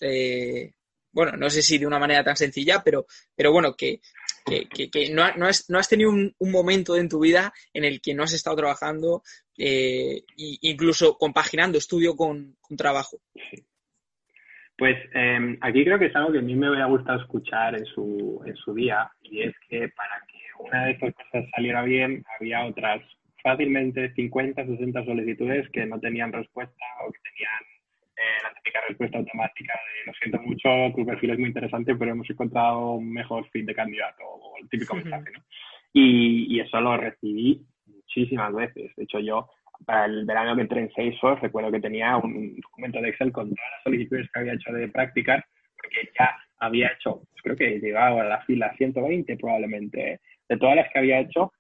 bueno, 1.14 1.38
no 1.38 1.50
sé 1.50 1.62
si 1.62 1.78
de 1.78 1.86
una 1.86 2.00
manera 2.00 2.24
tan 2.24 2.36
sencilla, 2.36 2.82
pero, 2.84 3.06
pero 3.36 3.52
bueno, 3.52 3.76
que, 3.76 4.02
que, 4.46 5.10
no, 5.12 5.32
no, 5.36 5.48
has, 5.48 5.70
no, 5.70 5.80
has, 5.80 5.88
tenido 5.88 6.10
un, 6.10 6.34
momento 6.40 6.96
en 6.98 7.08
tu 7.08 7.20
vida 7.20 7.54
en 7.74 7.86
el 7.86 8.02
que 8.02 8.14
no 8.14 8.24
has 8.24 8.34
estado 8.34 8.58
trabajando, 8.58 9.24
eh, 9.58 10.24
incluso 10.36 11.18
compaginando 11.18 11.78
estudio 11.78 12.16
con, 12.16 12.58
trabajo. 12.76 13.20
Pues 14.78 14.98
em, 15.14 15.58
aquí 15.62 15.84
creo 15.84 16.00
que 16.00 16.08
es 16.08 16.16
algo 16.16 16.32
que 16.32 16.40
a 16.40 16.42
mí 16.42 16.56
me 16.56 16.70
hubiera 16.70 16.86
gustado 16.86 17.20
escuchar 17.20 17.76
en 17.76 17.86
su, 17.86 18.42
en 18.46 18.56
su 18.56 18.74
día, 18.74 19.10
y 19.22 19.42
es 19.42 19.54
que 19.70 19.90
para 19.90 20.22
que 20.28 20.40
una 20.60 20.86
de 20.86 20.92
estas 20.92 21.14
cosas 21.14 21.46
saliera 21.56 21.84
bien, 21.84 22.24
había 22.40 22.66
otras 22.66 23.02
fácilmente 23.44 24.14
50, 24.14 24.66
60 24.66 25.06
solicitudes 25.06 25.70
que 25.70 25.86
no 25.86 26.00
tenían 26.00 26.32
respuesta 26.32 26.86
o 27.06 27.12
que 27.12 27.20
tenían 27.20 27.64
eh, 28.16 28.44
la 28.44 28.54
típica 28.54 28.80
respuesta 28.88 29.18
automática 29.18 29.74
de 29.74 30.12
lo 30.12 30.14
siento 30.14 30.42
mucho, 30.42 30.96
tu 30.96 31.06
perfil 31.06 31.32
es 31.32 31.40
muy 31.40 31.48
interesante, 31.50 31.96
pero 31.96 32.12
hemos 32.12 32.30
encontrado 32.30 32.94
un 32.94 33.12
mejor 33.12 33.48
fin 33.50 33.66
de 33.66 33.76
candidato 33.76 34.24
o 34.24 34.58
el 34.62 34.70
típico 34.70 34.96
mensaje, 34.96 35.32
¿no? 35.34 35.44
Y, 35.92 36.56
y, 36.56 36.60
eso 36.60 36.82
lo 36.82 36.98
recibí 36.98 37.62
muchísimas 37.86 38.52
veces. 38.54 38.96
De 38.96 39.04
hecho, 39.04 39.20
yo 39.20 39.48
para 39.86 40.06
el 40.06 40.26
verano 40.26 40.56
que 40.56 40.62
entré 40.62 40.82
en 40.82 40.92
Salesforce 40.94 41.42
recuerdo 41.42 41.72
que 41.72 41.80
tenía 41.80 42.18
un 42.18 42.56
documento 42.60 43.02
de 43.02 43.10
Excel 43.10 43.32
con 43.32 43.50
todas 43.50 43.72
las 43.72 43.84
solicitudes 43.84 44.30
que 44.32 44.40
había 44.40 44.54
hecho 44.54 44.72
de 44.72 44.88
prácticas, 44.88 45.44
porque 45.78 46.10
ya 46.18 46.36
había 46.60 46.88
hecho, 46.88 47.22
pues 47.30 47.42
creo 47.44 47.56
que 47.56 47.80
llegaba 47.80 48.22
a 48.22 48.26
la 48.26 48.42
fila 48.42 48.74
120 48.78 49.38
probablemente, 49.38 50.20
de 50.50 50.58
todas 50.58 50.76
las 50.76 50.92
que 50.92 51.00
había 51.00 51.20
hecho, 51.20 51.52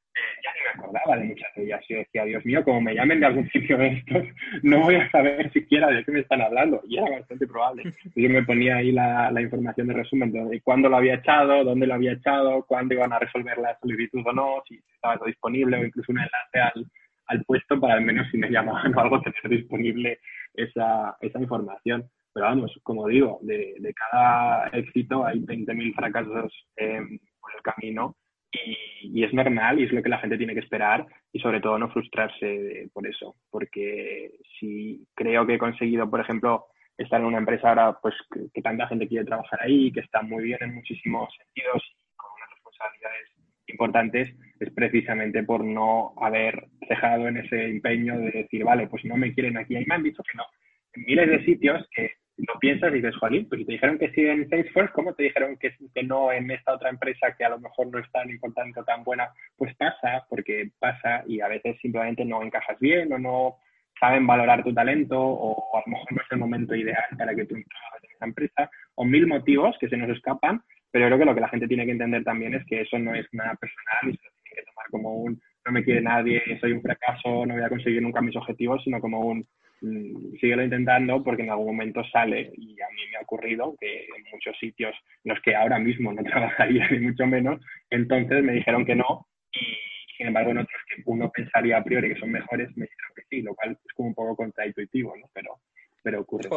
ya 0.43 0.51
ni 0.53 0.61
me 0.61 0.83
acordaba 0.83 1.17
de 1.17 1.25
muchas 1.25 1.55
de 1.55 1.63
ellas. 1.63 1.81
Yo 1.89 1.97
decía, 1.97 2.25
Dios 2.25 2.45
mío, 2.45 2.63
como 2.63 2.81
me 2.81 2.93
llamen 2.93 3.19
de 3.19 3.25
algún 3.25 3.49
sitio 3.51 3.77
de 3.77 3.87
estos, 3.87 4.23
no 4.61 4.81
voy 4.81 4.95
a 4.95 5.09
saber 5.09 5.51
siquiera 5.51 5.87
de 5.87 6.03
qué 6.03 6.11
me 6.11 6.19
están 6.19 6.41
hablando. 6.41 6.81
Y 6.87 6.97
era 6.97 7.09
bastante 7.09 7.47
probable. 7.47 7.83
Yo 8.15 8.29
me 8.29 8.43
ponía 8.43 8.77
ahí 8.77 8.91
la, 8.91 9.31
la 9.31 9.41
información 9.41 9.87
de 9.87 9.93
resumen 9.93 10.31
de 10.31 10.61
cuándo 10.61 10.89
lo 10.89 10.97
había 10.97 11.15
echado, 11.15 11.63
dónde 11.63 11.87
lo 11.87 11.95
había 11.95 12.13
echado, 12.13 12.63
cuándo 12.65 12.93
iban 12.93 13.13
a 13.13 13.19
resolver 13.19 13.57
la 13.57 13.77
solicitud 13.79 14.21
o 14.25 14.33
no, 14.33 14.63
si 14.67 14.75
estaba 14.93 15.17
todo 15.17 15.27
disponible 15.27 15.77
o 15.77 15.85
incluso 15.85 16.11
un 16.11 16.19
enlace 16.19 16.59
al, 16.59 16.85
al 17.33 17.43
puesto 17.45 17.79
para 17.79 17.95
al 17.95 18.01
menos 18.01 18.27
si 18.31 18.37
me 18.37 18.49
llamaban 18.49 18.95
o 18.95 18.99
algo 18.99 19.21
tener 19.21 19.59
disponible 19.59 20.19
esa, 20.53 21.17
esa 21.21 21.39
información. 21.39 22.09
Pero 22.33 22.47
vamos, 22.47 22.71
como 22.83 23.07
digo, 23.07 23.39
de, 23.41 23.75
de 23.79 23.93
cada 23.93 24.67
éxito 24.69 25.25
hay 25.25 25.39
20.000 25.39 25.95
fracasos 25.95 26.51
eh, 26.77 27.01
por 27.39 27.51
el 27.55 27.61
camino 27.61 28.15
y, 28.53 29.23
es 29.23 29.33
normal 29.33 29.79
y 29.79 29.83
es 29.83 29.91
lo 29.91 30.01
que 30.01 30.09
la 30.09 30.19
gente 30.19 30.37
tiene 30.37 30.53
que 30.53 30.59
esperar 30.59 31.05
y 31.31 31.39
sobre 31.39 31.59
todo 31.59 31.77
no 31.77 31.89
frustrarse 31.89 32.89
por 32.93 33.07
eso, 33.07 33.35
porque 33.49 34.31
si 34.59 35.05
creo 35.15 35.45
que 35.45 35.55
he 35.55 35.59
conseguido, 35.59 36.09
por 36.09 36.19
ejemplo, 36.19 36.67
estar 36.97 37.19
en 37.19 37.27
una 37.27 37.39
empresa 37.39 37.69
ahora 37.69 37.97
pues 38.01 38.15
que, 38.53 38.61
tanta 38.61 38.87
gente 38.87 39.07
quiere 39.07 39.25
trabajar 39.25 39.59
ahí, 39.63 39.91
que 39.91 40.01
está 40.01 40.21
muy 40.21 40.43
bien 40.43 40.59
en 40.61 40.75
muchísimos 40.75 41.33
sentidos 41.35 41.83
y 41.83 42.15
con 42.15 42.31
unas 42.35 42.49
responsabilidades 42.51 43.32
importantes, 43.73 44.33
es 44.59 44.69
precisamente 44.73 45.43
por 45.43 45.63
no 45.63 46.13
haber 46.17 46.67
dejado 46.87 47.27
en 47.27 47.37
ese 47.37 47.65
empeño 47.65 48.17
de 48.17 48.31
decir, 48.31 48.63
vale, 48.63 48.87
pues 48.87 49.03
no 49.05 49.17
me 49.17 49.33
quieren 49.33 49.57
aquí. 49.57 49.75
Y 49.75 49.85
me 49.85 49.95
han 49.95 50.03
dicho 50.03 50.23
que 50.23 50.37
no. 50.37 50.45
En 50.93 51.03
miles 51.03 51.29
de 51.29 51.45
sitios 51.45 51.85
que 51.93 52.11
lo 52.37 52.59
piensas 52.59 52.91
y 52.91 52.95
dices, 52.95 53.15
Joaquín, 53.17 53.47
pues 53.47 53.59
si 53.59 53.65
te 53.65 53.73
dijeron 53.73 53.99
que 53.99 54.11
sí 54.11 54.21
en 54.21 54.49
Salesforce, 54.49 54.93
¿cómo 54.93 55.13
te 55.13 55.23
dijeron 55.23 55.57
que, 55.57 55.75
que 55.93 56.03
no 56.03 56.31
en 56.31 56.49
esta 56.49 56.73
otra 56.73 56.89
empresa 56.89 57.35
que 57.37 57.45
a 57.45 57.49
lo 57.49 57.59
mejor 57.59 57.87
no 57.87 57.99
es 57.99 58.11
tan 58.11 58.29
importante 58.29 58.79
o 58.79 58.83
tan 58.83 59.03
buena? 59.03 59.29
Pues 59.57 59.75
pasa, 59.75 60.25
porque 60.29 60.71
pasa 60.79 61.23
y 61.27 61.41
a 61.41 61.47
veces 61.47 61.77
simplemente 61.81 62.25
no 62.25 62.41
encajas 62.41 62.79
bien 62.79 63.11
o 63.13 63.19
no 63.19 63.57
saben 63.99 64.25
valorar 64.25 64.63
tu 64.63 64.73
talento 64.73 65.19
o 65.19 65.77
a 65.77 65.83
lo 65.85 65.91
mejor 65.91 66.13
no 66.13 66.21
es 66.21 66.31
el 66.31 66.37
momento 66.39 66.75
ideal 66.75 67.05
para 67.17 67.35
que 67.35 67.45
tú 67.45 67.55
encajes 67.55 68.03
en 68.03 68.11
esa 68.15 68.25
empresa 68.25 68.71
o 68.95 69.05
mil 69.05 69.27
motivos 69.27 69.75
que 69.79 69.89
se 69.89 69.97
nos 69.97 70.09
escapan, 70.09 70.61
pero 70.93 71.07
creo 71.07 71.19
que 71.19 71.25
lo 71.25 71.35
que 71.35 71.41
la 71.41 71.49
gente 71.49 71.67
tiene 71.67 71.85
que 71.85 71.91
entender 71.91 72.23
también 72.23 72.53
es 72.53 72.65
que 72.65 72.81
eso 72.81 72.97
no 72.97 73.13
es 73.13 73.27
nada 73.33 73.55
personal 73.55 74.03
y 74.03 74.15
se 74.15 74.23
lo 74.23 74.31
tiene 74.43 74.55
que 74.55 74.71
tomar 74.71 74.85
como 74.89 75.15
un 75.15 75.41
no 75.65 75.71
me 75.71 75.83
quiere 75.83 76.01
nadie, 76.01 76.41
soy 76.59 76.73
un 76.73 76.81
fracaso, 76.81 77.45
no 77.45 77.55
voy 77.55 77.63
a 77.63 77.69
conseguir 77.69 78.01
nunca 78.01 78.21
mis 78.21 78.35
objetivos, 78.35 78.83
sino 78.83 78.99
como 78.99 79.21
un 79.21 79.45
Mm, 79.83 80.37
síguelo 80.39 80.63
intentando 80.63 81.21
porque 81.21 81.43
en 81.43 81.49
algún 81.49 81.65
momento 81.65 82.05
sale 82.05 82.53
y 82.55 82.79
a 82.79 82.87
mí 82.95 83.01
me 83.11 83.17
ha 83.17 83.21
ocurrido 83.21 83.75
que 83.81 84.05
en 84.05 84.23
muchos 84.31 84.57
sitios 84.57 84.95
en 85.25 85.33
los 85.33 85.41
que 85.41 85.53
ahora 85.57 85.77
mismo 85.77 86.13
no 86.13 86.23
trabajaría 86.23 86.89
ni 86.89 86.99
mucho 86.99 87.27
menos, 87.27 87.61
entonces 87.89 88.41
me 88.45 88.53
dijeron 88.53 88.85
que 88.85 88.95
no 88.95 89.27
y 89.51 89.75
sin 90.15 90.27
embargo 90.27 90.51
en 90.51 90.59
otros 90.59 90.81
que 90.87 91.01
uno 91.05 91.29
pensaría 91.29 91.79
a 91.79 91.83
priori 91.83 92.13
que 92.13 92.19
son 92.19 92.31
mejores 92.31 92.69
me 92.77 92.85
dijeron 92.85 93.11
que 93.13 93.23
sí, 93.29 93.41
lo 93.41 93.53
cual 93.55 93.71
es 93.71 93.93
como 93.93 94.07
un 94.07 94.15
poco 94.15 94.37
contraintuitivo, 94.37 95.17
¿no? 95.17 95.27
Pero, 95.33 95.59
pero 96.01 96.21
ocurre. 96.21 96.47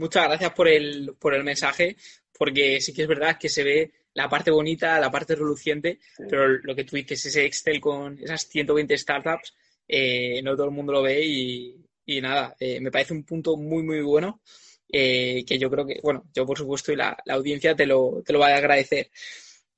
Muchas 0.00 0.28
gracias 0.28 0.54
por 0.54 0.66
el, 0.66 1.14
por 1.18 1.34
el 1.34 1.44
mensaje 1.44 1.94
porque 2.38 2.80
sí 2.80 2.94
que 2.94 3.02
es 3.02 3.08
verdad 3.08 3.36
que 3.38 3.50
se 3.50 3.62
ve 3.62 3.92
la 4.14 4.30
parte 4.30 4.50
bonita, 4.50 4.98
la 4.98 5.10
parte 5.10 5.34
reluciente, 5.34 6.00
pero 6.26 6.48
lo 6.48 6.74
que 6.74 6.84
tú 6.84 6.96
dices, 6.96 7.26
ese 7.26 7.44
Excel 7.44 7.82
con 7.82 8.18
esas 8.18 8.48
120 8.48 8.96
startups, 8.96 9.54
eh, 9.86 10.40
no 10.42 10.56
todo 10.56 10.64
el 10.64 10.70
mundo 10.72 10.94
lo 10.94 11.02
ve 11.02 11.22
y, 11.22 11.76
y 12.06 12.18
nada, 12.22 12.56
eh, 12.58 12.80
me 12.80 12.90
parece 12.90 13.12
un 13.12 13.24
punto 13.24 13.58
muy, 13.58 13.82
muy 13.82 14.00
bueno. 14.00 14.40
Eh, 14.90 15.44
que 15.46 15.58
yo 15.58 15.70
creo 15.70 15.86
que, 15.86 16.00
bueno, 16.02 16.24
yo 16.34 16.46
por 16.46 16.56
supuesto 16.56 16.92
y 16.92 16.96
la, 16.96 17.14
audiencia 17.28 17.76
te 17.76 17.84
lo, 17.84 18.22
te 18.24 18.32
lo 18.32 18.38
va 18.38 18.48
a 18.48 18.56
agradecer. 18.56 19.10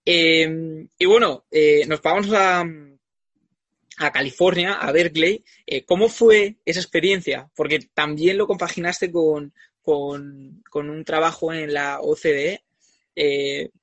Eh, 0.06 0.86
y 0.98 1.04
bueno, 1.04 1.46
nos 1.88 2.00
vamos 2.00 2.30
a, 2.32 2.64
a 3.98 4.12
California, 4.12 4.74
a 4.74 4.92
Berkeley. 4.92 5.44
¿Cómo 5.84 6.08
fue 6.08 6.58
esa 6.64 6.78
experiencia? 6.78 7.50
Porque 7.56 7.80
también 7.92 8.38
lo 8.38 8.46
compaginaste 8.46 9.10
con, 9.10 9.52
con, 9.82 10.62
con 10.70 10.90
un 10.90 11.04
trabajo 11.04 11.52
en 11.52 11.72
la 11.74 12.00
OCDE. 12.00 12.60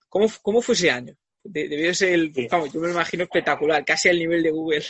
¿cómo, 0.09 0.27
¿Cómo 0.41 0.61
fue 0.61 0.73
ese 0.73 0.91
año? 0.91 1.13
Debió 1.43 1.93
ser 1.93 2.13
el, 2.13 2.31
vamos, 2.51 2.73
yo 2.73 2.81
me 2.81 2.91
imagino 2.91 3.23
espectacular, 3.23 3.83
casi 3.85 4.09
al 4.09 4.19
nivel 4.19 4.43
de 4.43 4.51
Google. 4.51 4.83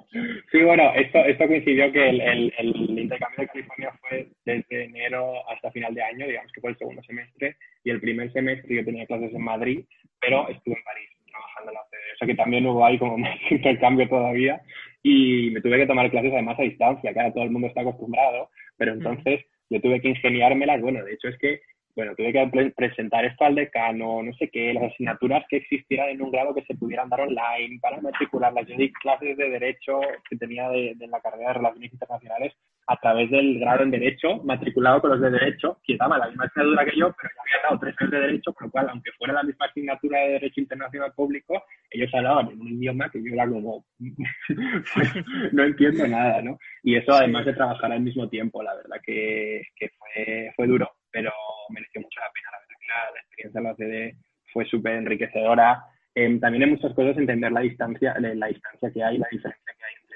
Sí, 0.52 0.62
bueno, 0.64 0.92
esto, 0.96 1.20
esto 1.20 1.48
coincidió 1.48 1.92
que 1.92 2.10
el, 2.10 2.22
el, 2.58 3.00
intercambio 3.00 3.42
de 3.42 3.48
California 3.48 3.92
fue 4.02 4.28
desde 4.46 4.86
enero 4.86 5.48
hasta 5.50 5.72
final 5.72 5.94
de 5.94 6.02
año, 6.02 6.28
digamos 6.28 6.52
que 6.52 6.62
fue 6.62 6.72
el 6.72 6.78
segundo 6.78 7.04
semestre, 7.04 7.58
y 7.84 7.90
el 7.90 8.00
primer 8.00 8.32
semestre 8.32 8.76
yo 8.76 8.86
tenía 8.86 9.06
clases 9.06 9.34
en 9.34 9.44
Madrid, 9.44 9.86
pero 10.20 10.48
estuve 10.50 10.76
en 10.76 10.84
París 10.84 11.10
trabajando 11.30 11.72
en 11.72 11.76
la 11.76 11.82
OCDE. 11.82 12.14
O 12.14 12.18
sea 12.18 12.28
que 12.28 12.36
también 12.36 12.66
hubo 12.66 12.86
ahí 12.86 12.98
como 12.98 13.18
más 13.18 13.38
intercambio 13.50 14.08
todavía, 14.08 14.62
y 15.04 15.52
me 15.52 15.62
tuve 15.62 15.78
que 15.78 15.88
tomar 15.88 16.10
clases 16.10 16.34
además 16.34 16.60
a 16.60 16.64
distancia, 16.64 17.14
que 17.14 17.20
ahora 17.20 17.34
todo 17.34 17.44
el 17.44 17.52
mundo 17.52 17.68
está 17.68 17.82
acostumbrado, 17.82 18.50
pero 18.78 18.94
entonces 18.94 19.46
yo 19.70 19.82
tuve 19.82 20.02
que 20.02 20.10
ingeniármelas. 20.10 20.82
Bueno, 20.82 21.04
de 21.04 21.14
hecho 21.14 21.28
es 21.28 21.38
que 21.38 21.62
bueno, 21.96 22.14
tuve 22.16 22.32
que 22.32 22.72
presentar 22.76 23.26
esto 23.26 23.44
al 23.44 23.56
decano, 23.56 24.22
no 24.22 24.32
sé 24.34 24.50
qué, 24.50 24.72
las 24.72 24.84
asignaturas 24.84 25.44
que 25.50 25.58
existieran 25.58 26.10
en 26.10 26.22
un 26.22 26.30
grado 26.30 26.54
que 26.54 26.62
se 26.62 26.76
pudieran 26.76 27.10
dar 27.10 27.22
online 27.22 27.80
para 27.82 28.00
matricularlas. 28.00 28.68
Yo 28.68 28.78
di 28.78 28.94
clases 28.94 29.36
de 29.36 29.50
Derecho 29.50 30.00
que 30.30 30.38
tenía 30.38 30.70
de, 30.70 30.94
de 30.96 31.08
la 31.08 31.20
carrera 31.22 31.48
de 31.48 31.54
Relaciones 31.56 31.92
Internacionales 31.92 32.54
a 32.90 32.96
través 33.02 33.30
del 33.30 33.60
grado 33.60 33.84
en 33.84 33.92
Derecho, 33.92 34.38
matriculado 34.46 35.02
con 35.02 35.12
los 35.12 35.20
de 35.22 35.30
Derecho, 35.30 35.80
que 35.84 35.98
daba 35.98 36.18
la 36.18 36.28
misma 36.28 36.46
asignatura 36.46 36.86
que 36.86 36.98
yo, 36.98 37.14
pero 37.14 37.30
ya 37.36 37.42
había 37.42 37.64
dado 37.64 37.80
tres 37.80 37.96
años 38.00 38.12
de 38.12 38.20
Derecho, 38.20 38.54
por 38.54 38.64
lo 38.64 38.72
cual, 38.72 38.90
aunque 38.90 39.12
fuera 39.18 39.34
la 39.34 39.44
misma 39.44 39.66
asignatura 39.66 40.20
de 40.20 40.30
Derecho 40.30 40.62
Internacional 40.62 41.14
Público, 41.14 41.64
ellos 41.92 42.10
hablaban 42.14 42.50
en 42.50 42.62
un 42.62 42.68
idioma 42.70 43.10
que 43.10 43.22
yo 43.22 43.34
era 43.34 43.46
como, 43.48 43.86
no 45.52 45.64
entiendo 45.64 46.08
nada, 46.08 46.42
¿no? 46.42 46.58
Y 46.82 46.96
eso 46.96 47.14
además 47.14 47.46
de 47.46 47.54
trabajar 47.54 47.92
al 47.92 48.02
mismo 48.02 48.30
tiempo, 48.30 48.64
la 48.64 48.76
verdad 48.76 48.98
que, 49.06 49.64
que 49.76 49.90
fue, 49.90 50.54
fue 50.56 50.68
duro, 50.68 50.90
pero 51.12 51.32
mereció 51.70 52.00
mucho 52.00 52.22
la 52.22 52.32
pena, 52.32 52.52
la 52.52 52.60
verdad 52.60 52.76
que 52.80 52.88
la, 52.88 53.20
experiencia 53.20 53.60
de 53.60 53.64
la 53.66 53.72
OCDE 53.74 54.18
fue 54.54 54.66
súper 54.66 54.94
enriquecedora. 54.94 55.84
Em, 56.16 56.40
también 56.40 56.64
hay 56.64 56.70
muchas 56.72 56.94
cosas 56.94 57.18
entender 57.18 57.52
la 57.52 57.62
distancia, 57.62 58.16
la 58.18 58.48
distancia 58.48 58.92
que 58.92 59.04
hay, 59.04 59.18
la 59.18 59.28
diferencia 59.30 59.74
que 59.78 59.84
hay 59.84 60.07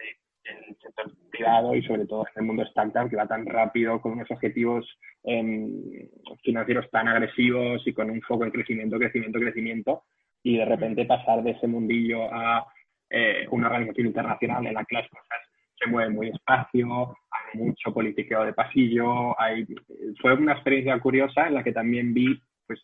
entre 0.52 0.70
el 0.70 0.78
sector 0.78 1.12
privado 1.32 1.76
y 1.76 1.84
sobre 1.84 2.06
todo 2.06 2.26
en 2.28 2.42
el 2.42 2.48
mundo 2.48 2.64
startup 2.64 3.10
que 3.10 3.16
va 3.16 3.28
tan 3.28 3.46
rápido, 3.46 4.02
con 4.02 4.14
unos 4.14 4.30
objetivos 4.32 4.86
em, 5.24 6.10
financieros 6.44 6.90
tan 6.92 7.08
agresivos 7.08 7.86
y 7.86 7.94
con 7.94 8.10
un 8.10 8.22
foco 8.22 8.46
en 8.46 8.52
crecimiento, 8.52 8.98
crecimiento, 8.98 9.40
crecimiento, 9.40 10.04
y 10.44 10.58
de 10.58 10.66
repente 10.66 11.06
pasar 11.06 11.44
de 11.44 11.52
ese 11.52 11.68
mundillo 11.68 12.34
a 12.34 12.66
eh, 13.10 13.46
una 13.52 13.68
organización 13.68 14.08
internacional 14.08 14.66
en 14.66 14.74
la 14.74 14.86
que 14.86 14.96
las 14.96 15.10
cosas 15.10 15.40
se 15.78 15.90
mueven 15.90 16.14
muy 16.14 16.28
despacio, 16.28 17.16
hay 17.32 17.60
mucho 17.60 17.94
politiqueo 17.94 18.46
de 18.46 18.54
pasillo, 18.54 19.36
fue 20.22 20.34
una 20.34 20.54
experiencia 20.54 21.00
curiosa 21.00 21.48
en 21.48 21.56
la 21.56 21.64
que 21.64 21.72
también 21.72 22.14
vi 22.14 22.40
pues, 22.68 22.80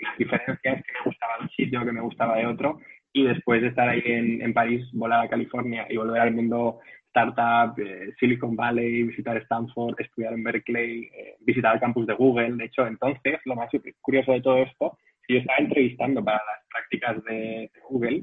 las 0.00 0.18
diferencias 0.18 0.58
que 0.62 0.92
me 0.92 1.04
gustaba 1.04 1.36
de 1.38 1.42
un 1.44 1.50
sitio, 1.50 1.84
que 1.84 1.92
me 1.92 2.00
gustaba 2.00 2.36
de 2.36 2.46
otro, 2.46 2.80
y 3.12 3.24
después 3.24 3.62
de 3.62 3.68
estar 3.68 3.88
ahí 3.88 4.02
en, 4.04 4.42
en 4.42 4.52
París, 4.52 4.88
volar 4.92 5.24
a 5.24 5.28
California 5.28 5.86
y 5.88 5.96
volver 5.96 6.20
al 6.20 6.34
mundo 6.34 6.80
startup, 7.10 7.78
eh, 7.78 8.14
Silicon 8.18 8.56
Valley, 8.56 9.04
visitar 9.04 9.36
Stanford, 9.38 10.00
estudiar 10.00 10.32
en 10.32 10.42
Berkeley, 10.42 11.10
eh, 11.14 11.36
visitar 11.40 11.74
el 11.74 11.80
campus 11.80 12.06
de 12.06 12.14
Google. 12.14 12.56
De 12.56 12.64
hecho, 12.64 12.86
entonces, 12.86 13.38
lo 13.44 13.54
más 13.54 13.70
curioso 14.00 14.32
de 14.32 14.40
todo 14.40 14.58
esto, 14.58 14.98
yo 15.28 15.38
estaba 15.38 15.58
entrevistando 15.58 16.24
para 16.24 16.38
las 16.38 16.66
prácticas 16.68 17.24
de, 17.24 17.70
Google. 17.88 18.16
Eh, 18.16 18.22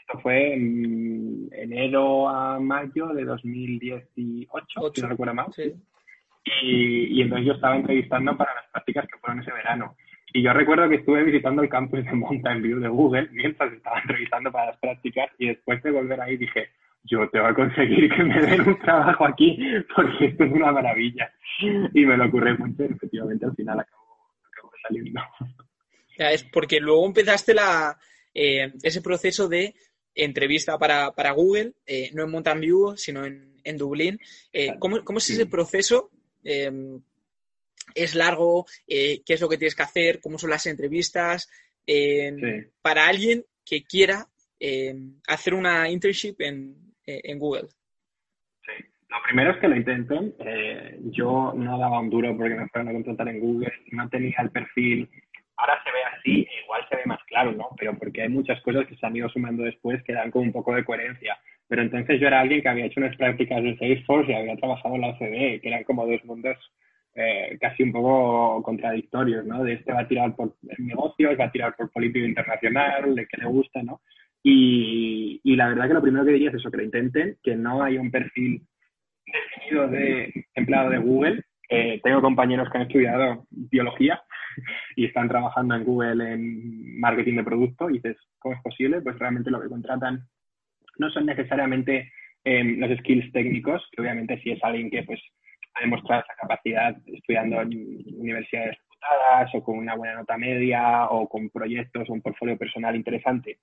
esto 0.00 0.18
fue 0.20 0.54
en 0.54 1.48
enero 1.52 2.28
a 2.28 2.58
mayo 2.58 3.08
de 3.08 3.24
2018, 3.24 4.92
si 4.94 5.02
no 5.02 5.08
recuerdo 5.08 5.34
mal. 5.34 5.46
Y, 6.62 7.18
y 7.18 7.22
entonces 7.22 7.46
yo 7.46 7.52
estaba 7.54 7.76
entrevistando 7.76 8.36
para 8.36 8.54
las 8.54 8.66
prácticas 8.72 9.06
que 9.06 9.18
fueron 9.18 9.40
ese 9.40 9.52
verano. 9.52 9.96
Y 10.34 10.42
yo 10.42 10.52
recuerdo 10.52 10.88
que 10.88 10.96
estuve 10.96 11.24
visitando 11.24 11.62
el 11.62 11.68
campus 11.68 12.04
de 12.04 12.12
Mountain 12.12 12.62
View 12.62 12.80
de 12.80 12.88
Google 12.88 13.28
mientras 13.32 13.72
estaba 13.72 14.00
entrevistando 14.00 14.50
para 14.50 14.66
las 14.66 14.78
prácticas 14.78 15.30
y 15.38 15.48
después 15.48 15.82
de 15.82 15.90
volver 15.90 16.20
ahí 16.20 16.36
dije, 16.38 16.70
yo 17.04 17.28
te 17.30 17.40
voy 17.40 17.50
a 17.50 17.54
conseguir 17.54 18.08
que 18.14 18.22
me 18.22 18.40
den 18.40 18.60
un 18.62 18.78
trabajo 18.78 19.26
aquí 19.26 19.58
porque 19.94 20.26
esto 20.26 20.44
es 20.44 20.52
una 20.52 20.72
maravilla. 20.72 21.32
Y 21.60 22.04
me 22.04 22.16
lo 22.16 22.26
ocurre 22.26 22.56
mucho 22.56 22.84
y 22.84 22.92
efectivamente 22.92 23.44
al 23.44 23.54
final 23.54 23.80
acabó, 23.80 24.18
saliendo. 24.82 25.20
Ya, 26.18 26.30
es 26.32 26.44
porque 26.44 26.80
luego 26.80 27.06
empezaste 27.06 27.54
la, 27.54 27.96
eh, 28.34 28.72
ese 28.82 29.02
proceso 29.02 29.48
de 29.48 29.74
entrevista 30.14 30.78
para, 30.78 31.12
para 31.12 31.32
Google, 31.32 31.74
eh, 31.86 32.10
no 32.14 32.24
en 32.24 32.30
Mountain 32.30 32.60
View, 32.60 32.96
sino 32.96 33.24
en, 33.24 33.60
en 33.64 33.76
Dublín. 33.76 34.18
Eh, 34.52 34.74
¿cómo, 34.78 35.04
¿cómo, 35.04 35.18
es 35.18 35.30
ese 35.30 35.46
proceso? 35.46 36.10
Em, 36.44 37.00
¿Es 37.94 38.14
largo? 38.14 38.66
¿Qué 38.86 39.22
es 39.26 39.40
lo 39.40 39.48
que 39.48 39.58
tienes 39.58 39.74
que 39.74 39.82
hacer? 39.82 40.20
¿Cómo 40.20 40.38
son 40.38 40.50
las 40.50 40.66
entrevistas? 40.66 41.48
Em, 41.84 42.70
para 42.80 43.06
alguien 43.08 43.44
que 43.64 43.82
quiera 43.82 44.28
em, 44.60 45.20
hacer 45.26 45.54
una 45.54 45.90
internship 45.90 46.36
en, 46.38 46.91
en 47.06 47.38
Google? 47.38 47.68
Sí, 48.64 48.84
lo 49.08 49.16
primero 49.24 49.50
es 49.50 49.58
que 49.58 49.68
lo 49.68 49.76
intenten. 49.76 50.34
Eh, 50.38 50.98
yo 51.10 51.52
no 51.54 51.78
daba 51.78 52.00
un 52.00 52.10
duro 52.10 52.36
porque 52.36 52.54
me 52.54 52.68
fueron 52.68 52.88
a 52.88 52.92
contratar 52.92 53.28
en 53.28 53.40
Google, 53.40 53.72
no 53.90 54.08
tenía 54.08 54.36
el 54.40 54.50
perfil. 54.50 55.08
Ahora 55.56 55.78
se 55.84 55.90
ve 55.92 55.98
así, 56.16 56.48
e 56.50 56.62
igual 56.64 56.80
se 56.88 56.96
ve 56.96 57.02
más 57.04 57.22
claro, 57.24 57.52
¿no? 57.52 57.68
Pero 57.78 57.96
porque 57.98 58.22
hay 58.22 58.28
muchas 58.28 58.60
cosas 58.62 58.86
que 58.86 58.96
se 58.96 59.06
han 59.06 59.14
ido 59.14 59.28
sumando 59.28 59.64
después 59.64 60.02
que 60.02 60.14
dan 60.14 60.30
como 60.30 60.46
un 60.46 60.52
poco 60.52 60.74
de 60.74 60.84
coherencia. 60.84 61.38
Pero 61.68 61.82
entonces 61.82 62.20
yo 62.20 62.26
era 62.26 62.40
alguien 62.40 62.62
que 62.62 62.68
había 62.68 62.86
hecho 62.86 63.00
unas 63.00 63.16
prácticas 63.16 63.62
de 63.62 63.76
Salesforce 63.76 64.32
y 64.32 64.34
había 64.34 64.56
trabajado 64.56 64.94
en 64.94 65.00
la 65.02 65.08
OCDE, 65.08 65.60
que 65.60 65.68
eran 65.68 65.84
como 65.84 66.06
dos 66.06 66.24
mundos 66.24 66.56
eh, 67.14 67.58
casi 67.60 67.82
un 67.82 67.92
poco 67.92 68.62
contradictorios, 68.62 69.44
¿no? 69.44 69.62
De 69.62 69.74
este 69.74 69.92
va 69.92 70.00
a 70.00 70.08
tirar 70.08 70.34
por 70.34 70.56
negocios, 70.78 71.38
va 71.38 71.44
a 71.44 71.52
tirar 71.52 71.76
por 71.76 71.90
política 71.90 72.26
internacional, 72.26 73.14
de 73.14 73.26
qué 73.26 73.36
le 73.36 73.46
gusta, 73.46 73.82
¿no? 73.82 74.00
Y, 74.42 75.40
la 75.56 75.68
verdad 75.68 75.88
que 75.88 75.94
lo 75.94 76.02
primero 76.02 76.24
que 76.24 76.32
diría 76.32 76.48
es 76.50 76.56
eso, 76.56 76.70
que 76.70 76.78
lo 76.78 76.84
intenten, 76.84 77.36
que 77.42 77.54
no 77.54 77.82
hay 77.82 77.98
un 77.98 78.10
perfil 78.10 78.62
definido 79.26 79.88
de 79.88 80.46
empleado 80.54 80.90
de 80.90 80.98
Google. 80.98 81.44
Eh, 81.68 82.00
tengo 82.02 82.20
compañeros 82.20 82.68
que 82.70 82.78
han 82.78 82.84
estudiado 82.84 83.46
biología 83.50 84.22
y 84.96 85.06
están 85.06 85.28
trabajando 85.28 85.74
en 85.74 85.84
Google 85.84 86.32
en 86.32 87.00
marketing 87.00 87.36
de 87.36 87.44
producto 87.44 87.88
y 87.88 87.94
dices, 87.94 88.16
¿cómo 88.38 88.54
es 88.54 88.62
posible? 88.62 89.00
Pues 89.00 89.18
realmente 89.18 89.50
lo 89.50 89.60
que 89.60 89.68
contratan 89.68 90.26
no 90.98 91.10
son 91.10 91.26
necesariamente 91.26 92.12
em, 92.44 92.78
los 92.78 92.98
skills 92.98 93.32
técnicos, 93.32 93.86
que 93.92 94.02
obviamente 94.02 94.38
si 94.42 94.50
es 94.50 94.62
alguien 94.62 94.90
que 94.90 95.02
pues 95.04 95.20
ha 95.74 95.80
demostrado 95.80 96.22
esa 96.22 96.34
capacidad 96.40 96.96
estudiando 97.06 97.62
en 97.62 97.70
universidades 98.18 98.76
o 99.54 99.62
con 99.62 99.78
una 99.78 99.96
buena 99.96 100.14
nota 100.14 100.38
media 100.38 101.08
o 101.08 101.28
con 101.28 101.50
proyectos 101.50 102.08
o 102.08 102.12
un 102.12 102.22
portfolio 102.22 102.56
personal 102.56 102.94
interesante, 102.94 103.58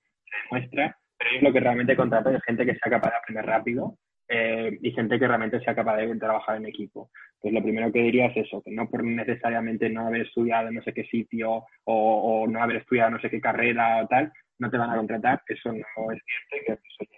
muestra, 0.50 0.96
pero 1.18 1.36
es 1.36 1.42
lo 1.42 1.52
que 1.52 1.60
realmente 1.60 1.96
contrata 1.96 2.34
es 2.34 2.42
gente 2.44 2.64
que 2.64 2.76
sea 2.76 2.90
capaz 2.90 3.10
de 3.10 3.16
aprender 3.16 3.46
rápido 3.46 3.98
eh, 4.28 4.78
y 4.80 4.92
gente 4.92 5.18
que 5.18 5.26
realmente 5.26 5.60
sea 5.60 5.74
capaz 5.74 5.96
de 5.96 6.16
trabajar 6.16 6.56
en 6.56 6.66
equipo. 6.66 7.10
Pues 7.40 7.52
lo 7.52 7.62
primero 7.62 7.90
que 7.92 8.02
diría 8.02 8.26
es 8.26 8.36
eso, 8.36 8.62
que 8.62 8.70
no 8.70 8.88
por 8.88 9.02
necesariamente 9.02 9.90
no 9.90 10.06
haber 10.06 10.22
estudiado 10.22 10.68
en 10.68 10.74
no 10.74 10.82
sé 10.82 10.92
qué 10.92 11.04
sitio 11.04 11.64
o, 11.84 12.46
no 12.48 12.62
haber 12.62 12.76
estudiado 12.76 13.10
no 13.10 13.20
sé 13.20 13.28
qué 13.28 13.40
carrera 13.40 14.04
o 14.04 14.06
tal, 14.06 14.32
no 14.58 14.70
te 14.70 14.78
van 14.78 14.90
a 14.90 14.96
contratar. 14.96 15.42
Eso 15.48 15.72
no 15.72 16.12
es 16.12 16.22
cierto 16.64 16.82
soy 16.96 17.08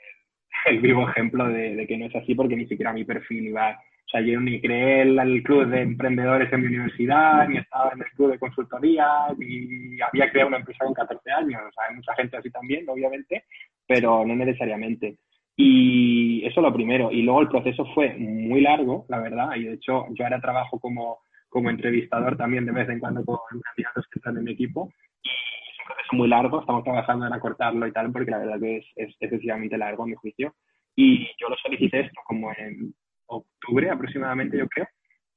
el, 0.66 0.80
vivo 0.80 1.08
ejemplo 1.08 1.46
de, 1.48 1.76
de, 1.76 1.86
que 1.86 1.98
no 1.98 2.06
es 2.06 2.16
así 2.16 2.34
porque 2.34 2.56
ni 2.56 2.66
siquiera 2.66 2.92
mi 2.92 3.04
perfil 3.04 3.48
iba 3.48 3.78
sea, 4.12 4.20
yo 4.20 4.40
ni 4.40 4.60
creé 4.60 5.02
el, 5.02 5.42
club 5.42 5.68
de 5.68 5.80
emprendedores 5.80 6.52
en 6.52 6.60
mi 6.60 6.66
universidad, 6.66 7.48
ni 7.48 7.56
estaba 7.56 7.92
en 7.94 8.00
el 8.00 8.10
club 8.10 8.32
de 8.32 8.38
consultoría, 8.38 9.06
ni 9.38 9.98
había 10.00 10.30
creado 10.30 10.48
una 10.48 10.58
empresa 10.58 10.84
con 10.84 10.92
14 10.92 11.30
años. 11.30 11.62
O 11.66 11.72
sea, 11.72 11.84
hay 11.88 11.96
mucha 11.96 12.14
gente 12.14 12.36
así 12.36 12.50
también, 12.50 12.86
obviamente, 12.88 13.44
pero 13.86 14.24
no 14.26 14.36
necesariamente. 14.36 15.16
Y 15.56 16.44
eso 16.46 16.60
lo 16.60 16.72
primero. 16.74 17.10
Y 17.10 17.22
luego 17.22 17.40
el 17.40 17.48
proceso 17.48 17.86
fue 17.94 18.14
muy 18.18 18.60
largo, 18.60 19.06
la 19.08 19.18
verdad. 19.18 19.56
Y 19.56 19.64
de 19.64 19.74
hecho, 19.74 20.04
yo 20.10 20.24
ahora 20.24 20.40
trabajo 20.40 20.78
como, 20.78 21.20
como 21.48 21.70
entrevistador 21.70 22.36
también 22.36 22.66
de 22.66 22.72
vez 22.72 22.88
en 22.90 23.00
cuando 23.00 23.24
con 23.24 23.38
candidatos 23.60 24.06
que 24.12 24.18
están 24.18 24.36
en 24.36 24.44
mi 24.44 24.52
equipo. 24.52 24.92
Y 25.22 25.28
es 25.30 25.78
un 25.80 25.86
proceso 25.86 26.16
muy 26.16 26.28
largo. 26.28 26.60
Estamos 26.60 26.84
trabajando 26.84 27.26
en 27.26 27.32
acortarlo 27.32 27.86
y 27.86 27.92
tal, 27.92 28.12
porque 28.12 28.30
la 28.30 28.38
verdad 28.38 28.60
que 28.60 28.76
es, 28.76 28.86
es 28.96 29.16
excesivamente 29.20 29.78
largo, 29.78 30.02
a 30.02 30.06
mi 30.06 30.14
juicio. 30.14 30.54
Y 30.94 31.26
yo 31.38 31.48
lo 31.48 31.56
solicité 31.56 32.00
esto 32.00 32.20
como 32.26 32.52
en 32.52 32.94
octubre 33.32 33.90
aproximadamente, 33.90 34.58
yo 34.58 34.68
creo, 34.68 34.86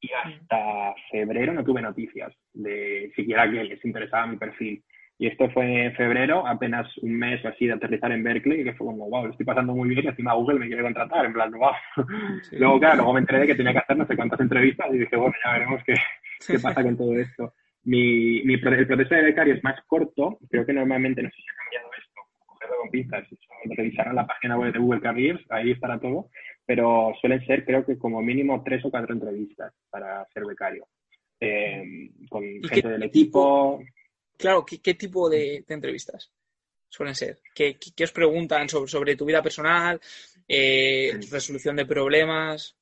y 0.01 0.10
hasta 0.12 0.93
febrero 1.12 1.53
no 1.53 1.63
tuve 1.63 1.81
noticias 1.81 2.34
de 2.53 3.12
siquiera 3.15 3.49
que 3.49 3.63
les 3.63 3.84
interesaba 3.84 4.27
mi 4.27 4.38
perfil. 4.38 4.84
Y 5.17 5.27
esto 5.27 5.49
fue 5.51 5.86
en 5.86 5.95
febrero, 5.95 6.45
apenas 6.45 6.86
un 6.97 7.17
mes 7.17 7.43
o 7.45 7.47
así 7.47 7.67
de 7.67 7.73
aterrizar 7.73 8.12
en 8.12 8.21
Berkeley, 8.21 8.65
que 8.65 8.73
fue 8.73 8.88
como, 8.88 9.10
wow, 9.10 9.25
lo 9.25 9.31
estoy 9.31 9.45
pasando 9.45 9.73
muy 9.73 9.88
bien 9.88 10.03
y 10.03 10.08
encima 10.10 10.34
Google 10.34 10.60
me 10.60 10.67
quiere 10.67 10.84
contratar, 10.84 11.25
en 11.25 11.31
plan, 11.31 11.51
wow. 11.51 11.71
Luego, 12.51 12.79
claro, 12.79 12.97
luego 12.97 13.13
me 13.13 13.19
enteré 13.21 13.39
de 13.39 13.47
que 13.47 13.55
tenía 13.55 13.71
que 13.71 13.79
hacer 13.79 13.97
no 13.97 14.05
sé 14.05 14.15
cuántas 14.15 14.41
entrevistas 14.41 14.88
y 14.91 14.97
dije, 14.97 15.15
bueno, 15.15 15.34
ya 15.43 15.53
veremos 15.53 15.81
qué, 15.86 15.93
qué 16.45 16.60
pasa 16.60 16.84
con 16.84 16.97
todo 16.97 17.17
esto. 17.17 17.53
Mi, 17.86 18.41
mi, 18.43 18.55
el 18.55 18.88
proceso 18.88 19.15
de 19.15 19.21
becario 19.21 19.53
es 19.53 19.63
más 19.63 19.79
corto, 19.88 20.38
creo 20.49 20.65
que 20.65 20.73
normalmente, 20.73 21.23
no 21.23 21.29
sé 21.29 21.36
si 21.36 21.43
ha 21.43 21.63
cambiado 21.63 21.89
esto, 21.97 22.21
cogerlo 22.45 22.75
con 22.81 22.89
pinzas, 22.89 23.27
revisar 23.77 24.13
la 24.13 24.28
página 24.28 24.57
web 24.57 24.74
de 24.74 24.80
Google 24.80 25.01
Careers, 25.01 25.45
ahí 25.49 25.72
estará 25.72 25.97
todo, 25.97 26.30
pero 26.66 27.13
suelen 27.22 27.45
ser 27.45 27.66
creo 27.66 27.86
que 27.86 27.97
como 27.97 28.22
mínimo 28.22 28.63
tres 28.63 28.84
o 28.86 28.91
cuatro 28.91 29.13
entrevistas 29.13 29.74
para 29.89 30.26
ser 30.34 30.45
becario. 30.45 30.88
Eh, 31.39 32.11
con 32.30 32.43
gente 32.63 32.88
del 32.88 33.03
equipo. 33.03 33.84
Claro, 34.38 34.66
¿qué, 34.66 34.93
tipo 34.93 35.30
de, 35.30 35.63
entrevistas 35.68 36.32
suelen 36.89 37.16
ser? 37.16 37.39
¿Qué, 37.53 37.78
os 38.03 38.11
preguntan 38.11 38.68
sobre, 38.68 38.89
sobre, 38.89 39.16
tu 39.16 39.26
vida 39.26 39.41
personal, 39.41 39.99
eh, 40.47 41.18
resolución 41.30 41.76
de 41.76 41.86
problemas? 41.86 42.76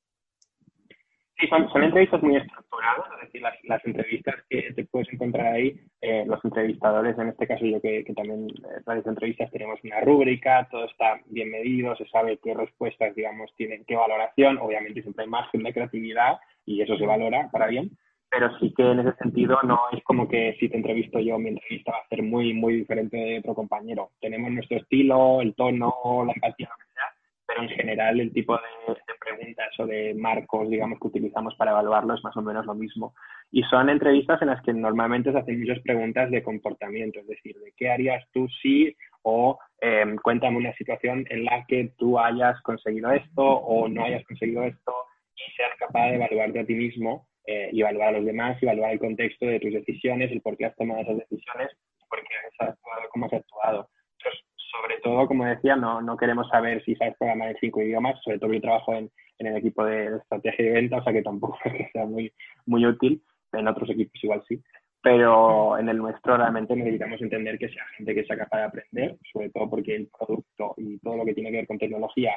Sí, 1.38 1.48
son, 1.48 1.82
entrevistas 1.82 2.22
muy 2.22 2.36
estructuradas, 2.36 3.06
es 3.14 3.26
decir, 3.26 3.42
las, 3.42 3.84
entrevistas 3.84 4.36
que 4.48 4.72
te 4.72 4.84
puedes 4.84 5.12
encontrar 5.12 5.54
ahí, 5.54 5.80
eh, 6.00 6.24
los 6.26 6.44
entrevistadores, 6.44 7.18
en 7.18 7.28
este 7.28 7.48
caso 7.48 7.66
yo 7.66 7.80
que, 7.80 8.04
también 8.14 8.46
eh, 8.50 9.02
entrevistas, 9.04 9.50
tenemos 9.50 9.80
una 9.82 10.00
rúbrica, 10.00 10.68
todo 10.70 10.84
está 10.84 11.20
bien 11.26 11.50
medido, 11.50 11.96
se 11.96 12.06
sabe 12.06 12.38
qué 12.42 12.54
respuestas, 12.54 13.16
digamos, 13.16 13.52
tienen 13.56 13.84
qué 13.84 13.96
valoración, 13.96 14.58
obviamente 14.58 15.02
siempre 15.02 15.24
hay 15.24 15.30
margen 15.30 15.64
de 15.64 15.74
creatividad 15.74 16.38
y 16.66 16.80
eso 16.82 16.96
se 16.96 17.06
valora 17.06 17.48
para 17.50 17.66
bien, 17.66 17.90
pero 18.30 18.56
sí 18.58 18.72
que 18.76 18.82
en 18.82 19.00
ese 19.00 19.16
sentido 19.16 19.58
no 19.62 19.80
es 19.92 20.02
como 20.04 20.28
que 20.28 20.56
si 20.58 20.68
te 20.68 20.76
entrevisto 20.76 21.18
yo, 21.20 21.38
mi 21.38 21.50
entrevista 21.50 21.92
va 21.92 21.98
a 21.98 22.08
ser 22.08 22.22
muy, 22.22 22.52
muy 22.52 22.74
diferente 22.76 23.16
de 23.16 23.38
otro 23.38 23.54
compañero. 23.54 24.10
Tenemos 24.20 24.50
nuestro 24.50 24.78
estilo, 24.78 25.40
el 25.40 25.54
tono, 25.54 26.24
la 26.26 26.32
empatía, 26.32 26.68
pero 27.54 27.68
en 27.68 27.76
general 27.76 28.20
el 28.20 28.32
tipo 28.32 28.56
de, 28.56 28.94
preguntas 29.24 29.68
o 29.78 29.86
de 29.86 30.14
marcos, 30.14 30.68
digamos, 30.68 30.98
que 30.98 31.08
utilizamos 31.08 31.54
para 31.54 31.70
evaluarlo 31.70 32.14
es 32.14 32.24
más 32.24 32.36
o 32.36 32.42
menos 32.42 32.66
lo 32.66 32.74
mismo. 32.74 33.14
Y 33.50 33.62
son 33.64 33.88
entrevistas 33.88 34.42
en 34.42 34.48
las 34.48 34.62
que 34.62 34.72
normalmente 34.72 35.32
se 35.32 35.38
hacen 35.38 35.60
muchas 35.60 35.80
preguntas 35.80 36.30
de 36.30 36.42
comportamiento, 36.42 37.20
es 37.20 37.26
decir, 37.26 37.56
de 37.60 37.72
qué 37.76 37.90
harías 37.90 38.24
tú 38.32 38.48
si 38.60 38.94
o 39.22 39.58
em, 39.80 40.16
cuéntame 40.16 40.58
una 40.58 40.74
situación 40.74 41.24
en 41.30 41.44
la 41.44 41.64
que 41.66 41.92
tú 41.96 42.18
hayas 42.18 42.60
conseguido 42.62 43.10
esto 43.12 43.42
o 43.42 43.88
no 43.88 44.04
hayas 44.04 44.24
conseguido 44.24 44.64
esto 44.64 44.92
y 45.36 45.52
seas 45.52 45.72
capaz 45.78 46.08
de 46.08 46.16
evaluarte 46.16 46.60
a 46.60 46.66
ti 46.66 46.74
mismo 46.74 47.26
eh, 47.46 47.70
y 47.72 47.80
evaluar 47.80 48.08
a 48.08 48.18
los 48.18 48.24
demás, 48.24 48.60
y 48.60 48.66
evaluar 48.66 48.92
el 48.92 48.98
contexto 48.98 49.46
de 49.46 49.60
tus 49.60 49.72
decisiones, 49.72 50.30
el 50.32 50.40
por 50.40 50.56
qué 50.56 50.66
has 50.66 50.76
tomado 50.76 51.00
esas 51.02 51.18
decisiones, 51.18 51.70
por 52.08 52.20
qué 52.20 52.34
has 52.36 52.68
actuado, 52.68 53.08
cómo 53.12 53.26
has 53.26 53.32
actuado. 53.32 53.88
Entonces, 54.18 54.44
sobre 54.80 54.98
todo, 55.00 55.26
como 55.26 55.44
decía, 55.44 55.76
no, 55.76 56.02
no 56.02 56.16
queremos 56.16 56.48
saber 56.48 56.82
si 56.84 56.94
sabes 56.96 57.16
programar 57.18 57.50
en 57.50 57.56
cinco 57.60 57.82
idiomas, 57.82 58.20
sobre 58.22 58.38
todo 58.38 58.52
yo 58.52 58.60
trabajo 58.60 58.94
en, 58.94 59.10
en 59.38 59.46
el 59.46 59.56
equipo 59.56 59.84
de 59.84 60.16
estrategia 60.16 60.66
y 60.66 60.70
venta, 60.70 60.98
o 60.98 61.04
sea 61.04 61.12
que 61.12 61.22
tampoco 61.22 61.58
es 61.64 61.72
que 61.72 61.90
sea 61.92 62.06
muy, 62.06 62.32
muy 62.66 62.84
útil, 62.86 63.22
en 63.52 63.68
otros 63.68 63.88
equipos 63.90 64.22
igual 64.24 64.42
sí, 64.48 64.60
pero 65.02 65.78
en 65.78 65.88
el 65.88 65.98
nuestro 65.98 66.36
realmente 66.36 66.74
necesitamos 66.74 67.20
entender 67.20 67.58
que 67.58 67.68
sea 67.68 67.84
gente 67.96 68.14
que 68.14 68.24
sea 68.24 68.36
capaz 68.36 68.58
de 68.58 68.64
aprender, 68.64 69.16
sobre 69.32 69.50
todo 69.50 69.70
porque 69.70 69.94
el 69.94 70.08
producto 70.08 70.74
y 70.78 70.98
todo 70.98 71.18
lo 71.18 71.24
que 71.24 71.34
tiene 71.34 71.50
que 71.50 71.58
ver 71.58 71.66
con 71.66 71.78
tecnología 71.78 72.32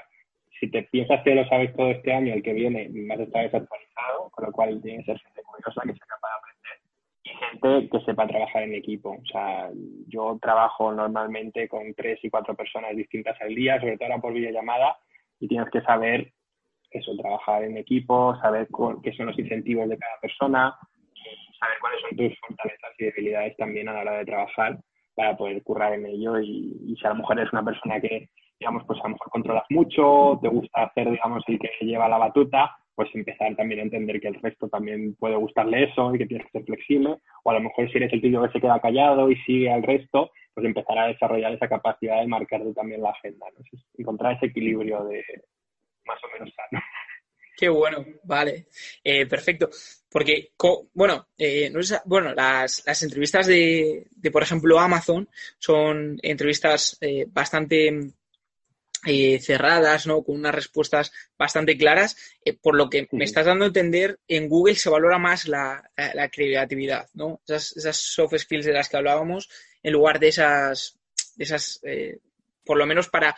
si 0.60 0.70
te 0.72 0.84
piensas 0.84 1.22
que 1.24 1.36
lo 1.36 1.48
sabes 1.48 1.76
todo 1.76 1.92
este 1.92 2.12
año, 2.12 2.34
el 2.34 2.42
que 2.42 2.54
viene 2.54 2.90
a 3.12 3.14
estar 3.14 3.44
desactualizado, 3.44 4.30
con 4.32 4.46
lo 4.46 4.52
cual 4.52 4.82
tiene 4.82 5.00
que 5.00 5.12
ser 5.12 5.20
gente 5.20 5.42
curiosa 5.44 5.82
que 5.84 5.94
sea 5.94 6.08
capaz 6.08 6.30
de 6.30 6.38
aprender 6.40 6.57
gente 7.28 7.90
que 7.90 8.00
sepa 8.06 8.28
trabajar 8.28 8.64
en 8.64 8.76
equipo. 8.76 9.12
O 9.12 9.26
sea, 9.26 9.70
yo 10.08 10.38
trabajo 10.42 10.92
normalmente 10.92 11.68
con 11.68 11.94
tres 11.94 12.20
y 12.24 12.30
cuatro 12.30 12.56
personas 12.56 12.96
distintas 12.96 13.40
al 13.42 13.56
día, 13.56 13.80
sobre 13.80 13.98
todo 13.98 14.10
ahora 14.10 14.22
por 14.22 14.34
videollamada, 14.34 14.98
y 15.40 15.48
tienes 15.48 15.70
que 15.70 15.82
saber 15.82 16.32
eso, 16.92 17.16
trabajar 17.18 17.64
en 17.64 17.78
equipo, 17.78 18.36
saber 18.42 18.68
qué 19.04 19.14
son 19.14 19.28
los 19.28 19.40
incentivos 19.40 19.90
de 19.90 19.98
cada 19.98 20.20
persona, 20.22 20.76
saber 21.60 21.78
cuáles 21.82 22.02
son 22.02 22.18
tus 22.18 22.40
fortalezas 22.40 22.92
y 22.98 23.06
debilidades 23.06 23.58
también 23.58 23.90
a 23.90 23.94
la 23.94 24.02
hora 24.02 24.18
de 24.20 24.26
trabajar 24.26 24.80
para 25.16 25.36
poder 25.36 25.62
currar 25.64 25.94
en 25.94 26.06
ello 26.06 26.40
y, 26.40 26.78
y 26.88 26.96
si 26.96 27.06
a 27.06 27.10
lo 27.10 27.16
mejor 27.16 27.40
eres 27.40 27.52
una 27.52 27.66
persona 27.66 28.00
que 28.00 28.30
digamos, 28.60 28.84
pues 28.86 29.00
a 29.00 29.04
lo 29.04 29.10
mejor 29.10 29.32
controlas 29.32 29.66
mucho, 29.70 30.40
te 30.42 30.50
gusta 30.50 30.84
hacer, 30.84 31.10
digamos, 31.10 31.44
el 31.48 31.60
que 31.60 31.70
lleva 31.82 32.10
la 32.10 32.18
batuta, 32.18 32.76
pues 32.98 33.14
empezar 33.14 33.56
también 33.56 33.80
a 33.80 33.84
entender 33.84 34.20
que 34.20 34.28
el 34.28 34.42
resto 34.42 34.68
también 34.70 35.14
puede 35.20 35.36
gustarle 35.36 35.84
eso 35.84 36.16
y 36.16 36.18
que 36.18 36.26
tienes 36.26 36.48
que 36.48 36.58
ser 36.58 36.66
flexible, 36.66 37.18
o 37.44 37.52
a 37.52 37.54
lo 37.54 37.62
mejor 37.62 37.88
si 37.92 37.98
eres 37.98 38.12
el 38.12 38.22
tío 38.22 38.42
que 38.42 38.52
se 38.54 38.60
queda 38.60 38.82
callado 38.82 39.30
y 39.30 39.36
sigue 39.44 39.72
al 39.72 39.84
resto, 39.84 40.32
pues 40.56 40.66
empezar 40.66 40.98
a 40.98 41.06
desarrollar 41.06 41.54
esa 41.54 41.70
capacidad 41.70 42.20
de 42.20 42.28
marcarte 42.28 42.74
también 42.74 43.04
la 43.04 43.12
agenda, 43.12 43.46
¿no? 43.56 43.64
encontrar 44.00 44.36
ese 44.36 44.48
equilibrio 44.48 45.04
de 45.04 45.24
más 46.06 46.18
o 46.24 46.28
menos 46.34 46.52
sano. 46.56 46.84
Qué 47.56 47.70
bueno, 47.70 48.04
vale, 48.24 48.66
eh, 49.04 49.28
perfecto. 49.28 49.70
Porque, 50.10 50.50
bueno, 50.96 51.28
eh, 51.38 51.70
no 51.70 51.80
bueno 52.06 52.34
las, 52.34 52.84
las 52.88 53.04
entrevistas 53.04 53.46
de, 53.46 54.08
de, 54.10 54.32
por 54.32 54.42
ejemplo, 54.42 54.80
Amazon 54.80 55.30
son 55.60 56.18
entrevistas 56.24 56.98
eh, 57.02 57.28
bastante 57.28 58.14
eh, 59.08 59.40
cerradas, 59.40 60.06
¿no? 60.06 60.22
Con 60.22 60.36
unas 60.36 60.54
respuestas 60.54 61.14
bastante 61.38 61.78
claras, 61.78 62.18
eh, 62.44 62.54
por 62.54 62.76
lo 62.76 62.90
que 62.90 63.08
me 63.12 63.24
estás 63.24 63.46
dando 63.46 63.64
a 63.64 63.70
entender, 63.70 64.20
en 64.28 64.50
Google 64.50 64.76
se 64.76 64.90
valora 64.90 65.18
más 65.18 65.48
la, 65.48 65.90
creatividad, 66.32 67.08
¿no? 67.14 67.42
Esas, 67.48 67.96
soft 67.96 68.38
skills 68.38 68.66
de 68.66 68.74
las 68.74 68.90
que 68.90 68.98
hablábamos, 68.98 69.50
en 69.82 69.94
lugar 69.94 70.20
de 70.20 70.28
esas, 70.28 70.98
esas 71.38 71.80
eh, 71.84 72.20
por 72.66 72.78
lo 72.78 72.86
menos 72.86 73.08
para, 73.08 73.34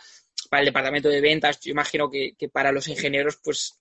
para 0.50 0.60
el 0.62 0.66
departamento 0.66 1.08
de 1.08 1.20
ventas, 1.20 1.60
yo 1.60 1.70
imagino 1.70 2.10
que, 2.10 2.32
que 2.36 2.48
para 2.48 2.72
los 2.72 2.88
ingenieros, 2.88 3.38
pues 3.42 3.80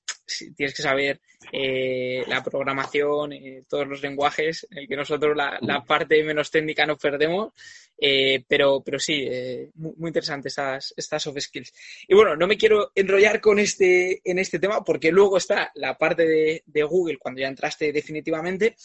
tienes 0.55 0.75
que 0.75 0.81
saber 0.81 1.19
la 1.51 2.43
programación, 2.43 3.31
todos 3.67 3.87
los 3.87 4.01
lenguajes, 4.01 4.67
en 4.71 4.79
el 4.79 4.87
que 4.87 4.95
nosotros 4.95 5.35
la, 5.35 5.57
la, 5.61 5.83
parte 5.83 6.23
menos 6.23 6.51
técnica 6.51 6.85
nos 6.85 6.99
perdemos, 6.99 7.53
eh, 8.01 8.45
pero, 8.47 8.81
pero 8.81 8.97
sí, 8.97 9.25
eh, 9.29 9.71
muy, 9.75 10.07
interesante 10.07 10.47
estas, 10.47 10.93
estas 10.95 11.21
soft 11.21 11.39
skills. 11.39 11.73
Y 12.07 12.15
bueno, 12.15 12.35
no 12.35 12.47
me 12.47 12.57
quiero 12.57 12.91
enrollar 12.95 13.41
con 13.41 13.59
este, 13.59 14.21
en 14.23 14.39
este 14.39 14.59
tema 14.59 14.83
porque 14.83 15.11
luego 15.11 15.37
está 15.37 15.71
la 15.75 15.97
parte 15.97 16.25
de, 16.25 16.63
de 16.65 16.83
Google 16.83 17.17
cuando 17.17 17.41
ya 17.41 17.47
entraste 17.47 17.91
definitivamente 17.91 18.75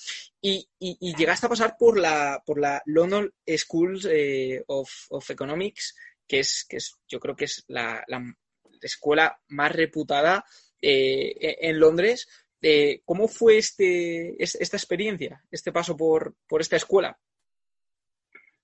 y, 0.40 0.68
y, 0.78 1.14
llegaste 1.16 1.46
a 1.46 1.50
pasar 1.50 1.76
por 1.78 1.98
la, 1.98 2.42
por 2.44 2.58
la 2.58 2.82
London 2.86 3.32
School 3.56 4.00
eh, 4.10 4.62
of, 4.66 4.90
of, 5.10 5.30
Economics, 5.30 5.94
que 6.26 6.40
es, 6.40 6.66
que 6.68 6.78
es, 6.78 6.96
yo 7.06 7.20
creo 7.20 7.36
que 7.36 7.44
es 7.44 7.64
la, 7.68 8.02
la 8.08 8.34
escuela 8.80 9.38
más 9.48 9.72
reputada 9.72 10.44
e, 10.84 11.68
en 11.68 11.78
Londres. 11.78 12.28
¿Cómo 13.04 13.28
fue 13.28 13.58
este, 13.58 14.42
esta 14.42 14.76
experiencia, 14.78 15.42
este 15.50 15.70
paso 15.70 15.94
por, 15.96 16.34
por 16.48 16.62
esta 16.62 16.76
escuela? 16.76 17.14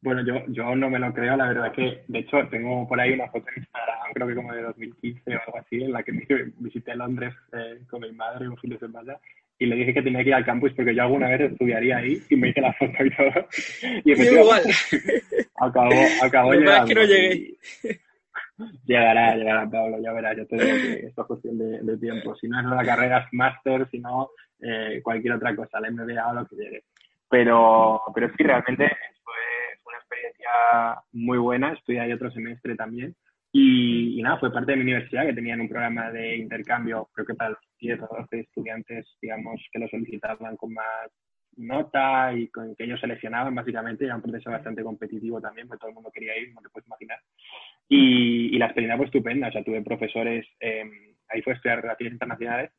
Bueno, 0.03 0.25
yo, 0.25 0.35
yo 0.49 0.75
no 0.75 0.89
me 0.89 0.99
lo 0.99 1.12
creo, 1.12 1.37
la 1.37 1.49
verdad 1.49 1.73
que, 1.73 2.05
de 2.09 2.18
hecho, 2.21 2.39
tengo 2.51 2.89
por 2.89 2.99
ahí 2.99 3.12
una 3.12 3.29
foto 3.29 3.47
en 3.51 3.62
Instagram, 3.62 4.12
creo 4.14 4.29
que 4.29 4.35
como 4.35 4.53
de 4.55 4.62
2015 4.62 5.37
o 5.37 5.41
algo 5.47 5.59
así, 5.59 5.83
en 5.83 5.93
la 5.93 6.03
que 6.03 6.12
visité 6.59 6.95
Londres 6.95 7.35
eh, 7.53 7.81
con 7.91 8.01
mi 8.01 8.11
madre 8.12 8.49
un 8.49 8.57
fin 8.57 8.71
de 8.71 8.79
semana 8.79 9.18
y 9.59 9.66
le 9.66 9.77
dije 9.77 9.93
que 9.93 10.03
tenía 10.03 10.23
que 10.23 10.31
ir 10.31 10.35
al 10.35 10.45
campus 10.45 10.73
porque 10.75 10.95
yo 10.95 11.03
alguna 11.03 11.29
vez 11.29 11.53
estudiaría 11.53 11.99
ahí 11.99 12.23
y 12.31 12.37
me 12.37 12.49
hice 12.49 12.62
la 12.62 12.73
foto 12.73 13.05
y 13.05 13.11
todo. 13.11 13.47
Y 14.05 14.12
igual. 14.12 14.62
Acabó, 15.61 16.03
acabó 16.23 16.53
llegando. 16.55 16.87
que 16.87 16.95
no 16.95 17.05
llegué. 17.05 17.55
Llegará, 18.84 19.36
llegará, 19.36 19.68
Pablo, 19.68 19.98
ya 20.02 20.12
verás, 20.12 20.36
yo 20.36 20.46
te 20.46 20.56
digo 20.56 20.76
que 20.76 21.06
esto 21.06 21.22
es 21.22 21.26
cuestión 21.26 21.58
de, 21.58 21.98
tiempo. 21.98 22.34
Si 22.36 22.48
no 22.48 22.61
es 22.61 22.66
la 22.66 22.84
carrera, 22.84 23.18
es 23.18 23.26
máster, 23.32 23.88
si 23.90 23.98
no, 23.98 24.30
eh, 24.61 25.00
cualquier 25.02 25.34
otra 25.34 25.54
cosa, 25.54 25.80
la 25.80 25.90
MBA 25.90 26.28
o 26.28 26.34
lo 26.34 26.46
que 26.46 26.56
llegue. 26.56 26.84
Pero, 27.28 28.02
pero 28.14 28.28
sí, 28.36 28.42
realmente 28.42 28.90
experiencia 30.11 31.02
muy 31.12 31.38
buena, 31.38 31.72
estudié 31.72 32.00
ahí 32.00 32.12
otro 32.12 32.30
semestre 32.30 32.74
también. 32.76 33.14
Y, 33.52 34.20
nada, 34.22 34.38
fue 34.38 34.52
parte 34.52 34.72
de 34.72 34.76
mi 34.76 34.84
universidad 34.84 35.26
que 35.26 35.32
tenían 35.32 35.61
un 35.61 35.68
programa 35.68 36.11
de 36.12 36.36
intercambio, 36.36 37.08
creo 37.12 37.26
que 37.26 37.34
para 37.34 37.50
los 37.50 37.58
10 37.80 38.00
o 38.02 38.16
12 38.16 38.40
estudiantes, 38.40 39.06
digamos, 39.20 39.61
que 39.72 39.80
lo 39.80 39.88
solicitaban 39.88 40.56
con 40.56 40.72
más 40.72 41.11
nota 41.57 42.32
y 42.32 42.48
con 42.48 42.74
que 42.74 42.84
ellos 42.84 43.01
seleccionaban 43.01 43.55
básicamente, 43.55 44.05
era 44.05 44.16
un 44.16 44.22
proceso 44.22 44.51
bastante 44.51 44.82
competitivo 44.82 45.40
también, 45.40 45.68
porque 45.68 45.80
todo 45.80 45.88
el 45.90 45.94
mundo 45.94 46.11
quería 46.12 46.36
ir, 46.38 46.53
no 46.55 46.61
te 46.61 46.68
puedes 46.70 46.86
imaginar. 46.86 47.18
Y, 47.88 48.59
la 48.59 48.66
experiencia 48.66 48.96
fue 48.96 49.07
estupenda, 49.07 49.48
o 49.48 49.53
sea, 49.53 49.64
tuve 49.64 49.82
profesores, 49.82 50.46
eh, 50.61 51.16
ahí 51.28 51.42
fue 51.42 51.55
estudiar 51.55 51.82
relaciones 51.82 52.12
internacionales, 52.14 52.70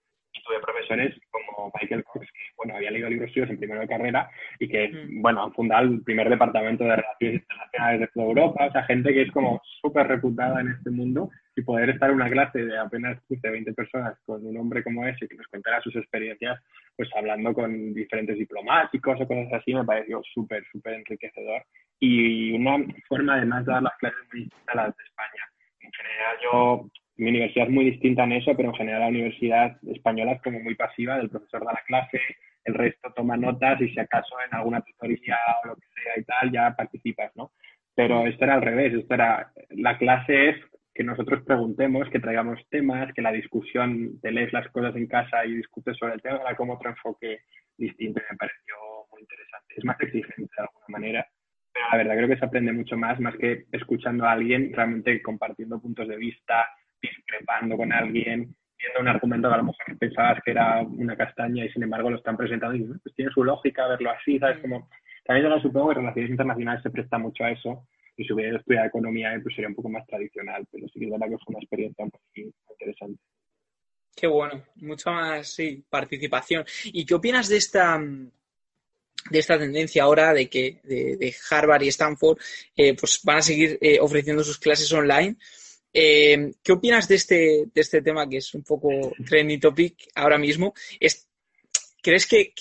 tuve 0.43 0.59
profesores 0.59 1.15
como 1.29 1.71
Michael 1.79 2.03
Cox, 2.03 2.25
que 2.25 2.39
bueno, 2.57 2.75
había 2.75 2.91
leído 2.91 3.09
libros 3.09 3.31
suyos 3.31 3.49
en 3.49 3.57
primero 3.57 3.81
de 3.81 3.87
carrera 3.87 4.29
y 4.59 4.67
que, 4.67 4.89
mm. 4.89 5.21
bueno, 5.21 5.43
han 5.43 5.53
fundado 5.53 5.83
el 5.83 6.01
primer 6.03 6.29
departamento 6.29 6.83
de 6.83 6.95
relaciones 6.95 7.41
internacionales 7.41 7.99
de 8.01 8.07
toda 8.07 8.25
Europa, 8.27 8.65
o 8.67 8.71
sea, 8.71 8.83
gente 8.83 9.13
que 9.13 9.23
es 9.23 9.31
como 9.31 9.61
súper 9.81 10.07
reputada 10.07 10.61
en 10.61 10.69
este 10.69 10.89
mundo 10.89 11.29
y 11.55 11.61
poder 11.61 11.89
estar 11.89 12.09
en 12.09 12.15
una 12.15 12.29
clase 12.29 12.63
de 12.63 12.77
apenas 12.77 13.21
15, 13.27 13.49
20 13.49 13.73
personas 13.73 14.17
con 14.25 14.45
un 14.45 14.57
hombre 14.57 14.83
como 14.83 15.05
ese 15.05 15.27
que 15.27 15.35
nos 15.35 15.47
contara 15.47 15.81
sus 15.81 15.95
experiencias, 15.95 16.59
pues 16.95 17.09
hablando 17.15 17.53
con 17.53 17.93
diferentes 17.93 18.37
diplomáticos 18.37 19.19
o 19.19 19.27
cosas 19.27 19.53
así, 19.53 19.73
me 19.73 19.83
pareció 19.83 20.21
súper, 20.33 20.63
súper 20.71 20.93
enriquecedor 20.93 21.63
y 21.99 22.53
una 22.53 22.77
forma 23.07 23.35
además 23.35 23.65
de 23.65 23.71
dar 23.73 23.83
las 23.83 23.97
clases 23.97 24.19
muy 24.33 24.49
a 24.67 24.75
las 24.75 24.97
de 24.97 25.03
España. 25.03 25.43
En 25.81 25.91
general 25.91 26.37
yo 26.43 26.85
mi 27.21 27.29
universidad 27.29 27.67
es 27.67 27.73
muy 27.73 27.85
distinta 27.85 28.23
en 28.23 28.31
eso, 28.31 28.57
pero 28.57 28.69
en 28.69 28.75
general 28.75 29.01
la 29.01 29.07
universidad 29.09 29.77
española 29.87 30.31
es 30.31 30.41
como 30.41 30.59
muy 30.59 30.73
pasiva, 30.73 31.17
del 31.17 31.29
profesor 31.29 31.63
da 31.63 31.73
la 31.73 31.83
clase, 31.85 32.19
el 32.63 32.73
resto 32.73 33.13
toma 33.15 33.37
notas 33.37 33.79
y 33.79 33.89
si 33.89 33.99
acaso 33.99 34.35
en 34.43 34.55
alguna 34.55 34.81
tutoría 34.81 35.37
o 35.63 35.67
lo 35.67 35.75
que 35.75 35.85
sea 35.93 36.13
y 36.17 36.23
tal, 36.23 36.51
ya 36.51 36.75
participas, 36.75 37.31
¿no? 37.35 37.51
Pero 37.93 38.25
esto 38.25 38.43
era 38.43 38.55
al 38.55 38.63
revés, 38.63 38.95
esto 38.95 39.13
era, 39.13 39.51
la 39.69 39.99
clase 39.99 40.49
es 40.49 40.55
que 40.95 41.03
nosotros 41.03 41.43
preguntemos, 41.43 42.09
que 42.09 42.19
traigamos 42.19 42.59
temas, 42.69 43.13
que 43.13 43.21
la 43.21 43.31
discusión, 43.31 44.19
te 44.19 44.31
lees 44.31 44.51
las 44.51 44.67
cosas 44.69 44.95
en 44.95 45.05
casa 45.05 45.45
y 45.45 45.57
discutes 45.57 45.97
sobre 45.97 46.15
el 46.15 46.23
tema, 46.23 46.39
era 46.41 46.55
como 46.55 46.73
otro 46.73 46.89
enfoque 46.89 47.41
distinto 47.77 48.19
y 48.19 48.31
me 48.31 48.37
pareció 48.37 48.75
muy 49.11 49.21
interesante. 49.21 49.75
Es 49.77 49.85
más 49.85 50.01
exigente 50.01 50.49
de 50.57 50.63
alguna 50.63 50.85
manera, 50.87 51.27
pero 51.71 51.85
la 51.87 51.97
verdad 51.97 52.15
creo 52.15 52.29
que 52.29 52.37
se 52.37 52.45
aprende 52.45 52.73
mucho 52.73 52.97
más, 52.97 53.19
más 53.19 53.35
que 53.35 53.65
escuchando 53.71 54.25
a 54.25 54.31
alguien, 54.31 54.73
realmente 54.73 55.21
compartiendo 55.21 55.79
puntos 55.79 56.07
de 56.07 56.17
vista, 56.17 56.65
discrepando 57.01 57.77
con 57.77 57.91
alguien, 57.91 58.55
viendo 58.77 58.99
un 58.99 59.07
argumento 59.07 59.47
que 59.47 59.53
a 59.53 59.57
lo 59.57 59.63
mejor 59.63 59.97
pensabas 59.97 60.39
que 60.43 60.51
era 60.51 60.81
una 60.81 61.15
castaña 61.15 61.65
y 61.65 61.69
sin 61.69 61.83
embargo 61.83 62.09
lo 62.09 62.17
están 62.17 62.37
presentando 62.37 62.75
y 62.75 62.83
pues 62.83 63.15
tiene 63.15 63.31
su 63.31 63.43
lógica 63.43 63.87
verlo 63.87 64.11
así, 64.11 64.39
¿sabes? 64.39 64.59
Como, 64.59 64.89
también 65.25 65.49
yo 65.49 65.59
supongo 65.59 65.89
que 65.89 65.95
relaciones 65.95 66.31
internacionales 66.31 66.83
se 66.83 66.89
presta 66.89 67.17
mucho 67.17 67.43
a 67.43 67.51
eso 67.51 67.87
y 68.17 68.23
si 68.23 68.33
hubiera 68.33 68.57
estudiado 68.57 68.87
economía 68.87 69.39
pues 69.41 69.55
sería 69.55 69.69
un 69.69 69.75
poco 69.75 69.89
más 69.89 70.05
tradicional, 70.07 70.65
pero 70.71 70.87
sí 70.87 70.99
que 70.99 71.05
es 71.05 71.11
verdad 71.11 71.27
que 71.27 71.37
fue 71.37 71.55
una 71.55 71.59
experiencia 71.59 72.05
muy 72.05 72.53
interesante. 72.69 73.19
Qué 74.15 74.27
bueno, 74.27 74.63
mucha 74.75 75.09
más, 75.11 75.47
sí, 75.47 75.83
participación. 75.89 76.65
¿Y 76.85 77.05
qué 77.05 77.13
opinas 77.15 77.47
de 77.47 77.57
esta, 77.57 77.99
de 79.29 79.39
esta 79.39 79.57
tendencia 79.57 80.03
ahora 80.03 80.33
de 80.33 80.49
que 80.49 80.79
de, 80.83 81.35
Harvard 81.49 81.83
y 81.83 81.89
Stanford 81.89 82.37
eh, 82.75 82.95
pues 82.95 83.21
van 83.23 83.37
a 83.37 83.41
seguir 83.41 83.77
eh, 83.81 83.99
ofreciendo 83.99 84.43
sus 84.43 84.57
clases 84.57 84.91
online. 84.93 85.37
Eh, 85.93 86.53
¿Qué 86.63 86.71
opinas 86.71 87.07
de 87.07 87.15
este, 87.15 87.65
de 87.73 87.81
este 87.81 88.01
tema 88.01 88.27
que 88.27 88.37
es 88.37 88.53
un 88.53 88.63
poco 88.63 88.89
trendy 89.25 89.59
topic 89.59 90.09
ahora 90.15 90.37
mismo? 90.37 90.73
¿Crees 92.01 92.25
que, 92.25 92.53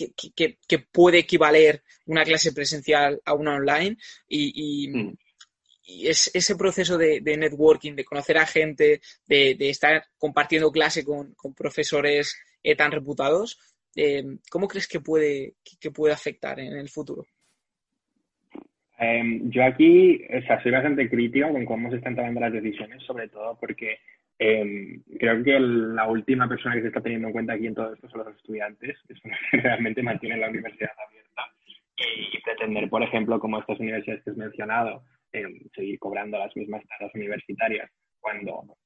puede 0.93 1.19
equivaler 1.19 1.83
una 2.07 2.25
clase 2.25 2.53
presencial 2.53 3.21
a 3.25 3.35
una 3.35 3.55
online? 3.55 3.97
Y, 4.29 4.89
mm. 4.89 5.17
es, 6.05 6.31
ese 6.35 6.57
proceso 6.57 6.99
de, 6.99 7.21
networking, 7.23 7.95
de 7.95 8.05
conocer 8.05 8.37
a 8.37 8.47
gente, 8.47 9.01
de, 9.27 9.57
estar 9.71 10.05
compartiendo 10.19 10.71
clase 10.71 11.05
con, 11.05 11.35
con 11.35 11.55
profesores 11.55 12.37
tan 12.77 12.93
reputados, 12.93 13.59
eh, 13.97 14.23
¿cómo 14.51 14.69
crees 14.69 14.87
que 14.87 15.01
puede, 15.01 15.55
que 15.81 15.91
puede 15.91 16.13
afectar 16.13 16.61
en 16.61 16.77
el 16.77 16.89
futuro? 16.89 17.27
Em, 19.03 19.51
yo 19.51 19.65
aquí, 19.65 20.23
o 20.29 20.43
sea, 20.43 20.63
soy 20.63 20.73
bastante 20.73 21.09
crítico 21.09 21.51
con 21.51 21.65
cómo 21.65 21.91
se 21.91 21.97
están 21.97 22.15
tomando 22.15 22.39
las 22.39 22.53
decisiones, 22.53 23.03
sobre 23.05 23.29
todo 23.29 23.57
porque 23.59 23.99
em, 24.39 25.03
creo 25.19 25.43
que 25.43 25.59
la 25.59 26.07
última 26.07 26.47
persona 26.47 26.75
que 26.75 26.83
se 26.83 26.89
está 26.89 27.01
teniendo 27.01 27.29
en 27.29 27.33
cuenta 27.33 27.55
aquí 27.55 27.67
en 27.67 27.75
todo 27.75 27.95
esto 27.95 28.11
son 28.11 28.25
los 28.27 28.37
estudiantes, 28.37 28.99
que 29.09 29.15
son 29.15 29.31
los 29.31 29.41
que 29.51 29.57
realmente 29.57 30.03
mantienen 30.03 30.41
la 30.41 30.51
universidad 30.51 30.91
abierta. 31.09 31.43
Y, 31.97 32.43
pretender, 32.43 32.91
por 32.91 33.03
ejemplo, 33.03 33.41
como 33.41 33.59
estas 33.59 33.81
universidades 33.81 34.23
que 34.23 34.31
has 34.31 34.37
mencionado, 34.37 35.03
em, 35.33 35.61
seguir 35.75 35.99
cobrando 35.99 36.39
las 36.39 36.55
mismas 36.55 36.87
tasas 36.87 37.15
universitarias 37.15 37.91
cuando 38.21 38.77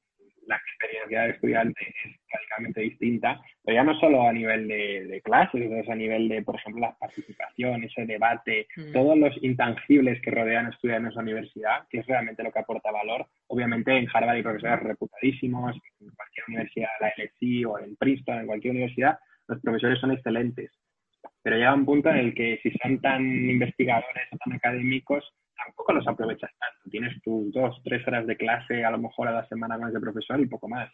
la 0.47 0.57
experiencia 0.57 1.23
de 1.23 1.31
estudiante 1.31 1.95
es 2.05 2.13
radicalmente 2.31 2.81
distinta, 2.81 3.41
pero 3.63 3.77
ya 3.77 3.85
no 3.85 3.99
solo 3.99 4.27
a 4.27 4.33
nivel 4.33 4.69
de, 4.69 5.07
de 5.07 5.21
clases, 5.23 5.71
es 5.71 5.89
a 5.89 5.95
nivel 5.95 6.29
de, 6.29 6.43
por 6.43 6.57
ejemplo, 6.57 6.83
la 6.83 6.97
participación, 6.99 7.85
ese 7.85 8.07
debate, 8.07 8.67
mm. 8.77 8.93
todos 8.93 9.17
los 9.17 9.37
intangibles 9.43 10.21
que 10.23 10.31
rodean 10.31 10.67
a 10.67 10.71
estudiar 10.71 11.01
en 11.01 11.07
esa 11.09 11.21
universidad, 11.21 11.87
que 11.89 11.99
es 11.99 12.07
realmente 12.07 12.43
lo 12.43 12.53
que 12.53 12.59
aporta 12.59 12.91
valor. 12.91 13.27
Obviamente 13.49 13.97
en 13.97 14.09
Harvard 14.13 14.37
hay 14.37 14.43
profesores 14.43 14.81
reputadísimos, 14.81 15.77
en 16.01 16.11
cualquier 16.11 16.45
universidad, 16.49 16.89
la 17.01 17.13
LSE 17.17 17.67
o 17.67 17.79
en 17.79 17.97
Princeton, 17.97 18.41
en 18.41 18.47
cualquier 18.47 18.73
universidad, 18.73 19.19
los 19.49 19.61
profesores 19.61 19.99
son 20.01 20.13
excelentes. 20.13 20.71
Pero 21.43 21.57
llega 21.57 21.75
un 21.75 21.85
punto 21.85 22.11
en 22.11 22.17
el 22.17 22.35
que 22.35 22.59
si 22.63 22.71
son 22.83 23.01
tan 23.01 23.23
investigadores 23.23 24.29
o 24.33 24.39
tan 24.39 24.55
académicos, 24.55 25.31
tampoco 25.57 25.93
los 25.93 26.07
aprovechas 26.07 26.51
tanto. 26.59 26.91
Tienes 26.91 27.21
tus 27.23 27.53
dos, 27.53 27.81
tres 27.85 28.07
horas 28.07 28.27
de 28.27 28.37
clase 28.37 28.85
a 28.85 28.91
lo 28.91 28.99
mejor 28.99 29.29
a 29.29 29.33
la 29.33 29.47
semana 29.47 29.79
con 29.79 29.89
ese 29.89 30.01
profesor 30.01 30.41
y 30.41 30.47
poco 30.47 30.69
más. 30.69 30.91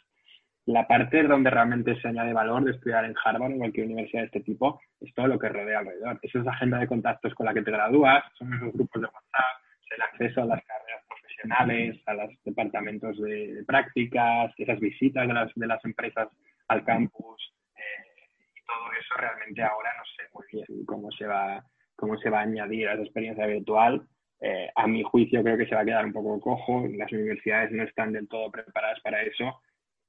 La 0.66 0.86
parte 0.86 1.22
donde 1.22 1.50
realmente 1.50 2.00
se 2.00 2.08
añade 2.08 2.32
valor 2.32 2.64
de 2.64 2.72
estudiar 2.72 3.04
en 3.04 3.14
Harvard 3.24 3.50
o 3.50 3.54
en 3.54 3.58
cualquier 3.58 3.86
universidad 3.86 4.22
de 4.22 4.26
este 4.26 4.40
tipo 4.40 4.80
es 5.00 5.12
todo 5.14 5.26
lo 5.26 5.38
que 5.38 5.48
rodea 5.48 5.78
alrededor. 5.80 6.18
Esa 6.22 6.38
es 6.38 6.44
la 6.44 6.52
agenda 6.52 6.78
de 6.78 6.86
contactos 6.86 7.34
con 7.34 7.46
la 7.46 7.54
que 7.54 7.62
te 7.62 7.70
gradúas, 7.70 8.22
son 8.38 8.52
esos 8.54 8.72
grupos 8.72 9.02
de 9.02 9.08
WhatsApp, 9.08 9.60
el 9.96 10.02
acceso 10.02 10.42
a 10.42 10.44
las 10.44 10.64
carreras 10.64 11.04
profesionales, 11.08 12.02
a 12.06 12.14
los 12.14 12.30
departamentos 12.44 13.20
de, 13.20 13.64
prácticas, 13.66 14.52
esas 14.58 14.78
visitas 14.78 15.26
de 15.26 15.34
las, 15.34 15.50
de 15.54 15.66
las 15.66 15.84
empresas 15.84 16.28
al 16.68 16.84
campus. 16.84 17.52
Eh, 17.74 18.36
y 18.54 18.64
todo 18.66 18.92
eso 19.00 19.14
realmente 19.16 19.62
ahora 19.62 19.90
no 19.96 20.04
sé 20.04 20.28
muy 20.34 20.44
bien 20.52 20.84
cómo 20.84 21.10
se 21.12 21.26
va, 21.26 21.64
cómo 21.96 22.16
se 22.18 22.30
va 22.30 22.40
a 22.40 22.42
añadir 22.42 22.88
a 22.88 22.92
esa 22.92 23.02
experiencia 23.02 23.46
virtual 23.46 24.06
eh, 24.40 24.70
a 24.74 24.86
mi 24.86 25.02
juicio 25.02 25.42
creo 25.42 25.58
que 25.58 25.66
se 25.66 25.74
va 25.74 25.82
a 25.82 25.84
quedar 25.84 26.04
un 26.04 26.12
poco 26.12 26.40
cojo, 26.40 26.86
las 26.96 27.12
universidades 27.12 27.72
no 27.72 27.82
están 27.82 28.12
del 28.12 28.26
todo 28.28 28.50
preparadas 28.50 29.00
para 29.00 29.22
eso 29.22 29.60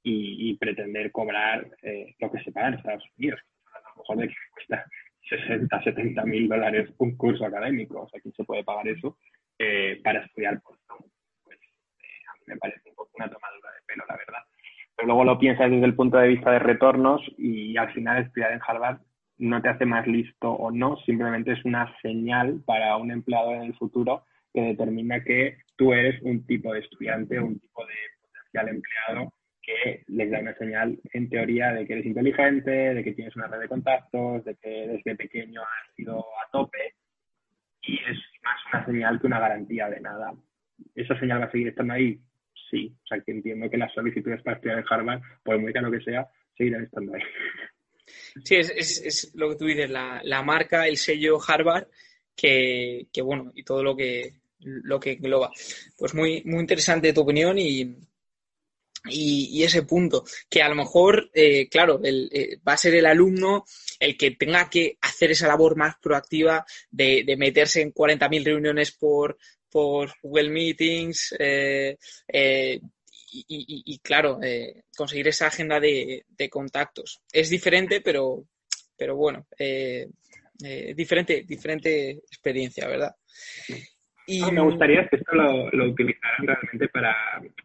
y, 0.02 0.56
pretender 0.56 1.12
cobrar 1.12 1.66
eh, 1.82 2.14
lo 2.18 2.30
que 2.30 2.42
se 2.42 2.50
paga 2.50 2.68
en 2.68 2.74
Estados 2.74 3.04
Unidos, 3.18 3.40
a 3.72 3.90
lo 3.90 3.96
mejor 3.96 4.16
de 4.16 4.28
que 4.28 4.34
cuesta 4.52 4.84
60, 5.28 5.82
70 5.82 6.24
mil 6.24 6.48
dólares 6.48 6.90
un 6.98 7.16
curso 7.16 7.44
académico, 7.44 8.02
o 8.02 8.08
sea, 8.08 8.20
¿quién 8.20 8.34
se 8.34 8.44
puede 8.44 8.64
pagar 8.64 8.88
eso 8.88 9.18
eh, 9.58 10.00
para 10.02 10.24
estudiar 10.24 10.60
por 10.60 10.76
Pues 11.44 11.58
a 11.58 12.34
mí 12.34 12.40
me 12.46 12.56
parece 12.56 12.88
un 12.88 12.94
poco 12.96 13.10
una 13.14 13.30
tomadura 13.30 13.70
de 13.70 13.86
pelo, 13.86 14.04
la 14.08 14.16
verdad. 14.16 14.42
Pero 14.96 15.06
luego 15.06 15.24
lo 15.24 15.38
piensas 15.38 15.70
desde 15.70 15.84
el 15.84 15.94
punto 15.94 16.18
de 16.18 16.28
vista 16.28 16.50
de 16.50 16.58
retornos 16.58 17.22
y 17.38 17.76
al 17.76 17.92
final 17.92 18.22
estudiar 18.22 18.52
en 18.52 18.60
Harvard 18.66 18.98
no 19.42 19.60
te 19.60 19.68
hace 19.68 19.84
más 19.84 20.06
listo 20.06 20.50
o 20.52 20.70
no, 20.70 20.96
simplemente 20.98 21.52
es 21.52 21.64
una 21.64 21.92
señal 22.00 22.62
para 22.64 22.96
un 22.96 23.10
empleador 23.10 23.56
en 23.56 23.64
el 23.64 23.74
futuro 23.74 24.24
que 24.54 24.60
determina 24.60 25.24
que 25.24 25.58
tú 25.76 25.92
eres 25.92 26.22
un 26.22 26.46
tipo 26.46 26.72
de 26.72 26.80
estudiante, 26.80 27.40
un 27.40 27.58
tipo 27.58 27.84
de 27.84 27.94
potencial 28.22 28.68
empleado 28.68 29.32
que 29.60 30.04
les 30.06 30.30
da 30.30 30.40
una 30.40 30.54
señal 30.54 30.98
en 31.12 31.28
teoría 31.28 31.72
de 31.72 31.86
que 31.86 31.94
eres 31.94 32.06
inteligente, 32.06 32.70
de 32.70 33.02
que 33.02 33.14
tienes 33.14 33.34
una 33.34 33.48
red 33.48 33.60
de 33.60 33.68
contactos, 33.68 34.44
de 34.44 34.54
que 34.56 34.68
desde 34.68 35.16
pequeño 35.16 35.60
has 35.60 35.94
sido 35.96 36.18
a 36.20 36.50
tope 36.52 36.94
y 37.82 37.96
es 37.96 38.18
más 38.44 38.60
una 38.72 38.86
señal 38.86 39.20
que 39.20 39.26
una 39.26 39.40
garantía 39.40 39.88
de 39.88 40.00
nada. 40.00 40.34
¿Esa 40.94 41.18
señal 41.18 41.40
va 41.40 41.46
a 41.46 41.50
seguir 41.50 41.68
estando 41.68 41.94
ahí? 41.94 42.20
Sí. 42.70 42.94
O 43.02 43.06
sea, 43.08 43.20
que 43.20 43.32
entiendo 43.32 43.68
que 43.68 43.76
las 43.76 43.92
solicitudes 43.92 44.40
para 44.42 44.56
estudiar 44.56 44.78
en 44.78 44.84
Harvard, 44.88 45.20
por 45.42 45.58
muy 45.58 45.72
caro 45.72 45.90
que 45.90 46.00
sea, 46.00 46.28
seguirán 46.56 46.84
estando 46.84 47.14
ahí. 47.14 47.22
Sí, 48.44 48.56
es, 48.56 49.30
lo 49.34 49.50
que 49.50 49.56
tú 49.56 49.66
dices, 49.66 49.90
la, 49.90 50.42
marca, 50.42 50.86
el 50.86 50.96
sello 50.96 51.38
Harvard, 51.46 51.86
que, 52.34 53.06
bueno, 53.22 53.52
y 53.54 53.62
todo 53.62 53.82
lo 53.82 53.96
que, 53.96 54.40
lo 54.60 54.98
que 54.98 55.12
engloba. 55.12 55.50
Pues 55.96 56.14
muy, 56.14 56.42
muy 56.44 56.60
interesante 56.60 57.12
tu 57.12 57.22
opinión 57.22 57.58
y, 57.58 57.96
y, 59.08 59.62
ese 59.62 59.82
punto, 59.82 60.24
que 60.48 60.62
a 60.62 60.68
lo 60.68 60.74
mejor, 60.74 61.30
eh, 61.34 61.68
claro, 61.68 62.00
eh, 62.04 62.58
va 62.66 62.74
a 62.74 62.78
ser 62.78 62.94
el 62.94 63.06
alumno 63.06 63.64
el 63.98 64.16
que 64.16 64.32
tenga 64.32 64.68
que 64.70 64.98
hacer 65.00 65.32
esa 65.32 65.48
labor 65.48 65.76
más 65.76 65.96
proactiva 66.00 66.64
de, 66.90 67.24
meterse 67.36 67.80
en 67.80 67.92
40.000 67.92 68.44
reuniones 68.44 68.92
por, 68.92 69.38
por 69.70 70.12
Google 70.22 70.50
Meetings, 70.50 71.34
eh, 71.38 71.96
eh 73.32 73.44
y, 73.48 73.98
claro, 74.00 74.38
eh, 74.42 74.84
conseguir 74.96 75.28
esa 75.28 75.46
agenda 75.46 75.80
de, 75.80 76.24
contactos. 76.50 77.22
Es 77.32 77.50
diferente, 77.50 78.00
pero, 78.00 78.44
pero 78.96 79.16
bueno, 79.16 79.46
eh, 79.58 80.08
eh, 80.64 80.94
diferente, 80.94 81.44
diferente 81.46 82.10
experiencia, 82.10 82.86
¿verdad? 82.88 83.14
Y... 84.26 84.42
me 84.52 84.60
gustaría 84.60 85.08
que 85.08 85.16
esto 85.16 85.34
lo, 85.34 85.70
lo, 85.70 85.90
utilizaran 85.90 86.46
realmente 86.46 86.88
para 86.88 87.16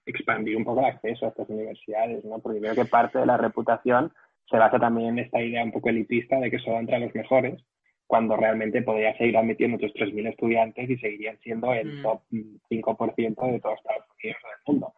expandir 0.06 0.58
un 0.58 0.66
poco 0.66 0.80
el 0.80 0.88
acceso 0.88 1.26
a 1.26 1.30
estas 1.30 1.50
universidades, 1.50 2.26
¿no? 2.26 2.40
Porque 2.40 2.60
creo 2.60 2.76
que 2.76 2.86
parte 2.86 3.20
de 3.20 3.28
la 3.28 3.38
reputación 3.38 4.12
se 4.50 4.58
basa 4.58 4.80
también 4.80 5.10
en 5.10 5.20
esta 5.20 5.42
idea 5.42 5.64
un 5.64 5.72
poco 5.72 5.90
elitista 5.90 6.40
de 6.40 6.50
que 6.50 6.60
solo 6.60 6.80
entran 6.80 7.02
los 7.02 7.14
mejores, 7.14 7.62
cuando 8.08 8.38
realmente 8.38 8.82
podría 8.82 9.16
seguir 9.18 9.38
admitiendo 9.38 9.76
otros 9.76 9.92
3.000 9.94 10.30
estudiantes 10.30 10.90
y 10.90 10.98
seguirían 10.98 11.38
siendo 11.40 11.74
el 11.74 12.00
mm. 12.00 12.02
top 12.02 12.22
5% 12.32 13.52
de 13.52 13.60
todos 13.60 13.78
Estados 13.78 14.06
Unidos 14.24 14.42
del 14.42 14.74
mundo 14.74 14.94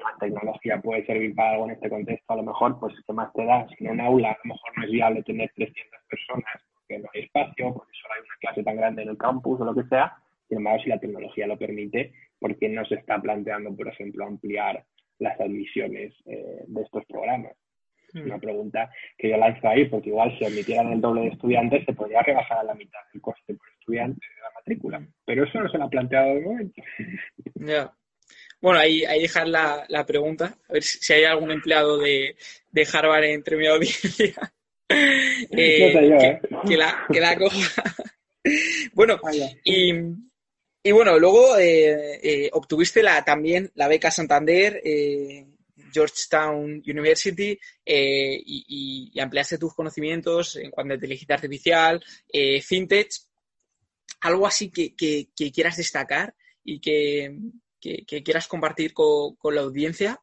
la 0.00 0.16
tecnología 0.18 0.80
puede 0.80 1.04
servir 1.06 1.34
para 1.34 1.52
algo 1.52 1.66
en 1.66 1.72
este 1.72 1.88
contexto, 1.88 2.32
a 2.32 2.36
lo 2.36 2.42
mejor, 2.42 2.78
pues, 2.80 2.94
¿qué 3.06 3.12
más 3.12 3.32
te 3.32 3.44
da? 3.44 3.66
Si 3.68 3.84
en 3.84 3.92
un 3.92 4.00
aula 4.00 4.30
a 4.30 4.38
lo 4.44 4.54
mejor 4.54 4.72
no 4.76 4.84
es 4.84 4.90
viable 4.90 5.22
tener 5.22 5.50
300 5.54 6.00
personas 6.08 6.62
porque 6.74 6.98
no 6.98 7.08
hay 7.14 7.22
espacio, 7.22 7.74
porque 7.74 7.92
solo 8.00 8.14
hay 8.14 8.20
una 8.20 8.36
clase 8.40 8.62
tan 8.62 8.76
grande 8.76 9.02
en 9.02 9.08
el 9.08 9.18
campus 9.18 9.60
o 9.60 9.64
lo 9.64 9.74
que 9.74 9.88
sea, 9.88 10.16
sin 10.48 10.58
embargo, 10.58 10.82
si 10.82 10.88
la 10.90 11.00
tecnología 11.00 11.46
lo 11.46 11.58
permite, 11.58 12.12
¿por 12.38 12.56
qué 12.56 12.68
no 12.68 12.84
se 12.84 12.94
está 12.96 13.20
planteando, 13.20 13.74
por 13.74 13.88
ejemplo, 13.88 14.24
ampliar 14.24 14.84
las 15.18 15.40
admisiones 15.40 16.14
eh, 16.26 16.64
de 16.66 16.82
estos 16.82 17.04
programas? 17.06 17.52
Es 18.08 18.22
una 18.22 18.36
hmm. 18.36 18.40
pregunta 18.40 18.90
que 19.18 19.30
yo 19.30 19.36
lanzo 19.36 19.68
ahí, 19.68 19.86
porque 19.86 20.10
igual 20.10 20.36
si 20.38 20.44
admitieran 20.44 20.92
el 20.92 21.00
doble 21.00 21.22
de 21.22 21.28
estudiantes, 21.28 21.84
se 21.84 21.92
podría 21.92 22.22
rebajar 22.22 22.58
a 22.58 22.64
la 22.64 22.74
mitad 22.74 23.00
el 23.12 23.20
coste 23.20 23.54
por 23.54 23.68
estudiante 23.78 24.24
de 24.24 24.42
la 24.42 24.50
matrícula. 24.54 25.00
Hmm. 25.00 25.08
Pero 25.24 25.44
eso 25.44 25.60
no 25.60 25.68
se 25.68 25.78
lo 25.78 25.84
ha 25.84 25.90
planteado 25.90 26.34
de 26.34 26.40
momento. 26.40 26.82
Ya. 27.56 27.92
Bueno, 28.66 28.80
ahí, 28.80 29.04
ahí 29.04 29.22
dejar 29.22 29.46
la, 29.46 29.86
la, 29.88 30.04
pregunta, 30.04 30.58
a 30.68 30.72
ver 30.72 30.82
si 30.82 31.12
hay 31.12 31.22
algún 31.22 31.52
empleado 31.52 31.98
de, 31.98 32.34
de 32.72 32.88
Harvard 32.92 33.22
entre 33.22 33.56
mi 33.56 33.68
audiencia 33.68 34.52
eh, 34.88 35.46
¿eh? 35.52 36.40
que, 36.66 36.76
la, 36.76 37.06
que 37.08 37.20
la 37.20 37.38
coja. 37.38 37.84
bueno, 38.92 39.20
y, 39.62 39.94
y, 40.82 40.90
bueno, 40.90 41.16
luego 41.16 41.56
eh, 41.56 42.50
obtuviste 42.54 43.04
la, 43.04 43.24
también 43.24 43.70
la 43.76 43.86
beca 43.86 44.10
Santander, 44.10 44.82
Georgetown 45.92 46.82
University, 46.84 47.56
y, 47.84 49.12
y, 49.14 49.20
ampliaste 49.20 49.58
tus 49.58 49.74
conocimientos 49.74 50.56
en 50.56 50.72
cuanto 50.72 50.90
a 50.90 50.96
inteligencia 50.96 51.36
artificial, 51.36 52.04
fintech, 52.64 53.12
algo 54.22 54.44
así 54.44 54.70
que, 54.70 54.96
que, 54.96 55.28
que 55.36 55.52
quieras 55.52 55.76
destacar 55.76 56.34
y 56.64 56.80
que, 56.80 57.32
que, 57.80 58.04
quieras 58.22 58.48
compartir 58.48 58.92
con, 58.92 59.36
la 59.54 59.60
audiencia, 59.60 60.20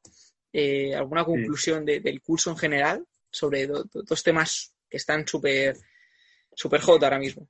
eh, 0.51 0.95
alguna 0.95 1.23
conclusión 1.23 1.85
del 1.85 2.21
curso 2.21 2.51
en 2.51 2.57
general 2.57 3.05
sobre 3.29 3.67
dos 3.67 4.23
temas 4.23 4.75
que 4.89 4.97
están 4.97 5.27
súper 5.27 5.75
super 6.55 6.81
hot 6.81 7.03
ahora 7.03 7.19
mismo. 7.19 7.47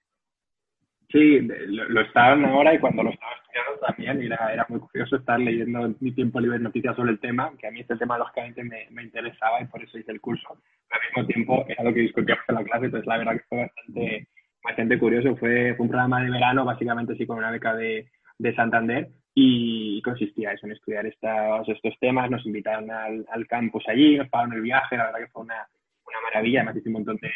Sí, 1.11 1.41
lo, 1.41 1.89
lo, 1.89 2.01
estaban 2.01 2.43
ahora 2.43 2.73
y 2.73 2.79
cuando 2.79 3.03
lo 3.03 3.11
estaba 3.11 3.33
estudiando 3.33 3.79
también 3.85 4.21
era, 4.23 4.51
era 4.51 4.65
muy 4.67 4.79
curioso 4.79 5.17
estar 5.17 5.39
leyendo 5.39 5.85
en 5.85 5.95
mi 5.99 6.11
tiempo 6.11 6.39
libre 6.39 6.57
noticias 6.57 6.95
sobre 6.95 7.11
el 7.11 7.19
tema, 7.19 7.53
que 7.59 7.67
a 7.67 7.71
mí 7.71 7.81
este 7.81 7.97
tema 7.97 8.17
lógicamente 8.17 8.63
me, 8.63 8.87
me 8.89 9.03
interesaba 9.03 9.61
y 9.61 9.65
por 9.65 9.83
eso 9.83 9.99
hice 9.99 10.11
el 10.11 10.21
curso. 10.21 10.57
Al 10.89 10.99
mismo 11.01 11.27
tiempo 11.27 11.65
era 11.67 11.83
lo 11.83 11.93
que 11.93 11.99
discutíamos 11.99 12.43
en 12.47 12.55
la 12.55 12.63
clase, 12.63 12.85
entonces 12.85 13.07
la 13.07 13.17
verdad 13.17 13.33
que 13.33 13.45
fue 13.47 13.59
bastante, 13.59 14.27
bastante 14.63 14.97
curioso. 14.97 15.35
Fue, 15.35 15.75
fue 15.75 15.83
un 15.83 15.89
programa 15.89 16.23
de 16.23 16.31
verano, 16.31 16.65
básicamente 16.65 17.15
sí, 17.15 17.27
con 17.27 17.37
una 17.37 17.51
beca 17.51 17.75
de, 17.75 18.09
de 18.39 18.55
Santander 18.55 19.09
y 19.35 20.01
consistía 20.01 20.53
eso, 20.53 20.65
en 20.65 20.73
estudiar 20.73 21.05
estos, 21.05 21.67
estos 21.67 21.97
temas. 21.99 22.29
Nos 22.29 22.45
invitaron 22.45 22.89
al, 22.91 23.25
al 23.29 23.47
campus 23.47 23.83
allí, 23.87 24.17
nos 24.17 24.29
pagaron 24.29 24.53
el 24.53 24.61
viaje, 24.61 24.97
la 24.97 25.05
verdad 25.05 25.19
que 25.19 25.27
fue 25.27 25.43
una, 25.43 25.67
una 26.05 26.21
maravilla. 26.21 26.59
Además 26.59 26.77
hice 26.77 26.89
un 26.89 26.93
montón 26.93 27.17
de, 27.17 27.31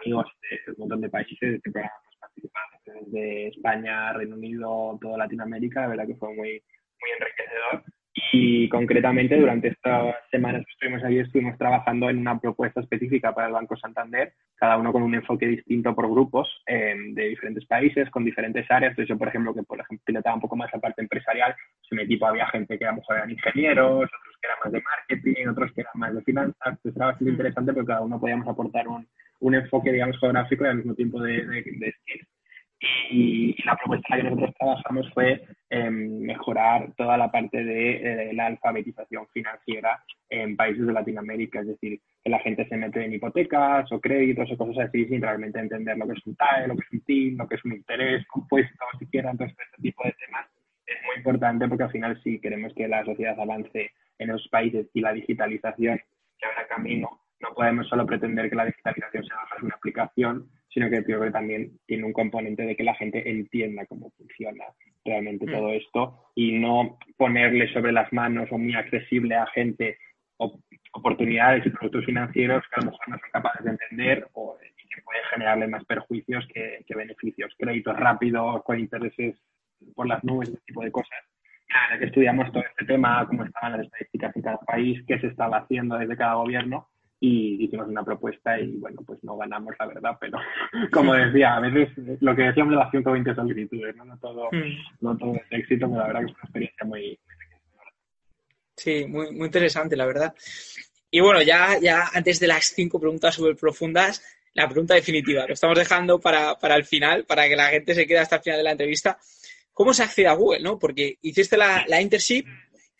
amigos 0.00 0.26
de 0.42 0.72
un 0.72 0.78
montón 0.78 1.00
de 1.00 1.08
países 1.08 1.40
de 1.40 1.56
este 1.56 1.70
programa 1.70 1.94
desde 2.84 3.48
España, 3.48 4.12
Reino 4.12 4.36
Unido, 4.36 4.98
toda 5.00 5.18
Latinoamérica. 5.18 5.82
La 5.82 5.88
verdad 5.88 6.06
que 6.06 6.16
fue 6.16 6.28
muy, 6.28 6.62
muy 7.00 7.10
enriquecedor. 7.18 7.84
Y 8.14 8.68
concretamente 8.68 9.36
durante 9.36 9.68
estas 9.68 10.14
semanas 10.30 10.64
que 10.64 10.72
estuvimos 10.72 11.02
ahí 11.02 11.18
estuvimos 11.18 11.58
trabajando 11.58 12.08
en 12.08 12.18
una 12.18 12.38
propuesta 12.38 12.80
específica 12.80 13.34
para 13.34 13.48
el 13.48 13.52
Banco 13.52 13.76
Santander, 13.76 14.32
cada 14.54 14.76
uno 14.76 14.92
con 14.92 15.02
un 15.02 15.14
enfoque 15.14 15.46
distinto 15.48 15.94
por 15.96 16.08
grupos 16.08 16.48
eh, 16.66 16.94
de 17.08 17.28
diferentes 17.30 17.66
países, 17.66 18.08
con 18.10 18.24
diferentes 18.24 18.70
áreas. 18.70 18.90
Entonces 18.90 19.08
yo, 19.08 19.18
por 19.18 19.28
ejemplo, 19.28 19.52
que 19.52 19.64
por 19.64 19.80
ejemplo 19.80 20.04
pilotaba 20.06 20.36
un 20.36 20.42
poco 20.42 20.54
más 20.54 20.70
la 20.72 20.78
parte 20.78 21.02
empresarial, 21.02 21.56
se 21.88 21.96
me 21.96 22.06
tipo 22.06 22.26
había 22.26 22.46
gente 22.48 22.78
que 22.78 22.84
éramos, 22.84 23.04
eran 23.10 23.30
ingenieros, 23.30 24.04
otros 24.04 24.36
que 24.40 24.46
eran 24.46 24.58
más 24.62 24.72
de 24.72 24.82
marketing, 24.82 25.48
otros 25.48 25.72
que 25.72 25.80
eran 25.80 25.92
más 25.94 26.14
de 26.14 26.22
finanzas. 26.22 26.56
Entonces 26.66 26.96
era 26.96 27.06
bastante 27.06 27.32
interesante 27.32 27.72
porque 27.72 27.88
cada 27.88 28.02
uno 28.02 28.20
podíamos 28.20 28.46
aportar 28.46 28.86
un, 28.86 29.08
un 29.40 29.54
enfoque, 29.56 29.90
digamos, 29.90 30.18
geográfico 30.20 30.64
y 30.64 30.68
al 30.68 30.76
mismo 30.76 30.94
tiempo 30.94 31.20
de, 31.20 31.44
de, 31.44 31.62
de 31.62 31.94
skills. 32.00 32.33
Y, 33.10 33.54
la 33.64 33.76
propuesta 33.76 34.16
que 34.16 34.22
nosotros 34.24 34.54
trabajamos 34.58 35.10
fue 35.12 35.42
em, 35.70 36.20
mejorar 36.20 36.92
toda 36.96 37.16
la 37.16 37.30
parte 37.30 37.64
de, 37.64 38.30
la 38.34 38.46
alfabetización 38.46 39.26
financiera 39.28 40.02
en 40.28 40.56
países 40.56 40.86
de 40.86 40.92
Latinoamérica, 40.92 41.60
es 41.60 41.68
decir, 41.68 42.00
que 42.22 42.30
la 42.30 42.40
gente 42.40 42.66
se 42.68 42.76
mete 42.76 43.04
en 43.04 43.14
hipotecas 43.14 43.90
o 43.92 44.00
créditos 44.00 44.50
o 44.50 44.56
cosas 44.56 44.88
así 44.88 45.06
sin 45.06 45.22
realmente 45.22 45.58
entender 45.58 45.96
lo 45.96 46.06
que 46.06 46.14
es 46.14 46.26
un 46.26 46.36
TAE, 46.36 46.68
lo 46.68 46.76
que 46.76 46.84
es 46.84 46.92
un 46.92 47.00
TIN, 47.00 47.38
lo 47.38 47.48
que 47.48 47.54
es 47.54 47.64
un 47.64 47.72
interés 47.72 48.26
compuesto, 48.26 48.84
siquiera. 48.98 49.30
Entonces, 49.30 49.56
este 49.58 49.82
tipo 49.82 50.02
de 50.04 50.12
temas 50.12 50.46
es 50.86 50.96
muy 51.06 51.16
importante 51.16 51.68
porque 51.68 51.84
al 51.84 51.92
final 51.92 52.20
si 52.22 52.40
queremos 52.40 52.72
que 52.74 52.88
la 52.88 53.04
sociedad 53.04 53.38
avance 53.38 53.92
en 54.18 54.30
esos 54.30 54.48
países 54.48 54.86
y 54.92 55.00
la 55.00 55.12
digitalización 55.12 56.00
se 56.38 56.46
abra 56.46 56.66
camino, 56.68 57.20
no 57.40 57.54
podemos 57.54 57.88
solo 57.88 58.06
pretender 58.06 58.48
que 58.48 58.56
la 58.56 58.66
digitalización 58.66 59.24
sea 59.24 59.36
una 59.62 59.74
aplicación, 59.74 60.48
sino 60.74 60.90
que 60.90 61.04
creo 61.04 61.22
que 61.22 61.30
también 61.30 61.78
tiene 61.86 62.04
un 62.04 62.12
componente 62.12 62.64
de 62.64 62.74
que 62.74 62.82
la 62.82 62.96
gente 62.96 63.30
entienda 63.30 63.86
cómo 63.86 64.10
funciona 64.18 64.64
realmente 65.04 65.46
todo 65.46 65.68
mm. 65.68 65.74
esto 65.74 66.32
y 66.34 66.58
no 66.58 66.98
ponerle 67.16 67.72
sobre 67.72 67.92
las 67.92 68.12
manos 68.12 68.48
o 68.50 68.58
muy 68.58 68.74
accesible 68.74 69.36
a 69.36 69.46
gente 69.46 69.96
oportunidades 70.92 71.64
y 71.64 71.70
productos 71.70 72.04
financieros 72.04 72.64
que 72.68 72.80
a 72.80 72.84
lo 72.84 72.90
mejor 72.90 73.08
no 73.08 73.18
son 73.18 73.30
capaces 73.32 73.64
de 73.64 73.70
entender 73.70 74.28
o 74.32 74.58
que 74.60 75.02
puede 75.02 75.20
generarle 75.32 75.68
más 75.68 75.84
perjuicios 75.84 76.46
que, 76.52 76.84
beneficios. 76.94 77.52
Créditos 77.58 77.96
rápidos, 77.96 78.62
con 78.64 78.78
intereses 78.78 79.36
por 79.94 80.06
las 80.06 80.22
nubes, 80.24 80.48
ese 80.48 80.60
tipo 80.66 80.82
de 80.82 80.92
cosas. 80.92 81.18
Claro, 81.66 81.98
que 81.98 82.06
estudiamos 82.06 82.52
todo 82.52 82.62
este 82.62 82.84
tema, 82.84 83.26
cómo 83.26 83.44
estaban 83.44 83.72
las 83.72 83.82
estadísticas 83.82 84.36
en 84.36 84.42
cada 84.42 84.58
país, 84.58 85.04
qué 85.06 85.18
se 85.18 85.28
estaba 85.28 85.58
haciendo 85.58 85.98
desde 85.98 86.16
cada 86.16 86.34
gobierno 86.34 86.88
y 87.26 87.64
hicimos 87.64 87.88
una 87.88 88.04
propuesta 88.04 88.60
y 88.60 88.76
bueno, 88.76 89.00
pues 89.06 89.18
no 89.24 89.36
ganamos 89.38 89.74
la 89.78 89.86
verdad, 89.86 90.16
pero 90.20 90.38
como 90.92 91.14
decía, 91.14 91.56
a 91.56 91.60
veces 91.60 91.88
lo 92.20 92.36
que 92.36 92.42
decíamos 92.42 92.72
de 92.72 92.76
las 92.76 92.90
120 92.90 93.34
solicitudes, 93.34 93.96
¿no? 93.96 94.04
No 94.04 94.18
todo, 94.18 94.48
mm. 94.52 95.00
no 95.00 95.16
todo 95.16 95.34
es 95.36 95.42
éxito, 95.50 95.88
pero 95.88 96.00
la 96.00 96.06
verdad 96.06 96.20
que 96.20 96.26
es 96.26 96.32
una 96.32 96.42
experiencia 96.44 96.86
muy... 96.86 97.18
Sí, 98.76 99.06
muy, 99.06 99.32
muy 99.32 99.46
interesante, 99.46 99.96
la 99.96 100.04
verdad. 100.04 100.34
Y 101.10 101.20
bueno, 101.20 101.40
ya, 101.40 101.78
ya 101.80 102.08
antes 102.12 102.40
de 102.40 102.48
las 102.48 102.66
cinco 102.66 103.00
preguntas 103.00 103.34
súper 103.34 103.56
profundas, 103.56 104.22
la 104.52 104.68
pregunta 104.68 104.94
definitiva, 104.94 105.46
lo 105.46 105.54
estamos 105.54 105.78
dejando 105.78 106.20
para, 106.20 106.56
para 106.56 106.76
el 106.76 106.84
final, 106.84 107.24
para 107.24 107.48
que 107.48 107.56
la 107.56 107.68
gente 107.68 107.94
se 107.94 108.06
quede 108.06 108.18
hasta 108.18 108.36
el 108.36 108.42
final 108.42 108.58
de 108.58 108.64
la 108.64 108.72
entrevista. 108.72 109.16
¿Cómo 109.72 109.94
se 109.94 110.02
accede 110.02 110.26
a 110.26 110.34
Google, 110.34 110.60
no? 110.60 110.78
Porque 110.78 111.16
hiciste 111.22 111.56
la, 111.56 111.84
la 111.86 112.02
internship 112.02 112.46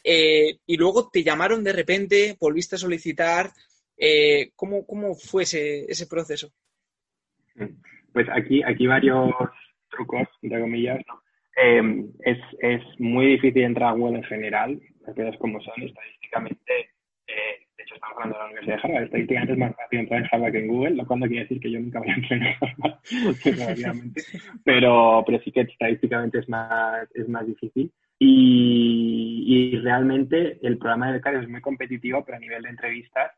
eh, 0.03 0.59
y 0.67 0.77
luego 0.77 1.11
te 1.11 1.23
llamaron 1.23 1.63
de 1.63 1.73
repente, 1.73 2.37
volviste 2.41 2.77
a 2.77 2.79
solicitar, 2.79 3.53
eh, 3.97 4.51
¿cómo, 4.57 4.87
¿Cómo 4.87 5.15
fue 5.15 5.45
ese, 5.45 5.85
ese 5.91 6.07
proceso? 6.07 6.51
Pues 8.13 8.29
aquí, 8.33 8.63
aquí 8.63 8.87
varios 8.87 9.31
trucos, 9.91 10.29
entre 10.43 10.61
comillas. 10.61 11.01
Em, 11.57 12.11
es, 12.25 12.39
es 12.61 12.83
muy 12.99 13.27
difícil 13.27 13.63
entrar 13.63 13.91
a 13.91 13.93
Google 13.93 14.19
en 14.19 14.25
general, 14.25 14.81
las 15.07 15.15
cosas 15.15 15.37
como 15.39 15.61
son, 15.61 15.83
estadísticamente, 15.83 16.91
eh, 17.29 17.67
de 17.77 17.83
hecho 17.83 17.95
estamos 17.95 18.17
hablando 18.17 18.37
de 18.37 18.43
la 18.43 18.47
Universidad 18.47 18.77
de 18.77 18.83
Harvard, 18.83 19.05
estadísticamente 19.05 19.53
es 19.53 19.59
más 19.59 19.77
fácil 19.77 19.99
entrar 20.01 20.21
en 20.21 20.29
Harvard 20.33 20.53
que 20.53 20.59
en 20.59 20.67
Google, 20.67 20.97
lo 20.97 21.07
cual 21.07 21.21
no 21.21 21.27
quiere 21.27 21.43
decir 21.43 21.61
que 21.61 21.71
yo 21.71 21.79
nunca 21.79 22.01
voy 22.01 22.11
a 22.11 22.15
entrar 22.15 22.41
en 22.41 22.57
Harvard, 22.61 22.99
pero, 24.65 25.23
pero 25.25 25.39
sí 25.45 25.53
que 25.53 25.61
estadísticamente 25.61 26.39
es 26.41 26.49
más, 26.49 27.09
es 27.15 27.29
más 27.29 27.47
difícil. 27.47 27.93
Y, 28.19 29.45
y 29.47 29.79
realmente 29.81 30.59
el 30.63 30.79
programa 30.79 31.09
de 31.09 31.15
becarios 31.15 31.45
es 31.45 31.51
muy 31.51 31.61
competitivo, 31.61 32.25
pero 32.25 32.37
a 32.37 32.41
nivel 32.41 32.63
de 32.63 32.71
entrevistas 32.71 33.33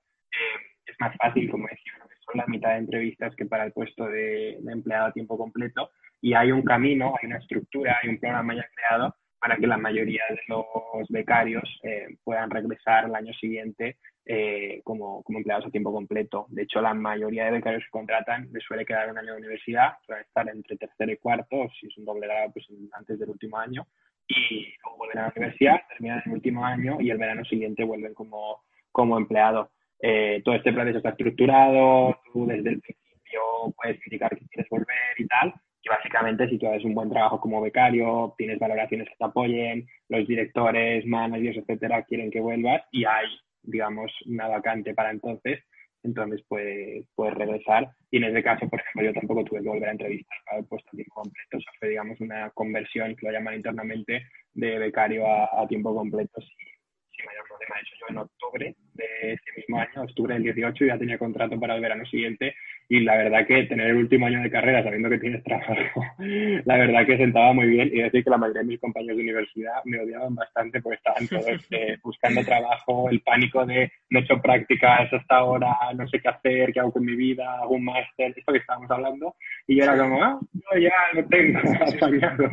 es 0.86 0.96
más 1.00 1.16
fácil, 1.16 1.50
como 1.50 1.66
decía, 1.68 1.92
son 2.24 2.38
la 2.38 2.46
mitad 2.46 2.70
de 2.70 2.78
entrevistas 2.78 3.34
que 3.36 3.46
para 3.46 3.64
el 3.64 3.72
puesto 3.72 4.06
de, 4.06 4.58
empleado 4.68 5.06
a 5.06 5.12
tiempo 5.12 5.36
completo. 5.38 5.90
Y 6.20 6.34
hay 6.34 6.50
un 6.52 6.62
camino, 6.62 7.14
hay 7.20 7.26
una 7.26 7.38
estructura, 7.38 7.98
hay 8.02 8.08
un 8.08 8.18
programa 8.18 8.54
ya 8.54 8.68
creado 8.74 9.14
para 9.38 9.56
que 9.56 9.66
la 9.66 9.76
mayoría 9.76 10.22
de 10.30 10.40
los 10.48 11.08
becarios 11.08 11.78
eh, 11.82 12.16
puedan 12.24 12.50
regresar 12.50 13.04
el 13.04 13.14
año 13.14 13.32
siguiente 13.34 13.98
eh, 14.24 14.80
como, 14.82 15.22
como, 15.22 15.38
empleados 15.38 15.66
a 15.66 15.70
tiempo 15.70 15.92
completo. 15.92 16.46
De 16.48 16.62
hecho, 16.62 16.80
la 16.80 16.94
mayoría 16.94 17.44
de 17.44 17.52
becarios 17.52 17.84
que 17.84 17.90
contratan 17.90 18.48
les 18.52 18.64
suele 18.64 18.84
quedar 18.84 19.10
un 19.10 19.18
año 19.18 19.32
de 19.32 19.38
universidad, 19.38 19.92
suele 20.04 20.22
estar 20.22 20.48
entre 20.48 20.76
tercero 20.76 21.12
y 21.12 21.18
cuarto, 21.18 21.68
si 21.78 21.86
es 21.86 21.96
un 21.98 22.06
doble 22.06 22.26
grado, 22.26 22.50
pues 22.52 22.66
antes 22.92 23.18
del 23.18 23.28
último 23.28 23.58
año, 23.58 23.86
y 24.26 24.74
luego 24.82 24.98
vuelven 24.98 25.18
a 25.18 25.22
la 25.22 25.32
universidad, 25.36 25.80
terminan 25.88 26.22
el 26.24 26.32
último 26.32 26.64
año 26.64 27.00
y 27.00 27.10
el 27.10 27.18
verano 27.18 27.44
siguiente 27.44 27.84
vuelven 27.84 28.14
como, 28.14 28.64
como 28.90 29.16
empleado. 29.16 29.70
Eh, 30.00 30.42
todo 30.44 30.54
este 30.54 30.72
proceso 30.72 30.98
está 30.98 31.10
estructurado, 31.10 32.20
tú 32.32 32.46
desde 32.46 32.70
el 32.70 32.80
principio 32.80 33.40
puedes 33.76 33.98
indicar 34.06 34.36
que 34.36 34.46
quieres 34.46 34.68
volver 34.70 35.14
y 35.18 35.26
tal. 35.26 35.54
Y 35.82 35.88
básicamente, 35.88 36.48
si 36.48 36.58
tú 36.58 36.66
haces 36.66 36.84
un 36.84 36.94
buen 36.94 37.10
trabajo 37.10 37.40
como 37.40 37.60
becario, 37.60 38.34
tienes 38.36 38.58
valoraciones 38.58 39.08
que 39.08 39.14
te 39.16 39.24
apoyen, 39.24 39.86
los 40.08 40.26
directores, 40.26 41.06
managers, 41.06 41.58
etcétera, 41.58 42.02
quieren 42.02 42.30
que 42.30 42.40
vuelvas 42.40 42.82
y 42.90 43.04
hay, 43.04 43.26
digamos, 43.62 44.12
una 44.26 44.48
vacante 44.48 44.94
para 44.94 45.12
entonces, 45.12 45.62
entonces 46.02 46.44
puedes, 46.48 47.06
puedes 47.14 47.34
regresar. 47.34 47.88
Y 48.10 48.16
en 48.16 48.24
ese 48.24 48.42
caso, 48.42 48.68
por 48.68 48.80
ejemplo, 48.80 49.04
yo 49.04 49.12
tampoco 49.12 49.44
tuve 49.44 49.62
que 49.62 49.68
volver 49.68 49.88
a 49.88 49.92
entrevistar 49.92 50.38
para 50.44 50.58
el 50.58 50.66
puesto 50.66 50.88
a 50.88 50.96
tiempo 50.96 51.14
completo. 51.14 51.56
O 51.56 51.60
sea, 51.60 51.72
fue, 51.78 51.88
digamos, 51.88 52.20
una 52.20 52.50
conversión, 52.50 53.14
que 53.14 53.26
lo 53.26 53.32
llaman 53.32 53.54
internamente, 53.54 54.26
de 54.54 54.78
becario 54.78 55.24
a, 55.26 55.66
tiempo 55.68 55.94
completo 55.94 56.40
sin 56.40 57.26
mayor 57.26 57.44
problema. 57.46 57.76
De 57.76 57.82
hecho, 57.82 57.94
yo 58.00 58.06
en 58.08 58.18
octubre 58.18 58.76
de 58.96 59.32
ese 59.32 59.44
mismo 59.56 59.78
año, 59.78 60.02
octubre 60.02 60.34
del 60.34 60.42
18, 60.42 60.86
ya 60.86 60.98
tenía 60.98 61.18
contrato 61.18 61.58
para 61.58 61.74
el 61.74 61.80
verano 61.80 62.04
siguiente 62.06 62.54
y 62.88 63.00
la 63.00 63.16
verdad 63.16 63.46
que 63.46 63.64
tener 63.64 63.88
el 63.88 63.96
último 63.96 64.26
año 64.26 64.40
de 64.42 64.50
carrera 64.50 64.82
sabiendo 64.82 65.10
que 65.10 65.18
tienes 65.18 65.42
trabajo, 65.42 66.04
la 66.64 66.76
verdad 66.76 67.06
que 67.06 67.16
sentaba 67.16 67.52
muy 67.52 67.66
bien 67.66 67.90
y 67.92 68.02
decir 68.02 68.22
que 68.22 68.30
la 68.30 68.38
mayoría 68.38 68.62
de 68.62 68.68
mis 68.68 68.80
compañeros 68.80 69.16
de 69.16 69.22
universidad 69.24 69.84
me 69.84 70.00
odiaban 70.00 70.34
bastante 70.34 70.80
porque 70.80 70.96
estaban 70.96 71.26
todos 71.28 71.66
eh, 71.70 71.98
buscando 72.02 72.44
trabajo, 72.44 73.08
el 73.10 73.20
pánico 73.20 73.66
de 73.66 73.90
no 74.10 74.20
he 74.20 74.22
hecho 74.22 74.40
prácticas 74.40 75.12
hasta 75.12 75.36
ahora, 75.36 75.76
no 75.96 76.06
sé 76.08 76.20
qué 76.20 76.28
hacer, 76.28 76.72
qué 76.72 76.80
hago 76.80 76.92
con 76.92 77.04
mi 77.04 77.16
vida, 77.16 77.60
hago 77.60 77.74
un 77.74 77.84
máster, 77.84 78.32
esto 78.36 78.52
que 78.52 78.58
estábamos 78.58 78.90
hablando 78.90 79.34
y 79.66 79.76
yo 79.76 79.84
era 79.84 79.98
como, 79.98 80.22
ah, 80.22 80.38
yo 80.52 80.80
ya 80.80 80.92
lo 81.12 81.26
tengo 81.26 81.58
apañado. 81.58 82.48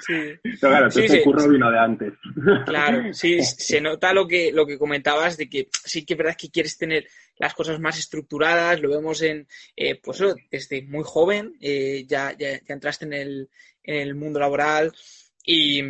Sí. 0.00 0.32
Pero 0.42 0.58
claro, 0.58 0.90
sí, 0.90 1.04
ese 1.04 1.22
curro 1.22 1.48
vino 1.48 1.70
de 1.70 1.78
antes. 1.78 2.12
Claro, 2.66 3.12
sí, 3.12 3.42
se 3.42 3.80
nota 3.80 4.12
lo 4.12 4.26
que, 4.26 4.50
lo 4.52 4.66
que 4.66 4.78
comentabas 4.78 5.36
de 5.36 5.48
que 5.48 5.61
sí 5.70 6.04
que 6.04 6.14
es 6.14 6.18
verdad 6.18 6.36
que 6.36 6.50
quieres 6.50 6.76
tener 6.76 7.08
las 7.36 7.54
cosas 7.54 7.80
más 7.80 7.98
estructuradas, 7.98 8.80
lo 8.80 8.90
vemos 8.90 9.22
en, 9.22 9.46
eh, 9.76 10.00
pues 10.00 10.22
desde 10.50 10.82
muy 10.82 11.02
joven, 11.04 11.56
eh, 11.60 12.04
ya, 12.06 12.36
ya, 12.38 12.60
entraste 12.66 13.04
en 13.04 13.12
el, 13.12 13.50
en 13.82 13.96
el 13.96 14.14
mundo 14.14 14.38
laboral 14.38 14.92
y, 15.44 15.82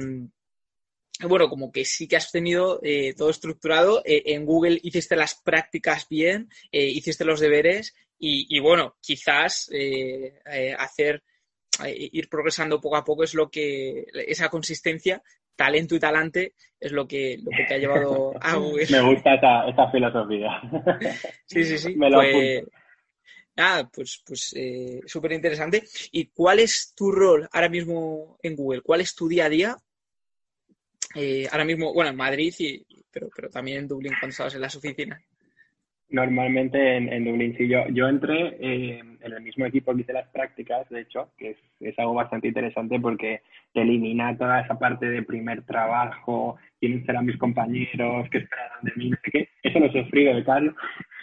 bueno, 1.21 1.49
como 1.49 1.71
que 1.71 1.85
sí 1.85 2.09
que 2.09 2.17
has 2.17 2.33
tenido 2.33 2.81
eh, 2.83 3.15
todo 3.15 3.31
estructurado. 3.31 4.03
en 4.05 4.45
Google 4.45 4.81
hiciste 4.83 5.15
las 5.15 5.35
prácticas 5.35 6.09
bien, 6.09 6.49
hiciste 6.73 7.25
los 7.25 7.41
deberes 7.41 7.95
y, 8.19 8.59
bueno, 8.61 8.97
quizás 9.01 9.71
hacer 10.79 11.23
ir 11.87 12.29
progresando 12.29 12.81
poco 12.81 12.97
a 12.97 13.05
poco 13.05 13.25
es 13.25 13.35
lo 13.35 13.51
que 13.51 14.07
esa 14.27 14.49
consistencia 14.49 15.23
talento 15.57 15.95
y 15.95 15.99
talante 15.99 16.55
es 16.79 16.93
lo 16.93 17.07
que, 17.07 17.39
lo 17.43 17.51
que 17.51 17.65
te 17.65 17.75
ha 17.75 17.79
llevado 17.79 18.33
a 18.41 18.57
Google. 18.57 18.87
Me 18.91 19.01
gusta 19.01 19.35
esta, 19.35 19.91
filosofía. 19.91 20.61
Sí, 21.47 21.65
sí, 21.65 21.79
sí. 21.79 21.97
Me 21.97 22.09
lo 22.09 22.19
pues, 22.21 22.65
ah, 23.59 23.89
pues, 23.93 24.23
pues 24.27 24.55
eh, 24.57 25.01
súper 25.07 25.33
interesante. 25.33 25.85
¿Y 26.13 26.27
cuál 26.27 26.61
es 26.61 26.95
tu 26.97 27.13
rol 27.13 27.49
ahora 27.53 27.69
mismo 27.69 28.39
en 28.43 28.57
Google? 28.57 28.81
¿Cuál 28.81 29.03
es 29.03 29.15
tu 29.15 29.29
día 29.29 29.47
a 29.47 29.51
día? 29.51 29.77
Eh, 31.15 31.47
ahora 31.51 31.65
mismo, 31.65 31.93
bueno, 31.93 32.11
en 32.11 32.17
Madrid, 32.17 32.55
y, 32.59 32.85
pero, 33.11 33.29
pero 33.35 33.51
también 33.51 33.79
en 33.79 33.89
Dublín 33.89 34.15
cuando 34.19 34.31
estabas 34.31 34.55
en 34.55 34.63
las 34.63 34.75
oficinas. 34.75 35.23
Normalmente 36.13 36.97
en, 36.99 37.11
en 37.11 37.25
Dublín, 37.25 37.57
sí. 37.57 37.67
Yo, 37.67 37.89
yo 37.89 38.07
entré 38.07 38.59
eh, 38.61 38.99
en 38.99 39.33
el 39.33 39.41
mismo 39.41 39.65
equipo 39.65 39.95
que 39.95 40.03
hice 40.03 40.13
las 40.13 40.29
prácticas, 40.29 40.87
de 40.91 41.01
hecho, 41.01 41.31
que 41.39 41.57
es, 41.81 41.99
algo 41.99 42.13
bastante 42.13 42.49
interesante 42.49 43.01
porque 43.01 43.41
elimina 43.73 44.37
toda 44.37 44.61
esa 44.61 44.79
parte 44.79 45.07
de 45.07 45.23
primer 45.23 45.63
trabajo, 45.65 46.59
quiénes 46.79 47.07
serán 47.07 47.25
mis 47.25 47.39
compañeros, 47.39 48.29
qué 48.31 48.39
esperarán 48.39 48.83
de 48.83 48.93
mí, 48.97 49.09
no 49.09 49.17
sé 49.25 49.31
qué. 49.31 49.49
Eso 49.63 49.79
lo 49.79 49.91
sufrí 49.91 50.25
de 50.25 50.45
Carlos. 50.45 50.75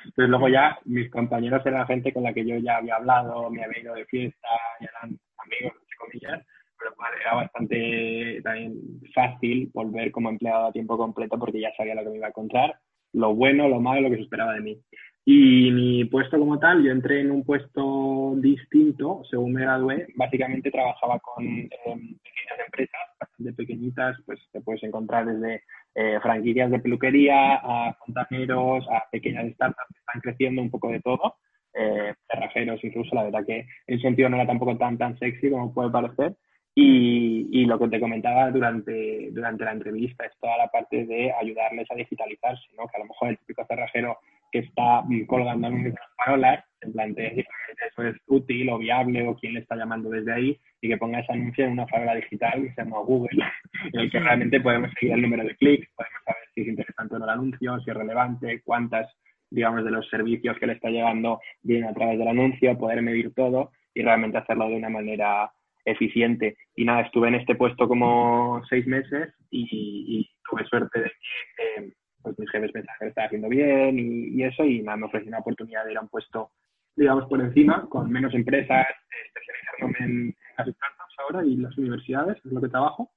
Entonces 0.06 0.30
luego 0.30 0.50
ya 0.50 0.80
mis 0.86 1.08
compañeros 1.12 1.64
eran 1.64 1.86
gente 1.86 2.12
con 2.12 2.24
la 2.24 2.34
que 2.34 2.44
yo 2.44 2.58
ya 2.58 2.78
había 2.78 2.96
hablado, 2.96 3.48
me 3.52 3.64
había 3.64 3.82
ido 3.82 3.94
de 3.94 4.06
fiesta, 4.06 4.48
ya 4.82 4.88
eran 4.88 5.20
amigos, 5.38 5.78
entre 5.82 5.98
comillas, 6.00 6.48
pero 6.80 6.96
era 7.22 7.36
bastante 7.36 8.42
también 8.44 8.74
fácil 9.14 9.70
volver 9.72 10.12
como 10.12 10.30
empleado 10.30 10.66
a 10.66 10.72
tiempo 10.72 10.98
completo 10.98 11.38
porque 11.38 11.62
ya 11.62 11.72
sabía 11.78 11.94
lo 11.94 12.04
que 12.04 12.10
me 12.10 12.18
iba 12.18 12.26
a 12.26 12.30
encontrar 12.30 12.80
lo 13.14 13.36
bueno, 13.36 13.68
lo 13.68 13.80
malo, 13.80 14.01
lo 14.01 14.10
que 14.10 14.18
se 14.18 14.24
esperaba 14.24 14.53
de 14.53 14.62
mí. 14.62 14.82
Y 15.26 15.70
mi 15.72 16.05
puesto 16.05 16.39
como 16.39 16.57
tal, 16.57 16.84
yo 16.84 16.91
entré 16.91 17.22
en 17.22 17.30
un 17.30 17.43
puesto 17.43 18.34
distinto 18.38 19.22
según 19.30 19.53
me 19.53 19.62
gradué. 19.62 20.07
Básicamente 20.16 20.72
trabajaba 20.72 21.20
con 21.20 21.45
em, 21.45 21.70
pequeñas 21.76 22.60
empresas, 22.66 23.01
bastante 23.20 23.53
pequeñitas, 23.53 24.18
pues 24.26 24.39
te 24.51 24.62
puedes 24.62 24.82
encontrar 24.84 25.28
desde 25.28 25.64
eh, 25.93 26.20
franquicias 26.22 26.72
de 26.72 26.80
peluquería 26.80 27.55
a 27.62 27.93
fontaneros, 28.03 28.86
a 28.89 29.03
pequeñas 29.12 29.53
startups 29.53 29.93
que 29.93 29.99
están 29.99 30.22
creciendo 30.22 30.62
un 30.64 30.72
poco 30.72 30.89
de 30.89 31.01
todo, 31.01 31.36
eh, 31.76 32.14
cerrajeros 32.32 32.84
incluso. 32.84 33.14
La 33.14 33.26
verdad 33.26 33.45
que 33.45 33.68
en 33.86 34.01
sentido 34.01 34.30
no 34.30 34.38
era 34.38 34.47
tampoco 34.47 34.78
tan, 34.78 34.97
tan 34.97 35.18
sexy 35.20 35.51
como 35.51 35.74
puede 35.74 35.91
parecer. 35.91 36.38
Y, 36.82 37.65
lo 37.65 37.77
que 37.77 37.89
te 37.89 37.99
comentaba 37.99 38.49
durante, 38.51 39.30
durante 39.32 39.65
la 39.65 39.73
entrevista 39.73 40.25
es 40.25 40.32
toda 40.39 40.57
la 40.57 40.67
parte 40.69 41.05
de 41.05 41.32
ayudarles 41.34 41.86
a 41.91 41.95
digitalizarse, 41.95 42.65
¿no? 42.75 42.88
Que 42.88 42.97
a 42.97 42.99
lo 42.99 43.05
mejor 43.05 43.30
el 43.30 43.38
típico 43.38 43.65
cerrajero 43.65 44.17
que 44.51 44.59
está 44.59 45.03
colgando 45.27 45.67
anuncios 45.67 45.93
en 45.93 45.99
las 45.99 46.15
parolas, 46.17 46.65
en 46.82 46.93
plan 46.93 47.13
de 47.13 47.45
eso 47.88 48.03
es 48.03 48.15
útil 48.27 48.69
o 48.69 48.80
viable 48.80 49.27
o 49.27 49.36
quién 49.36 49.53
le 49.53 49.59
está 49.59 49.75
llamando 49.75 50.09
desde 50.09 50.34
ahí 50.34 50.59
y 50.82 50.88
que 50.88 50.97
ponga 50.97 51.19
ese 51.19 51.34
anuncio 51.34 51.65
en 51.65 51.73
una 51.73 51.86
farola 51.88 52.15
digital 52.15 52.61
que 52.61 52.73
se 52.73 52.82
llama 52.82 52.99
Google, 52.99 53.30
en 53.93 53.99
el 53.99 54.09
que 54.09 54.19
realmente 54.19 54.61
podemos 54.61 54.89
seguir 54.97 55.13
el 55.13 55.21
número 55.21 55.43
de 55.43 55.55
clics, 55.57 55.88
podemos 55.95 56.23
saber 56.25 56.43
si 56.55 56.61
es 56.61 56.67
interesante 56.67 57.15
o 57.15 57.19
no 57.19 57.25
el 57.25 57.32
anuncio, 57.32 57.80
si 57.82 57.91
es 57.91 57.97
relevante, 57.97 58.61
cuántas, 58.63 59.07
digamos, 59.51 59.84
de 59.84 59.91
los 59.91 60.09
servicios 60.09 60.57
que 60.57 60.67
le 60.67 60.73
está 60.73 60.89
llegando 60.89 61.41
vienen 61.61 61.89
a 61.89 61.93
través 61.93 62.17
del 62.17 62.30
anuncio, 62.30 62.77
poder 62.77 63.01
medir 63.01 63.34
todo 63.36 63.71
y 63.93 64.01
realmente 64.01 64.38
hacerlo 64.38 64.69
de 64.69 64.75
una 64.75 64.89
manera 64.89 65.51
eficiente. 65.86 66.57
Y 66.75 66.86
nada, 66.86 67.01
estuve 67.01 67.27
en 67.27 67.36
este 67.36 67.55
puesto 67.55 67.88
como 67.88 68.61
seis 68.69 68.86
meses 68.88 69.34
y, 69.49 70.30
tuve 70.49 70.65
suerte 70.65 70.99
de 70.99 71.05
que 71.05 71.86
eh, 71.86 71.93
pues 72.23 72.39
mis 72.39 72.49
jefes 72.49 72.71
pensaban 72.71 72.97
que 72.97 73.05
lo 73.05 73.09
estaba 73.09 73.27
haciendo 73.27 73.49
bien 73.49 73.99
y, 73.99 74.43
eso, 74.43 74.63
y 74.63 74.82
nada, 74.82 74.97
me 74.97 75.05
ofreció 75.05 75.30
una 75.30 75.39
oportunidad 75.39 75.86
de 75.86 75.91
ir 75.91 75.97
a 75.97 76.01
un 76.01 76.09
puesto, 76.09 76.51
digamos, 76.95 77.25
por 77.30 77.39
encima, 77.39 77.88
con 77.88 78.11
menos 78.11 78.34
empresas, 78.34 78.88
especializándome 79.27 80.05
en 80.05 80.36
las 80.57 80.67
startups 80.67 81.19
ahora 81.19 81.45
y 81.45 81.55
las 81.55 81.77
universidades, 81.77 82.38
es 82.38 82.51
lo 82.51 82.61
que 82.61 82.69
trabajo, 82.69 83.11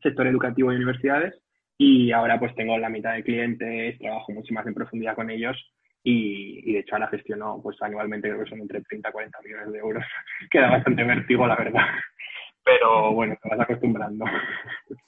sector 0.00 0.26
educativo 0.28 0.72
y 0.72 0.76
universidades, 0.76 1.34
y 1.76 2.12
ahora 2.12 2.38
pues 2.38 2.54
tengo 2.54 2.78
la 2.78 2.88
mitad 2.88 3.14
de 3.14 3.24
clientes, 3.24 3.98
trabajo 3.98 4.32
mucho 4.32 4.54
más 4.54 4.66
en 4.66 4.74
profundidad 4.74 5.16
con 5.16 5.28
ellos 5.28 5.56
y, 6.02 6.72
de 6.72 6.80
hecho 6.80 6.94
ahora 6.94 7.08
gestiono 7.08 7.60
pues 7.62 7.76
anualmente 7.82 8.28
creo 8.28 8.42
que 8.42 8.50
son 8.50 8.60
entre 8.60 8.80
30 8.82 9.08
y 9.08 9.12
40 9.12 9.38
millones 9.42 9.72
de 9.72 9.78
euros. 9.78 10.04
Queda 10.50 10.70
bastante 10.70 11.04
vértigo, 11.04 11.46
la 11.46 11.56
verdad. 11.56 11.86
Pero 12.62 13.12
bueno, 13.12 13.36
te 13.42 13.48
vas 13.48 13.60
acostumbrando. 13.60 14.24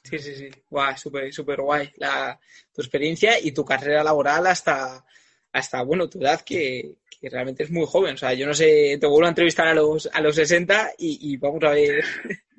Sí, 0.02 0.18
sí, 0.18 0.34
sí. 0.34 0.50
Guau, 0.68 0.96
súper, 0.96 1.32
súper 1.32 1.60
guay 1.60 1.90
la, 1.96 2.38
tu 2.74 2.82
experiencia 2.82 3.38
y 3.40 3.52
tu 3.52 3.64
carrera 3.64 4.02
laboral 4.02 4.46
hasta, 4.46 5.04
hasta 5.52 5.82
bueno, 5.82 6.08
tu 6.08 6.18
edad 6.18 6.40
que, 6.40 6.96
que, 7.20 7.28
realmente 7.28 7.64
es 7.64 7.70
muy 7.70 7.86
joven. 7.86 8.14
O 8.14 8.16
sea, 8.16 8.32
yo 8.32 8.46
no 8.46 8.54
sé, 8.54 8.96
te 8.98 9.06
vuelvo 9.06 9.26
a 9.26 9.30
entrevistar 9.30 9.68
a 9.68 9.74
los, 9.74 10.10
a 10.12 10.20
los 10.20 10.34
60 10.34 10.92
y, 10.98 11.32
y 11.32 11.36
vamos 11.36 11.62
a 11.62 11.70
ver 11.70 12.02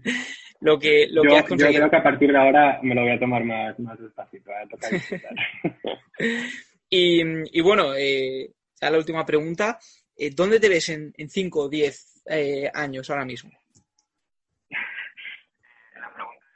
lo 0.62 0.80
que, 0.80 1.08
lo 1.10 1.24
que 1.24 1.38
has 1.38 1.48
conseguido. 1.48 1.72
Yo 1.72 1.80
creo 1.80 1.90
que 1.90 1.98
a 1.98 2.04
partir 2.04 2.32
de 2.32 2.38
ahora 2.38 2.80
me 2.82 2.96
lo 2.96 3.02
voy 3.02 3.12
a 3.12 3.20
tomar 3.20 3.44
más, 3.44 3.78
más 3.80 4.00
despacito. 4.00 4.52
Y, 6.96 7.62
bueno, 7.62 7.96
eh, 7.96 8.52
ya 8.80 8.92
la 8.92 8.98
última 9.00 9.26
pregunta. 9.26 9.80
Eh, 10.16 10.30
¿Dónde 10.36 10.60
te 10.60 10.70
ves 10.70 10.90
en 10.90 11.12
5 11.30 11.60
o 11.60 11.70
10 11.70 12.24
eh, 12.30 12.70
años 12.72 13.10
ahora 13.10 13.26
mismo? 13.26 13.52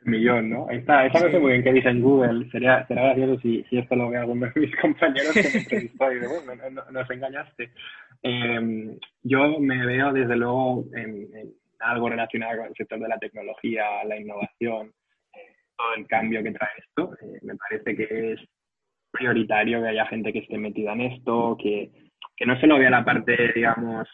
Millón, 0.07 0.49
¿no? 0.49 0.69
Esta, 0.69 1.05
esta 1.05 1.19
no 1.19 1.31
sé 1.31 1.39
muy 1.39 1.51
bien 1.51 1.63
qué 1.63 1.73
dice 1.73 1.89
en 1.89 2.01
Google. 2.01 2.49
Sería, 2.49 2.85
será 2.87 3.03
gracioso 3.03 3.41
si, 3.41 3.63
si 3.63 3.77
esto 3.77 3.95
lo 3.95 4.09
ve 4.09 4.17
alguno 4.17 4.45
de 4.53 4.61
mis 4.61 4.75
compañeros 4.81 5.33
que 5.33 5.41
me 5.41 5.59
entrevistó 5.59 6.11
y 6.11 6.19
bueno, 6.19 6.55
no, 6.55 6.69
no, 6.69 6.91
nos 6.91 7.09
engañaste. 7.09 7.71
Eh, 8.23 8.97
yo 9.23 9.59
me 9.59 9.85
veo 9.85 10.13
desde 10.13 10.35
luego 10.35 10.85
en, 10.93 11.35
en, 11.35 11.53
algo 11.79 12.09
relacionado 12.09 12.57
con 12.57 12.67
el 12.67 12.75
sector 12.75 12.99
de 12.99 13.07
la 13.07 13.19
tecnología, 13.19 14.03
la 14.05 14.17
innovación, 14.17 14.93
eh, 15.33 15.55
todo 15.75 15.95
el 15.95 16.07
cambio 16.07 16.41
que 16.41 16.51
trae 16.51 16.69
esto. 16.77 17.13
Eh, 17.21 17.39
me 17.41 17.55
parece 17.55 17.95
que 17.95 18.33
es 18.33 18.39
prioritario 19.17 19.81
que 19.81 19.89
haya 19.89 20.05
gente 20.07 20.31
que 20.31 20.39
esté 20.39 20.57
metida 20.57 20.93
en 20.93 21.01
esto, 21.01 21.57
que, 21.61 21.91
que 22.35 22.45
no 22.45 22.59
se 22.59 22.67
lo 22.67 22.77
vea 22.77 22.89
la 22.89 23.05
parte, 23.05 23.51
digamos, 23.53 24.07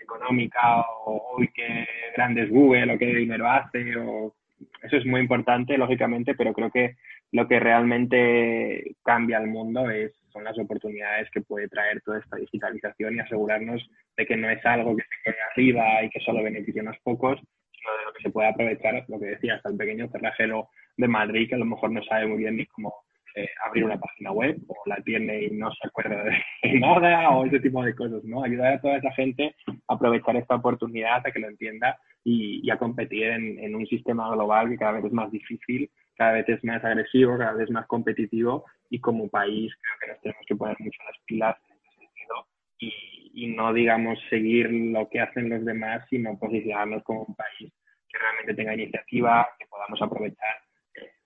económica 0.00 0.80
o 1.06 1.36
uy, 1.38 1.50
qué 1.54 1.86
grande 2.16 2.42
es 2.42 2.50
Google 2.50 2.94
o 2.94 2.98
qué 2.98 3.06
dinero 3.06 3.48
hace 3.48 3.96
o 3.96 4.34
eso 4.82 4.96
es 4.96 5.06
muy 5.06 5.20
importante, 5.20 5.76
lógicamente, 5.76 6.34
pero 6.34 6.52
creo 6.52 6.70
que 6.70 6.96
lo 7.32 7.48
que 7.48 7.58
realmente 7.58 8.96
cambia 9.02 9.38
el 9.38 9.48
mundo 9.48 9.90
es, 9.90 10.12
son 10.32 10.44
las 10.44 10.58
oportunidades 10.58 11.28
que 11.30 11.40
puede 11.40 11.68
traer 11.68 12.00
toda 12.02 12.18
esta 12.18 12.36
digitalización 12.36 13.16
y 13.16 13.20
asegurarnos 13.20 13.88
de 14.16 14.26
que 14.26 14.36
no 14.36 14.48
es 14.48 14.64
algo 14.64 14.96
que 14.96 15.02
se 15.02 15.24
quede 15.24 15.36
arriba 15.50 16.04
y 16.04 16.10
que 16.10 16.20
solo 16.20 16.42
beneficie 16.42 16.80
a 16.80 16.84
unos 16.84 16.98
pocos, 17.02 17.40
sino 17.72 17.96
de 17.98 18.04
lo 18.04 18.12
que 18.12 18.22
se 18.22 18.30
puede 18.30 18.48
aprovechar, 18.48 19.04
lo 19.08 19.18
que 19.18 19.26
decía, 19.26 19.56
hasta 19.56 19.70
el 19.70 19.76
pequeño 19.76 20.08
cerrajero 20.08 20.68
de 20.96 21.08
Madrid 21.08 21.48
que 21.48 21.56
a 21.56 21.58
lo 21.58 21.64
mejor 21.64 21.90
no 21.90 22.02
sabe 22.04 22.26
muy 22.26 22.38
bien 22.38 22.56
ni 22.56 22.66
cómo 22.66 22.94
eh, 23.36 23.48
abrir 23.66 23.84
una 23.84 23.98
página 23.98 24.30
web 24.30 24.56
o 24.68 24.76
la 24.86 24.96
tiene 25.02 25.44
y 25.44 25.50
no 25.50 25.68
se 25.72 25.88
acuerda 25.88 26.22
de 26.22 26.38
nada 26.78 27.30
o 27.30 27.44
ese 27.44 27.58
tipo 27.58 27.82
de 27.82 27.94
cosas, 27.94 28.22
¿no? 28.22 28.44
Ayudar 28.44 28.74
a 28.74 28.80
toda 28.80 28.98
esa 28.98 29.10
gente 29.12 29.56
a 29.88 29.94
aprovechar 29.94 30.36
esta 30.36 30.54
oportunidad, 30.54 31.26
a 31.26 31.32
que 31.32 31.40
lo 31.40 31.48
entienda 31.48 31.98
y, 32.22 32.70
a 32.70 32.78
competir 32.78 33.24
en, 33.24 33.74
un 33.74 33.86
sistema 33.86 34.30
global 34.30 34.68
que 34.68 34.78
cada 34.78 34.92
vez 34.92 35.04
es 35.06 35.12
más 35.12 35.30
difícil, 35.32 35.90
cada 36.16 36.32
vez 36.32 36.48
es 36.48 36.62
más 36.62 36.84
agresivo, 36.84 37.36
cada 37.36 37.54
vez 37.54 37.64
es 37.64 37.70
más 37.72 37.86
competitivo 37.86 38.64
y 38.88 39.00
como 39.00 39.28
país 39.28 39.72
creo 39.80 39.98
que 40.00 40.06
nos 40.06 40.20
tenemos 40.20 40.46
que 40.46 40.56
poner 40.56 40.76
mucho 40.78 41.02
las 41.04 41.18
pilas 41.26 41.56
en 41.68 41.76
ese 41.76 42.06
sentido 42.06 42.46
y, 42.78 43.32
y 43.34 43.46
no, 43.48 43.72
digamos, 43.72 44.18
seguir 44.30 44.70
lo 44.70 45.08
que 45.08 45.20
hacen 45.20 45.50
los 45.50 45.64
demás, 45.64 46.06
sino 46.08 46.38
posicionarnos 46.38 47.02
como 47.02 47.24
un 47.24 47.34
país 47.34 47.72
que 48.08 48.18
realmente 48.18 48.54
tenga 48.54 48.74
iniciativa, 48.74 49.48
que 49.58 49.66
podamos 49.66 50.00
aprovechar 50.00 50.63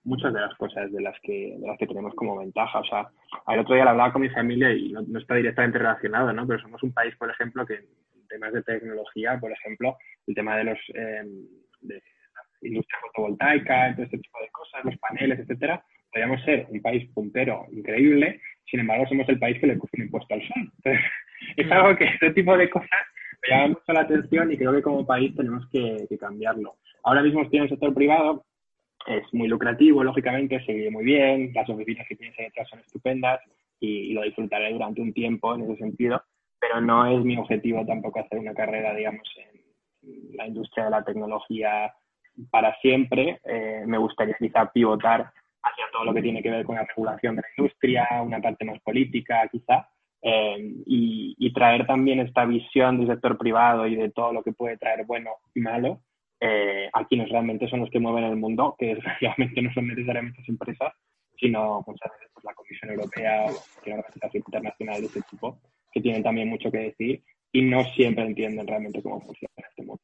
muchas 0.09 0.33
de 0.33 0.41
las 0.41 0.53
cosas 0.55 0.91
de 0.91 1.01
las 1.01 1.15
que, 1.21 1.55
de 1.57 1.67
las 1.67 1.77
que 1.77 1.87
tenemos 1.87 2.13
como 2.15 2.39
ventaja. 2.39 2.79
O 2.79 2.85
sea, 2.85 3.07
el 3.47 3.59
otro 3.59 3.75
día 3.75 3.85
lo 3.85 3.91
hablaba 3.91 4.11
con 4.11 4.23
mi 4.23 4.29
familia 4.29 4.73
y 4.73 4.91
no, 4.91 5.19
está 5.19 5.35
directamente 5.35 5.77
relacionado, 5.77 6.33
¿no? 6.33 6.45
Pero 6.47 6.59
somos 6.59 6.81
un 6.83 6.91
país, 6.91 7.15
por 7.15 7.29
ejemplo, 7.29 7.65
que 7.65 7.75
en 7.75 8.27
temas 8.27 8.51
de 8.51 8.63
tecnología, 8.63 9.39
por 9.39 9.51
ejemplo, 9.51 9.97
el 10.27 10.35
tema 10.35 10.57
de 10.57 10.63
los 10.65 10.79
eh, 10.95 11.23
de 11.81 12.01
la 12.61 12.67
industria 12.67 12.99
fotovoltaica, 13.01 13.93
todo 13.95 14.03
este 14.03 14.17
tipo 14.17 14.39
de 14.41 14.49
cosas, 14.49 14.83
los 14.83 14.97
paneles, 14.97 15.39
etcétera, 15.39 15.83
podríamos 16.11 16.43
ser 16.43 16.67
un 16.69 16.81
país 16.81 17.09
puntero 17.13 17.65
increíble, 17.71 18.41
sin 18.65 18.81
embargo 18.81 19.05
somos 19.07 19.29
el 19.29 19.39
país 19.39 19.59
que 19.59 19.67
le 19.67 19.77
puso 19.77 19.91
un 19.93 20.03
impuesto 20.03 20.33
al 20.33 20.41
sol. 20.41 20.71
Entonces, 20.77 21.01
es 21.57 21.71
algo 21.71 21.95
que 21.95 22.05
este 22.05 22.31
tipo 22.31 22.57
de 22.57 22.69
cosas 22.69 22.89
me 23.41 23.49
llama 23.49 23.67
mucho 23.69 23.93
la 23.93 24.01
atención 24.01 24.51
y 24.51 24.57
creo 24.57 24.73
que 24.73 24.81
como 24.81 25.05
país 25.05 25.33
tenemos 25.35 25.65
que, 25.71 26.05
que 26.09 26.17
cambiarlo. 26.17 26.75
Ahora 27.03 27.21
mismo 27.21 27.41
estoy 27.43 27.59
en 27.59 27.63
el 27.63 27.69
sector 27.69 27.93
privado, 27.93 28.43
es 29.07 29.23
muy 29.33 29.47
lucrativo, 29.47 30.03
lógicamente, 30.03 30.63
se 30.65 30.73
vive 30.73 30.91
muy 30.91 31.03
bien, 31.03 31.51
las 31.53 31.69
oficinas 31.69 32.07
que 32.07 32.15
tienes 32.15 32.37
detrás 32.37 32.67
son 32.69 32.79
estupendas 32.79 33.39
y, 33.79 34.13
lo 34.13 34.23
disfrutaré 34.23 34.71
durante 34.73 35.01
un 35.01 35.13
tiempo 35.13 35.55
en 35.55 35.63
ese 35.63 35.77
sentido, 35.77 36.21
pero 36.59 36.81
no 36.81 37.05
es 37.05 37.23
mi 37.23 37.37
objetivo 37.37 37.85
tampoco 37.85 38.19
hacer 38.19 38.39
una 38.39 38.53
carrera, 38.53 38.93
digamos, 38.93 39.27
en 39.37 40.35
la 40.35 40.47
industria 40.47 40.85
de 40.85 40.91
la 40.91 41.03
tecnología 41.03 41.93
para 42.49 42.75
siempre. 42.81 43.39
Eh, 43.45 43.83
me 43.85 43.97
gustaría 43.97 44.35
quizá 44.37 44.71
pivotar 44.71 45.31
hacia 45.61 45.85
todo 45.91 46.05
lo 46.05 46.13
que 46.13 46.21
tiene 46.21 46.41
que 46.41 46.51
ver 46.51 46.65
con 46.65 46.75
la 46.75 46.85
regulación 46.85 47.35
de 47.35 47.41
la 47.41 47.47
industria, 47.57 48.07
una 48.21 48.41
parte 48.41 48.65
más 48.65 48.79
política 48.81 49.47
quizá, 49.51 49.89
eh, 50.21 50.73
y, 50.85 51.53
traer 51.53 51.85
también 51.87 52.19
esta 52.19 52.45
visión 52.45 52.99
del 52.99 53.07
sector 53.07 53.37
privado 53.37 53.85
y 53.87 53.95
de 53.95 54.11
todo 54.11 54.31
lo 54.31 54.43
que 54.43 54.53
puede 54.53 54.77
traer 54.77 55.05
bueno 55.05 55.31
y 55.53 55.59
malo 55.59 55.99
eh, 56.39 56.89
a 56.93 57.05
quienes 57.05 57.29
realmente 57.29 57.67
son 57.69 57.81
los 57.81 57.89
que 57.89 57.99
mueven 57.99 58.23
el 58.25 58.35
mundo, 58.35 58.75
que 58.77 58.95
realmente 59.21 59.61
no 59.61 59.73
son 59.73 59.87
necesariamente 59.87 60.39
las 60.39 60.49
empresas, 60.49 60.93
sino 61.39 61.83
muchas 61.85 62.11
veces 62.11 62.29
pues, 62.33 62.43
la 62.45 62.53
Comisión 62.53 62.91
Europea 62.91 63.45
o 63.45 63.89
la 63.89 63.95
organización 63.95 64.43
internacional 64.45 65.01
de 65.01 65.07
ese 65.07 65.21
tipo, 65.29 65.59
que 65.91 66.01
tienen 66.01 66.23
también 66.23 66.49
mucho 66.49 66.71
que 66.71 66.77
decir 66.77 67.23
y 67.51 67.61
no 67.63 67.83
siempre 67.95 68.25
entienden 68.25 68.67
realmente 68.67 69.01
cómo 69.01 69.21
funciona 69.21 69.67
este 69.67 69.83
mundo. 69.83 70.01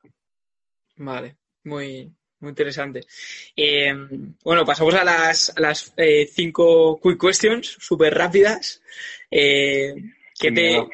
Vale, 0.98 1.36
muy, 1.64 2.12
muy 2.40 2.50
interesante. 2.50 3.02
Eh, 3.56 3.94
bueno, 4.44 4.66
pasamos 4.66 4.96
a 4.96 5.04
las, 5.04 5.54
las 5.58 5.94
eh, 5.98 6.26
cinco 6.28 7.00
quick 7.02 7.20
questions, 7.20 7.78
súper 7.80 8.14
rápidas. 8.14 8.82
Eh, 9.30 9.94
¿Qué 10.40 10.52
te, 10.52 10.86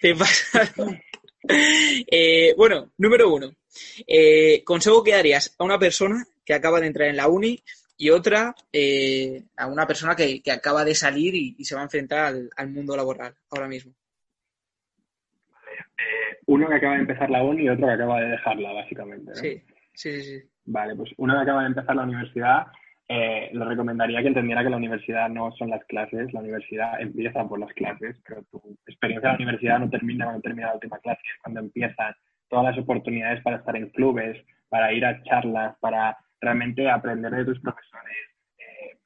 te 0.00 0.14
pasa? 0.14 0.62
Eh, 1.48 2.54
bueno, 2.56 2.90
número 2.98 3.32
uno. 3.32 3.54
Eh, 4.06 4.62
consejo 4.64 5.02
que 5.02 5.12
darías 5.12 5.54
a 5.58 5.64
una 5.64 5.78
persona 5.78 6.24
que 6.44 6.54
acaba 6.54 6.80
de 6.80 6.86
entrar 6.86 7.08
en 7.08 7.16
la 7.16 7.28
uni 7.28 7.62
y 7.98 8.10
otra 8.10 8.54
eh, 8.72 9.42
a 9.56 9.66
una 9.66 9.86
persona 9.86 10.14
que, 10.14 10.42
acaba 10.50 10.84
de 10.84 10.94
salir 10.94 11.34
y, 11.34 11.64
se 11.64 11.74
va 11.74 11.80
a 11.80 11.84
enfrentar 11.84 12.34
al, 12.56 12.68
mundo 12.70 12.96
laboral 12.96 13.34
ahora 13.50 13.68
mismo. 13.68 13.92
uno 16.46 16.68
que 16.68 16.74
acaba 16.74 16.94
de 16.94 17.00
empezar 17.00 17.30
la 17.30 17.42
uni 17.42 17.64
y 17.64 17.68
otro 17.68 17.86
que 17.86 17.92
acaba 17.92 18.20
de 18.20 18.28
dejarla, 18.28 18.72
básicamente. 18.72 19.34
Sí, 19.34 19.62
sí, 19.94 20.22
sí, 20.22 20.42
Vale, 20.66 20.94
pues 20.94 21.10
uno 21.16 21.34
que 21.34 21.42
acaba 21.42 21.62
de 21.62 21.68
empezar 21.68 21.96
la 21.96 22.02
universidad, 22.02 22.66
eh, 23.08 23.50
le 23.52 23.64
recomendaría 23.64 24.20
que 24.20 24.28
entendiera 24.28 24.64
que 24.64 24.70
la 24.70 24.76
universidad 24.76 25.28
no 25.28 25.52
son 25.52 25.70
las 25.70 25.84
clases, 25.84 26.32
la 26.32 26.40
universidad 26.40 27.00
empieza 27.00 27.48
por 27.48 27.58
las 27.58 27.72
clases, 27.72 28.20
pero 28.26 28.42
tu 28.50 28.60
experiencia 28.86 29.30
en 29.30 29.32
la 29.32 29.36
universidad 29.36 29.78
no 29.78 29.88
termina 29.88 30.24
cuando 30.24 30.42
termina 30.42 30.68
la 30.68 30.74
última 30.74 30.98
clase, 30.98 31.20
es 31.22 31.42
cuando 31.42 31.60
empiezan 31.60 32.14
todas 32.48 32.64
las 32.64 32.78
oportunidades 32.78 33.42
para 33.42 33.56
estar 33.56 33.76
en 33.76 33.90
clubes, 33.90 34.36
para 34.68 34.92
ir 34.92 35.04
a 35.04 35.22
charlas, 35.22 35.76
para 35.80 36.16
realmente 36.40 36.88
aprender 36.88 37.32
de 37.32 37.44
tus 37.44 37.60
profesores. 37.60 38.16
Eh, 38.58 38.98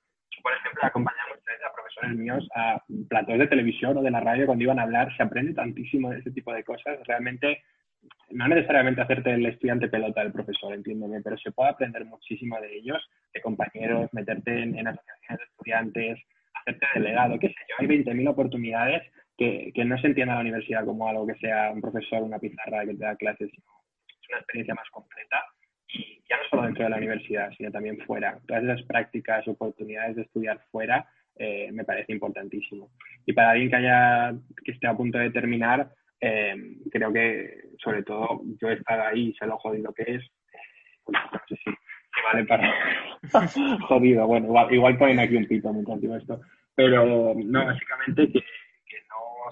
por 0.42 0.52
ejemplo, 0.52 0.84
acompañar 0.84 1.26
muchas 1.28 1.44
veces 1.44 1.66
a 1.66 1.74
profesores 1.74 2.16
míos 2.16 2.48
a 2.54 2.82
platos 3.08 3.38
de 3.38 3.46
televisión 3.46 3.96
o 3.96 4.02
de 4.02 4.10
la 4.10 4.20
radio 4.20 4.46
cuando 4.46 4.64
iban 4.64 4.78
a 4.78 4.82
hablar, 4.82 5.14
se 5.16 5.22
aprende 5.22 5.54
tantísimo 5.54 6.10
de 6.10 6.18
ese 6.18 6.30
tipo 6.32 6.52
de 6.52 6.64
cosas. 6.64 6.98
Realmente, 7.06 7.62
no 8.30 8.48
necesariamente 8.48 9.00
hacerte 9.00 9.32
el 9.32 9.46
estudiante 9.46 9.88
pelota 9.88 10.22
del 10.22 10.32
profesor, 10.32 10.72
entiéndeme, 10.72 11.20
pero 11.22 11.36
se 11.38 11.52
puede 11.52 11.70
aprender 11.70 12.04
muchísimo 12.04 12.60
de 12.60 12.76
ellos, 12.76 13.02
de 13.32 13.40
compañeros, 13.40 14.08
meterte 14.12 14.62
en, 14.62 14.86
asociaciones 14.86 15.38
de 15.38 15.44
estudiantes, 15.44 16.18
hacerte 16.54 16.86
delegado, 16.94 17.38
qué 17.38 17.48
sé 17.48 17.54
yo, 17.68 17.76
hay 17.78 17.86
20.000 17.86 18.28
oportunidades 18.28 19.02
que, 19.40 19.72
que, 19.74 19.84
no 19.86 19.98
se 19.98 20.08
entienda 20.08 20.34
la 20.34 20.42
universidad 20.42 20.84
como 20.84 21.08
algo 21.08 21.26
que 21.26 21.34
sea 21.36 21.70
un 21.72 21.80
profesor, 21.80 22.22
una 22.22 22.38
pizarra 22.38 22.84
que 22.84 22.92
te 22.92 23.04
da 23.04 23.16
clases, 23.16 23.50
sino 23.50 23.64
es 24.06 24.28
una 24.28 24.38
experiencia 24.38 24.74
más 24.74 24.88
completa 24.90 25.42
y 25.88 26.22
ya 26.28 26.36
no 26.36 26.42
solo 26.50 26.62
dentro 26.64 26.84
de 26.84 26.90
la 26.90 26.98
universidad, 26.98 27.50
sino 27.56 27.70
también 27.70 27.96
fuera. 28.06 28.38
Todas 28.46 28.64
esas 28.64 28.82
prácticas, 28.82 29.48
oportunidades 29.48 30.16
de 30.16 30.22
estudiar 30.22 30.60
fuera, 30.70 31.08
eh, 31.36 31.70
me 31.72 31.84
parece 31.84 32.12
importantísimo. 32.12 32.90
Y 33.24 33.32
para 33.32 33.52
alguien 33.52 33.70
que 33.70 33.76
haya 33.76 34.34
que 34.62 34.72
esté 34.72 34.86
a 34.86 34.94
punto 34.94 35.16
de 35.16 35.30
terminar, 35.30 35.90
eh, 36.20 36.54
creo 36.92 37.10
que 37.10 37.62
sobre 37.82 38.02
todo 38.02 38.42
yo 38.60 38.68
he 38.68 38.74
estado 38.74 39.04
ahí 39.04 39.28
y 39.28 39.34
sé 39.36 39.46
lo 39.46 39.56
jodido 39.56 39.94
que 39.94 40.02
es. 40.02 40.30
no 41.08 41.40
sé 41.48 41.56
si, 41.64 41.70
vale 42.22 42.44
para 42.44 42.70
jodido. 43.88 44.26
Bueno, 44.26 44.48
igual, 44.48 44.74
igual, 44.74 44.98
ponen 44.98 45.18
aquí 45.18 45.36
un 45.36 45.46
pito 45.46 45.72
mientras 45.72 45.98
digo 45.98 46.14
esto. 46.14 46.42
Pero 46.74 47.34
no, 47.34 47.64
básicamente 47.64 48.30
que, 48.32 48.40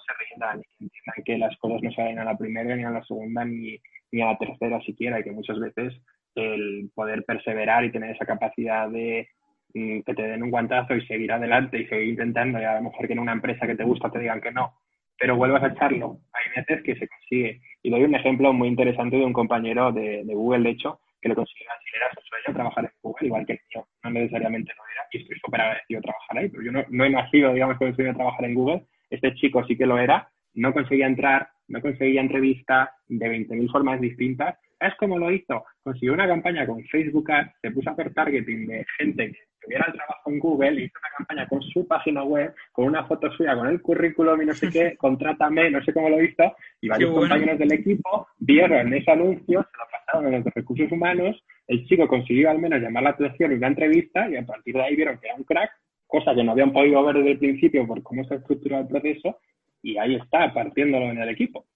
se 0.01 0.13
rindan, 0.25 0.63
que 0.63 0.85
entiendan 0.85 1.25
que 1.25 1.39
las 1.39 1.57
cosas 1.59 1.83
no 1.83 1.93
salen 1.93 2.19
a 2.19 2.25
la 2.25 2.37
primera 2.37 2.75
ni 2.77 2.85
a 2.85 2.91
la 2.91 3.05
segunda 3.05 3.45
ni, 3.45 3.79
ni 4.13 4.23
a 4.23 4.27
la 4.27 4.39
tercera 4.39 4.81
siquiera 4.83 5.21
y 5.21 5.25
que 5.25 5.33
muchas 5.33 5.59
veces 5.59 5.95
el 6.35 6.91
poder 6.95 7.25
perseverar 7.25 7.85
y 7.85 7.93
tener 7.93 8.15
esa 8.15 8.27
capacidad 8.27 8.89
de 8.89 9.29
mm, 9.75 10.01
que 10.01 10.15
te 10.15 10.23
den 10.23 10.43
un 10.43 10.51
guantazo 10.51 10.95
y 10.95 11.07
seguir 11.07 11.33
adelante 11.33 11.81
y 11.81 11.87
seguir 11.87 12.09
intentando 12.09 12.61
y 12.61 12.65
a 12.65 12.77
lo 12.77 12.83
mejor 12.83 13.07
que 13.07 13.13
en 13.13 13.19
una 13.19 13.33
empresa 13.33 13.67
que 13.67 13.77
te 13.77 13.85
gusta 13.85 14.11
te 14.11 14.21
digan 14.21 14.41
que 14.41 14.53
no, 14.53 14.75
pero 15.19 15.37
vuelvas 15.37 15.63
a 15.63 15.69
echarlo. 15.69 16.21
Hay 16.33 16.63
veces 16.63 16.83
que 16.85 16.95
se 16.97 17.09
consigue. 17.09 17.61
Y 17.83 17.91
doy 17.91 18.05
un 18.05 18.15
ejemplo 18.15 18.53
muy 18.53 18.69
interesante 18.69 19.17
de 19.17 19.25
un 19.25 19.33
compañero 19.33 19.93
de, 19.93 20.23
Google, 20.27 20.63
de 20.63 20.71
hecho, 20.71 21.01
que 21.21 21.29
lo 21.29 21.35
consiguió 21.35 21.67
así, 21.73 21.85
era 21.97 22.11
su 22.15 22.21
sueño 22.21 22.57
trabajar 22.57 22.85
en 22.85 22.91
Google, 23.03 23.27
igual 23.27 23.47
que 23.47 23.55
el 23.55 23.61
mío. 23.75 23.87
No 24.05 24.11
necesariamente 24.11 24.73
lo 24.77 24.83
era, 24.93 25.03
y 25.11 25.19
estoy 25.19 25.39
súper 25.41 25.61
agradecido 25.61 25.99
de 25.99 26.05
trabajar 26.05 26.39
ahí, 26.39 26.49
pero 26.49 26.63
yo 26.63 26.73
no, 26.73 26.85
no 26.89 27.05
he 27.05 27.11
nacido, 27.11 27.53
digamos, 27.53 27.77
con 27.77 27.89
el 27.89 27.95
sueño 27.97 28.11
de 28.11 28.17
trabajar 28.17 28.45
en 28.45 28.55
Google. 28.55 28.87
Este 29.11 29.35
chico 29.35 29.65
sí 29.67 29.77
que 29.77 29.87
lo 29.87 29.99
era, 29.99 30.29
no 30.55 30.73
conseguía 30.73 31.07
entrar, 31.07 31.49
no 31.69 31.81
conseguía 31.81 32.21
entrevista 32.21 32.95
de 33.09 33.27
20.000 33.27 33.71
formas 33.71 34.01
distintas, 34.01 34.57
¿Sabes 34.79 34.95
cómo 34.97 35.19
lo 35.19 35.31
hizo? 35.33 35.65
Consiguió 35.83 36.13
una 36.13 36.29
campaña 36.29 36.65
con 36.67 36.83
Facebook 36.85 37.31
Ads, 37.31 37.53
se 37.61 37.71
puso 37.73 37.91
a 37.91 37.95
hacer 37.95 38.15
targeting 38.15 38.67
de 38.69 38.87
gente 38.97 39.33
que 39.33 39.39
tuviera 39.61 39.87
el 39.89 39.95
trabajo 39.95 40.31
en 40.31 40.39
Google, 40.39 40.85
hizo 40.85 40.99
una 41.01 41.17
campaña 41.17 41.49
con 41.49 41.63
su 41.63 41.87
página 41.87 42.23
web, 42.23 42.55
con 42.71 42.85
una 42.85 43.05
foto 43.05 43.31
suya, 43.33 43.57
con 43.57 43.67
el 43.67 43.83
currículum 43.83 44.41
y 44.41 44.47
no 44.47 44.55
sé 44.55 44.71
qué, 44.71 44.97
contrátame, 44.99 45.71
no 45.71 45.83
sé 45.83 45.93
cómo 45.93 46.09
lo 46.09 46.23
hizo, 46.23 46.55
y 46.81 46.89
varios 46.89 47.13
compañeros 47.13 47.59
del 47.59 47.73
equipo 47.73 48.29
vieron 48.39 48.95
ese 48.95 49.11
anuncio, 49.11 49.63
se 49.63 49.79
lo 49.79 49.85
pasaron 49.91 50.27
a 50.27 50.37
los 50.37 50.45
de 50.45 50.53
recursos 50.55 50.93
humanos, 50.93 51.45
el 51.67 51.85
chico 51.87 52.07
consiguió 52.07 52.51
al 52.51 52.61
menos 52.61 52.81
llamar 52.81 53.03
la 53.03 53.11
atención 53.11 53.51
y 53.51 53.57
una 53.57 53.67
entrevista, 53.67 54.31
y 54.31 54.37
a 54.37 54.47
partir 54.47 54.75
de 54.75 54.83
ahí 54.83 54.95
vieron 54.95 55.19
que 55.19 55.27
era 55.27 55.37
un 55.37 55.45
crack, 55.45 55.73
cosa 56.09 56.35
que 56.35 56.43
no 56.43 56.53
habían 56.53 56.73
podido 56.73 57.05
ver 57.05 57.19
desde 57.19 57.33
el 57.33 57.39
principio 57.39 57.87
por 57.87 58.03
cómo 58.03 58.25
se 58.25 58.35
ha 58.35 58.39
estructurado 58.39 58.83
el 58.83 58.89
proceso, 58.89 59.39
y 59.83 59.97
ahí 59.97 60.17
está, 60.17 60.53
partiéndolo 60.53 61.11
en 61.11 61.19
el 61.19 61.29
equipo. 61.29 61.67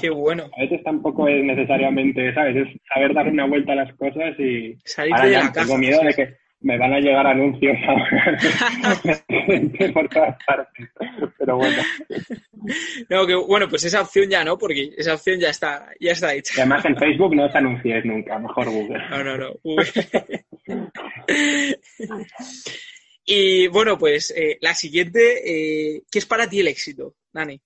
Qué 0.00 0.10
bueno. 0.10 0.50
A 0.56 0.62
veces 0.62 0.82
tampoco 0.82 1.28
es 1.28 1.44
necesariamente, 1.44 2.34
¿sabes? 2.34 2.56
Es 2.56 2.66
saber 2.92 3.14
dar 3.14 3.28
una 3.28 3.46
vuelta 3.46 3.72
a 3.72 3.76
las 3.76 3.94
cosas 3.94 4.36
y 4.38 4.76
Salir 4.84 5.14
de 5.14 5.30
la 5.30 5.52
tengo 5.52 5.78
miedo 5.78 6.02
de 6.02 6.14
que 6.14 6.34
me 6.60 6.76
van 6.76 6.92
a 6.92 6.98
llegar 6.98 7.24
anuncios 7.26 7.78
por 9.94 10.08
todas 10.08 10.36
partes. 10.44 10.88
Pero 11.38 11.56
bueno. 11.56 11.82
No, 13.08 13.24
que 13.24 13.36
bueno, 13.36 13.68
pues 13.68 13.84
esa 13.84 14.02
opción 14.02 14.28
ya 14.28 14.42
no, 14.44 14.58
porque 14.58 14.90
esa 14.96 15.14
opción 15.14 15.38
ya 15.38 15.50
está, 15.50 15.90
ya 16.00 16.10
está 16.10 16.34
hecha. 16.34 16.54
Y 16.56 16.60
además 16.60 16.84
en 16.84 16.96
Facebook 16.96 17.32
no 17.34 17.46
os 17.46 17.54
anuncies 17.54 18.04
nunca, 18.04 18.36
mejor 18.38 18.68
Google. 18.68 18.98
No, 19.08 19.22
no, 19.22 19.38
no. 19.38 19.54
y 23.30 23.68
bueno, 23.68 23.98
pues 23.98 24.34
eh, 24.34 24.56
la 24.62 24.72
siguiente, 24.72 25.20
eh, 25.44 26.02
¿qué 26.10 26.18
es 26.18 26.24
para 26.24 26.48
ti 26.48 26.60
el 26.60 26.68
éxito, 26.68 27.12
Dani? 27.30 27.60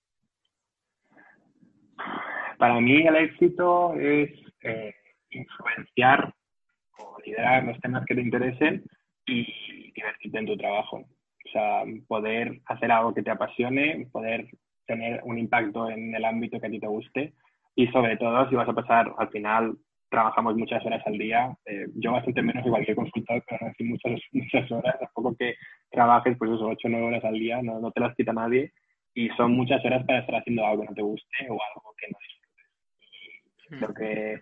Para 2.59 2.81
mí 2.81 3.07
el 3.07 3.15
éxito 3.15 3.95
es 3.95 4.31
eh, 4.63 4.93
influenciar 5.31 6.35
o 6.99 7.17
liderar 7.25 7.63
los 7.63 7.79
temas 7.81 8.05
que 8.07 8.17
te 8.17 8.23
interesen 8.23 8.83
y 9.25 9.93
divertirte 9.93 10.39
en 10.39 10.47
tu 10.47 10.57
trabajo. 10.57 10.97
O 10.97 11.51
sea, 11.53 11.85
poder 12.09 12.61
hacer 12.67 12.91
algo 12.91 13.15
que 13.15 13.23
te 13.23 13.31
apasione, 13.31 14.09
poder 14.11 14.49
tener 14.85 15.21
un 15.23 15.39
impacto 15.39 15.89
en 15.89 16.13
el 16.13 16.25
ámbito 16.25 16.59
que 16.59 16.67
a 16.67 16.71
ti 16.71 16.81
te 16.81 16.89
guste 16.89 17.35
y 17.77 17.87
sobre 17.89 18.17
todo 18.17 18.49
si 18.49 18.57
vas 18.57 18.69
a 18.69 18.75
pasar, 18.75 19.15
al 19.17 19.29
final 19.31 19.77
trabajamos 20.13 20.55
muchas 20.57 20.85
horas 20.85 21.03
al 21.07 21.17
día, 21.17 21.57
eh, 21.65 21.87
yo 21.95 22.13
bastante 22.13 22.43
menos 22.43 22.67
igual 22.67 22.85
que 22.85 22.95
consultor, 22.95 23.43
pero 23.49 23.67
decir 23.67 23.87
muchas, 23.87 24.21
muchas 24.33 24.71
horas, 24.71 24.99
tampoco 25.01 25.35
que 25.37 25.55
trabajes 25.91 26.37
pues 26.39 26.51
eso, 26.53 26.67
8 26.67 26.87
o 26.87 26.91
9 26.91 27.07
horas 27.07 27.25
al 27.25 27.35
día, 27.35 27.63
no, 27.63 27.81
no 27.81 27.91
te 27.91 28.01
las 28.01 28.15
quita 28.15 28.33
nadie. 28.33 28.73
Y 29.15 29.29
son 29.31 29.53
muchas 29.53 29.85
horas 29.85 30.05
para 30.07 30.21
estar 30.21 30.37
haciendo 30.37 30.67
algo 30.67 30.83
que 30.83 30.89
no 30.89 30.95
te 30.95 31.03
guste 31.03 31.37
o 31.49 31.53
algo 31.53 31.95
que 31.99 32.07
no 32.11 32.19
disfrutes. 32.21 33.79
Creo 33.79 33.95
que 33.95 34.41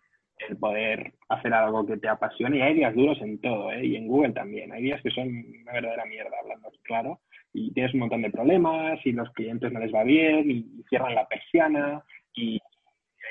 el 0.49 0.57
poder 0.57 1.13
hacer 1.29 1.53
algo 1.55 1.87
que 1.87 1.99
te 1.99 2.09
apasione, 2.09 2.59
y 2.59 2.63
hay 2.63 2.75
días 2.75 2.95
duros 2.95 3.21
en 3.21 3.41
todo, 3.41 3.71
¿eh? 3.73 3.85
y 3.85 3.97
en 3.97 4.09
Google 4.09 4.33
también, 4.33 4.73
hay 4.73 4.83
días 4.83 5.03
que 5.03 5.11
son 5.11 5.29
una 5.29 5.73
verdadera 5.73 6.05
mierda, 6.07 6.37
hablando 6.41 6.71
claro, 6.83 7.21
y 7.53 7.73
tienes 7.73 7.93
un 7.95 8.01
montón 8.01 8.23
de 8.23 8.31
problemas, 8.31 8.99
y 9.05 9.13
los 9.13 9.31
clientes 9.33 9.71
no 9.73 9.81
les 9.81 9.93
va 9.93 10.03
bien, 10.03 10.51
y, 10.51 10.83
cierran 10.89 11.15
la 11.15 11.27
persiana, 11.27 12.03
y, 12.35 12.59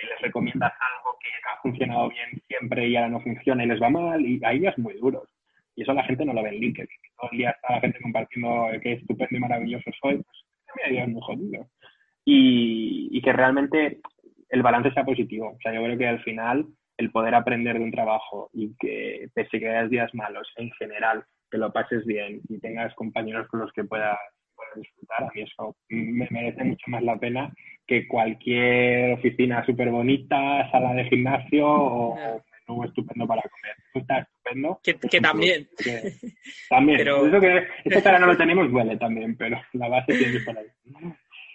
les 0.07 0.21
recomiendas 0.21 0.73
algo 0.79 1.17
que 1.19 1.29
ha 1.49 1.61
funcionado 1.61 2.09
bien 2.09 2.41
siempre 2.47 2.87
y 2.87 2.95
ahora 2.95 3.09
no 3.09 3.21
funciona 3.21 3.63
y 3.63 3.67
les 3.67 3.81
va 3.81 3.89
mal, 3.89 4.25
y 4.25 4.39
hay 4.43 4.59
días 4.59 4.77
muy 4.77 4.93
duros. 4.95 5.29
Y 5.75 5.83
eso 5.83 5.93
la 5.93 6.03
gente 6.03 6.25
no 6.25 6.33
lo 6.33 6.43
ve 6.43 6.49
en 6.49 6.59
LinkedIn. 6.59 6.89
Todo 7.17 7.29
el 7.31 7.37
día 7.37 7.51
está 7.51 7.75
la 7.75 7.81
gente 7.81 7.99
compartiendo 8.01 8.67
qué 8.81 8.93
estupendo 8.93 9.37
y 9.37 9.39
maravilloso 9.39 9.91
soy, 10.01 10.17
pues 10.17 10.85
hay 10.85 10.93
días 10.93 11.07
muy. 11.07 11.21
Y, 12.25 13.09
y 13.11 13.21
que 13.21 13.33
realmente 13.33 13.99
el 14.49 14.61
balance 14.61 14.91
sea 14.91 15.05
positivo. 15.05 15.53
O 15.55 15.57
sea, 15.61 15.73
yo 15.73 15.83
creo 15.83 15.97
que 15.97 16.07
al 16.07 16.23
final 16.23 16.65
el 16.97 17.11
poder 17.11 17.33
aprender 17.33 17.77
de 17.77 17.83
un 17.83 17.91
trabajo 17.91 18.49
y 18.53 18.75
que 18.77 19.29
pese 19.33 19.59
que 19.59 19.69
haya 19.69 19.87
días 19.87 20.13
malos, 20.13 20.51
en 20.57 20.69
general, 20.71 21.23
que 21.49 21.57
lo 21.57 21.71
pases 21.71 22.05
bien 22.05 22.41
y 22.49 22.59
tengas 22.59 22.93
compañeros 22.95 23.47
con 23.47 23.61
los 23.61 23.71
que 23.71 23.85
puedas, 23.85 24.17
disfrutar, 24.75 25.23
a 25.23 25.31
mí 25.33 25.41
eso 25.41 25.75
me 25.89 26.27
merece 26.29 26.63
mucho 26.63 26.85
más 26.87 27.03
la 27.03 27.17
pena 27.17 27.53
que 27.85 28.07
cualquier 28.07 29.13
oficina 29.13 29.65
súper 29.65 29.89
bonita, 29.89 30.69
sala 30.71 30.93
de 30.93 31.05
gimnasio 31.05 31.67
o 31.67 32.43
menú 32.67 32.83
estupendo 32.83 33.27
para 33.27 33.41
comer. 33.41 33.75
Eso 33.89 33.99
está 33.99 34.19
estupendo. 34.19 34.79
Que, 34.83 35.21
también. 35.21 35.69
también. 36.69 36.97
Pero... 36.99 37.27
Eso 37.27 37.39
que 37.39 37.67
este 37.83 38.03
cara 38.03 38.19
no 38.19 38.27
lo 38.27 38.37
tenemos, 38.37 38.71
duele 38.71 38.97
también, 38.97 39.35
pero 39.35 39.59
la 39.73 39.87
base 39.87 40.13
tiene 40.13 40.33
que 40.33 40.37
estar 40.37 40.57
ahí. 40.57 40.67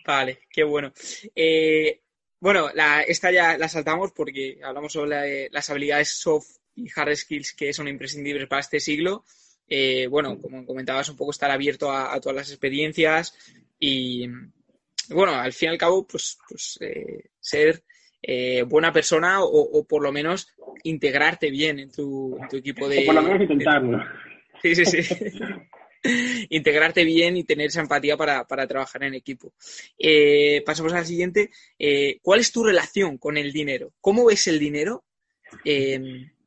Vale, 0.07 0.39
qué 0.51 0.65
bueno. 0.65 0.93
Eh, 1.35 2.01
bueno, 2.41 2.69
la, 2.75 3.03
esta 3.03 3.31
ya 3.31 3.57
la 3.57 3.69
saltamos 3.69 4.13
porque 4.13 4.59
hablamos 4.63 4.93
sobre 4.93 5.49
las 5.51 5.71
habilidades 5.71 6.11
soft 6.11 6.59
y 6.75 6.89
hard 6.95 7.15
skills 7.17 7.55
que 7.55 7.73
son 7.73 7.89
imprescindibles 7.89 8.49
para 8.49 8.61
este 8.61 8.81
siglo. 8.81 9.25
Eh, 9.69 10.07
bueno, 10.09 10.39
como 10.41 10.65
comentabas, 10.67 11.09
un 11.09 11.17
poco 11.17 11.31
estar 11.31 11.51
abierto 11.51 11.91
a, 11.91 12.21
todas 12.21 12.37
las 12.37 12.51
experiencias 12.51 13.37
y, 13.79 14.27
bueno, 15.09 15.35
al 15.35 15.53
fin 15.53 15.69
y 15.69 15.73
al 15.73 15.79
cabo, 15.79 16.07
pues, 16.07 16.39
pues 16.49 16.79
eh, 16.81 17.31
ser 17.41 17.85
eh, 18.23 18.63
buena 18.63 18.93
persona 18.93 19.43
o, 19.43 19.85
por 19.87 20.03
lo 20.03 20.11
menos 20.11 20.49
integrarte 20.83 21.51
bien 21.51 21.79
en 21.79 21.91
tu, 21.91 22.39
equipo 22.53 22.89
de... 22.89 23.03
por 23.03 23.15
lo 23.15 23.23
menos 23.23 23.43
intentarlo. 23.43 24.03
Sí, 24.63 24.75
sí, 24.75 24.85
sí. 24.85 25.15
integrarte 26.49 27.05
bien 27.05 27.37
y 27.37 27.45
tener 27.45 27.67
esa 27.67 27.81
empatía 27.81 28.17
para, 28.17 28.47
trabajar 28.67 29.05
en 29.05 29.15
equipo. 29.15 29.53
Eh, 29.99 30.63
pasamos 30.65 30.93
al 30.93 31.07
siguiente. 31.07 31.51
Eh, 31.79 32.19
¿Cuál 32.23 32.41
es 32.41 32.53
tu 32.53 32.65
relación 32.65 33.19
con 33.19 33.37
el 33.37 33.53
dinero? 33.53 33.93
¿Cómo 34.01 34.27
ves 34.27 34.47
el 34.47 34.59
dinero 34.59 35.05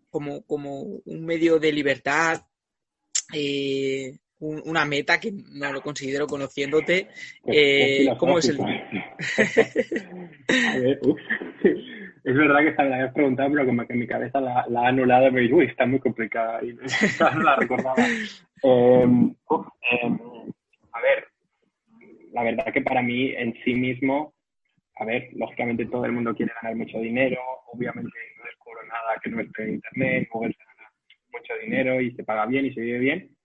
como, 0.09 0.43
como, 0.45 0.81
un 0.81 1.25
medio 1.25 1.59
de 1.59 1.71
libertad? 1.71 2.41
Una 4.39 4.85
meta 4.85 5.19
que 5.19 5.31
no 5.31 5.73
lo 5.73 5.81
considero 5.81 6.27
conociéndote. 6.27 7.07
¿Cómo 8.17 8.39
es 8.39 8.49
el 8.49 8.57
Es 12.27 12.35
verdad 12.35 12.59
que 12.59 12.83
me 12.83 12.89
la 12.89 12.95
habías 12.97 13.13
preguntado, 13.13 13.49
pero 13.53 13.65
como 13.65 13.87
que 13.87 13.93
en 13.93 13.99
mi 13.99 14.07
cabeza 14.07 14.41
la, 14.41 14.59
ha 14.59 14.87
anulado 14.89 15.31
dice, 15.31 15.53
uy, 15.53 15.65
está 15.65 15.85
muy 15.85 15.99
complicada. 15.99 16.61
Y 16.61 16.73
no 16.73 17.41
la 17.41 17.55
recordaba. 17.55 17.95
Em, 18.63 19.33
a 20.91 21.01
ver, 21.01 21.27
la 22.33 22.43
verdad 22.43 22.73
que 22.73 22.81
para 22.81 23.01
mí 23.01 23.31
en 23.31 23.53
sí 23.63 23.75
mismo, 23.75 24.33
a 24.97 25.05
ver, 25.05 25.29
lógicamente 25.35 25.85
todo 25.85 26.03
el 26.03 26.11
mundo 26.11 26.35
quiere 26.35 26.51
ganar 26.61 26.75
mucho 26.75 26.99
dinero, 26.99 27.39
obviamente 27.71 28.11
no 28.37 28.43
descubro 28.43 28.83
nada 28.83 29.15
que 29.23 29.29
no 29.29 29.39
esté 29.39 29.63
en 29.63 29.75
internet, 29.75 30.27
Google 30.29 30.53
mucho 31.37 31.53
dinero 31.61 32.01
y 32.01 32.11
se 32.11 32.23
paga 32.23 32.45
bien 32.45 32.65
y 32.65 32.73
se 32.73 32.81
vive 32.81 32.99
bien, 32.99 33.37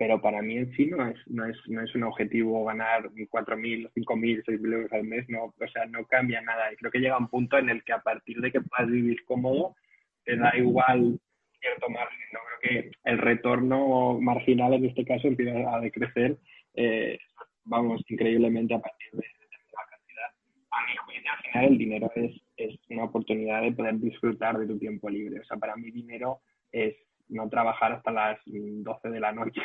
pero 0.00 0.20
para 0.20 0.40
mí 0.40 0.56
en 0.56 0.72
sí 0.76 0.86
no 0.86 1.06
es, 1.06 1.18
no 1.26 1.44
es, 1.44 1.58
no 1.66 1.82
es 1.82 1.94
un 1.94 2.04
objetivo 2.04 2.64
ganar 2.64 3.10
4.000, 3.10 3.90
5.000, 3.94 4.44
6.000 4.44 4.72
euros 4.72 4.92
al 4.92 5.04
mes, 5.04 5.28
no, 5.28 5.44
o 5.44 5.68
sea, 5.72 5.84
no 5.84 6.06
cambia 6.06 6.40
nada. 6.40 6.72
Y 6.72 6.76
creo 6.76 6.90
que 6.90 7.00
llega 7.00 7.18
un 7.18 7.28
punto 7.28 7.58
en 7.58 7.68
el 7.68 7.84
que 7.84 7.92
a 7.92 8.00
partir 8.00 8.40
de 8.40 8.50
que 8.50 8.62
puedas 8.62 8.90
vivir 8.90 9.22
cómodo, 9.26 9.76
te 10.24 10.36
da 10.36 10.56
igual 10.56 11.20
cierto 11.60 11.90
margen. 11.90 12.18
¿no? 12.32 12.38
Creo 12.60 12.82
que 12.82 12.90
el 13.04 13.18
retorno 13.18 14.18
marginal 14.20 14.72
en 14.72 14.86
este 14.86 15.04
caso 15.04 15.28
empieza 15.28 15.74
a 15.74 15.80
decrecer, 15.80 16.38
eh, 16.74 17.18
vamos, 17.64 18.02
increíblemente 18.08 18.72
a 18.72 18.80
partir 18.80 19.10
de 19.12 19.18
determinada 19.18 19.86
cantidad. 19.90 20.30
A 20.70 20.86
mi 20.86 20.96
juicio, 20.96 21.30
al 21.30 21.42
final, 21.42 21.64
el 21.66 21.78
dinero 21.78 22.12
es, 22.14 22.32
es 22.56 22.74
una 22.88 23.04
oportunidad 23.04 23.60
de 23.60 23.72
poder 23.72 23.98
disfrutar 23.98 24.56
de 24.56 24.66
tu 24.66 24.78
tiempo 24.78 25.10
libre. 25.10 25.40
O 25.40 25.44
sea, 25.44 25.58
para 25.58 25.76
mí, 25.76 25.90
dinero 25.90 26.40
es 26.72 26.96
no 27.30 27.48
trabajar 27.48 27.92
hasta 27.92 28.10
las 28.10 28.38
12 28.46 29.08
de 29.08 29.20
la 29.20 29.32
noche. 29.32 29.62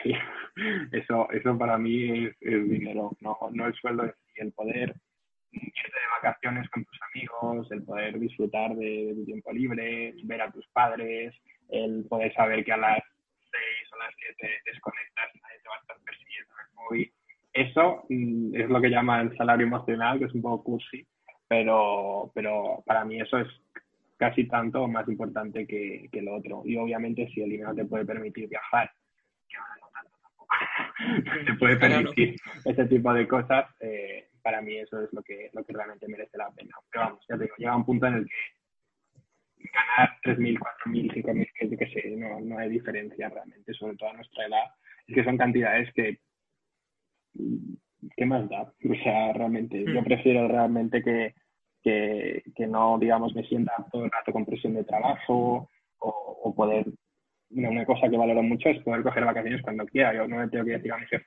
eso, 0.91 1.29
eso 1.31 1.57
para 1.57 1.77
mí 1.77 2.25
es, 2.25 2.69
dinero, 2.69 3.11
no, 3.21 3.37
no 3.51 3.67
el 3.67 3.73
sueldo, 3.73 4.13
el 4.35 4.51
poder 4.53 4.95
irte 5.51 5.99
de 5.99 6.21
vacaciones 6.21 6.69
con 6.69 6.85
tus 6.85 6.99
amigos, 7.13 7.71
el 7.71 7.83
poder 7.83 8.19
disfrutar 8.19 8.75
de, 8.75 9.13
tu 9.15 9.25
tiempo 9.25 9.51
libre, 9.51 10.13
ver 10.23 10.41
a 10.41 10.51
tus 10.51 10.67
padres, 10.67 11.33
el 11.69 12.05
poder 12.09 12.33
saber 12.33 12.63
que 12.63 12.73
a 12.73 12.77
las 12.77 12.99
6 12.99 13.93
o 13.93 13.97
las 13.97 14.13
7 14.17 14.61
desconectas 14.65 15.29
y 15.33 15.39
nadie 15.39 15.59
te 15.61 15.69
va 15.69 15.75
a 15.75 15.79
estar 15.79 15.97
persiguiendo 16.05 16.53
en 16.53 16.67
el 16.67 16.75
móvil. 16.75 17.13
Eso 17.53 18.05
mm, 18.09 18.55
es 18.55 18.69
lo 18.69 18.81
que 18.81 18.89
llaman 18.89 19.35
salario 19.37 19.65
emocional, 19.65 20.19
que 20.19 20.25
es 20.25 20.33
un 20.33 20.41
poco 20.41 20.63
cursi, 20.63 21.07
pero, 21.47 22.31
pero 22.33 22.83
para 22.85 23.05
mí 23.05 23.19
eso 23.21 23.37
es 23.37 23.47
casi 24.17 24.47
tanto 24.47 24.83
o 24.83 24.87
más 24.87 25.07
importante 25.07 25.67
que, 25.67 26.07
que, 26.11 26.21
lo 26.21 26.35
otro. 26.35 26.61
Y 26.65 26.77
obviamente 26.77 27.27
si 27.33 27.41
el 27.41 27.49
dinero 27.49 27.75
te 27.75 27.85
puede 27.85 28.05
permitir 28.05 28.47
viajar, 28.47 28.91
que 29.47 29.57
ahora 29.57 29.75
no 29.81 29.87
tanto 29.93 30.17
tampoco, 30.21 31.45
te 31.45 31.53
puede 31.55 31.77
permitir 31.77 32.35
ese 32.63 32.85
tipo 32.85 33.13
de 33.13 33.27
cosas, 33.27 33.65
eh, 33.79 34.29
para 34.41 34.61
mí 34.61 34.77
eso 34.77 35.01
es 35.01 35.11
lo 35.11 35.21
que, 35.23 35.49
lo 35.53 35.63
que 35.63 35.73
realmente 35.73 36.07
merece 36.07 36.37
la 36.37 36.51
pena. 36.51 36.75
Pero 36.91 37.05
vamos, 37.05 37.25
ya 37.27 37.37
te 37.37 37.43
digo, 37.43 37.55
llega 37.57 37.75
un 37.75 37.85
punto 37.85 38.07
en 38.07 38.13
el 38.13 38.25
que 38.25 39.69
ganar 39.73 40.17
3.000, 40.23 40.59
4.000, 40.59 41.13
5.000, 41.13 41.51
que 41.57 41.69
yo 41.69 41.77
qué 41.77 41.87
sé, 41.87 42.15
no, 42.15 42.39
no 42.39 42.57
hay 42.59 42.69
diferencia 42.69 43.29
realmente, 43.29 43.73
sobre 43.73 43.97
todo 43.97 44.09
a 44.09 44.13
nuestra 44.13 44.45
edad. 44.45 44.65
Es 45.07 45.15
que 45.15 45.23
son 45.23 45.37
cantidades 45.37 45.91
que, 45.93 46.19
¿qué 48.15 48.25
más 48.25 48.47
da? 48.49 48.61
O 48.61 48.95
sea, 49.03 49.33
realmente, 49.33 49.83
yo 49.83 50.01
mm. 50.01 50.05
prefiero 50.05 50.47
realmente 50.47 51.03
que, 51.03 51.33
que, 51.85 52.41
que, 52.55 52.65
no, 52.65 52.97
digamos, 52.99 53.35
me 53.35 53.45
sienta 53.45 53.71
todo 53.91 54.05
el 54.05 54.11
rato 54.11 54.31
con 54.31 54.45
presión 54.45 54.73
de 54.73 54.83
trabajo 54.83 55.69
o, 55.99 56.39
o 56.43 56.55
poder, 56.55 56.87
una 57.51 57.85
cosa 57.85 58.09
que 58.09 58.17
valoro 58.17 58.41
mucho 58.41 58.69
es 58.69 58.81
poder 58.81 59.03
coger 59.03 59.23
vacaciones 59.23 59.61
cuando 59.61 59.85
quiera. 59.85 60.13
Yo 60.15 60.27
no 60.27 60.37
me 60.37 60.47
tengo 60.47 60.65
que 60.65 60.71
decir 60.71 60.91
a 60.91 60.97
mi 60.97 61.05
jefe, 61.05 61.25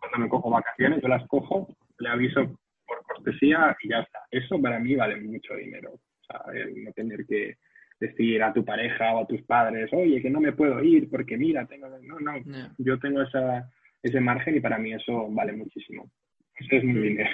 cuando 0.00 0.18
me 0.18 0.28
cojo 0.28 0.50
vacaciones, 0.50 1.00
yo 1.00 1.08
las 1.08 1.24
cojo, 1.28 1.68
le 1.98 2.08
aviso 2.08 2.58
por 2.86 3.02
cortesía 3.04 3.76
y 3.82 3.90
ya 3.90 4.00
está. 4.00 4.18
Eso 4.32 4.60
para 4.60 4.80
mí 4.80 4.96
vale 4.96 5.16
mucho 5.20 5.54
dinero. 5.54 5.92
O 5.92 6.24
sea, 6.24 6.42
el 6.52 6.82
no 6.82 6.92
tener 6.92 7.24
que, 7.24 7.56
decir 8.00 8.42
a 8.42 8.52
tu 8.52 8.64
pareja 8.64 9.14
o 9.14 9.22
a 9.22 9.26
tus 9.26 9.42
padres, 9.42 9.92
oye, 9.92 10.22
que 10.22 10.30
no 10.30 10.40
me 10.40 10.52
puedo 10.52 10.82
ir 10.82 11.08
porque 11.08 11.36
mira, 11.36 11.66
tengo... 11.66 11.86
No, 12.02 12.18
no, 12.18 12.32
yo 12.78 12.98
tengo 12.98 13.22
esa, 13.22 13.70
ese 14.02 14.20
margen 14.20 14.56
y 14.56 14.60
para 14.60 14.78
mí 14.78 14.92
eso 14.94 15.28
vale 15.30 15.52
muchísimo. 15.52 16.10
Ese 16.58 16.78
es 16.78 16.84
mi 16.84 16.94
mm. 16.94 17.02
dinero. 17.02 17.30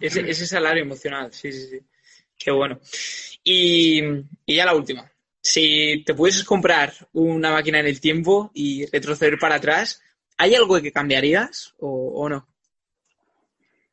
Ese, 0.00 0.28
ese 0.28 0.46
salario 0.46 0.82
emocional, 0.82 1.30
sí, 1.32 1.52
sí, 1.52 1.78
sí. 1.78 1.86
Qué 2.38 2.50
bueno. 2.50 2.78
Y, 3.42 4.00
y 4.46 4.56
ya 4.56 4.64
la 4.64 4.74
última. 4.74 5.10
Si 5.40 6.02
te 6.04 6.14
pudieses 6.14 6.44
comprar 6.44 6.92
una 7.12 7.52
máquina 7.52 7.80
en 7.80 7.86
el 7.86 8.00
tiempo 8.00 8.50
y 8.54 8.86
retroceder 8.92 9.38
para 9.38 9.56
atrás, 9.56 10.02
¿hay 10.36 10.54
algo 10.54 10.80
que 10.80 10.92
cambiarías 10.92 11.74
o, 11.80 12.28
no? 12.28 12.46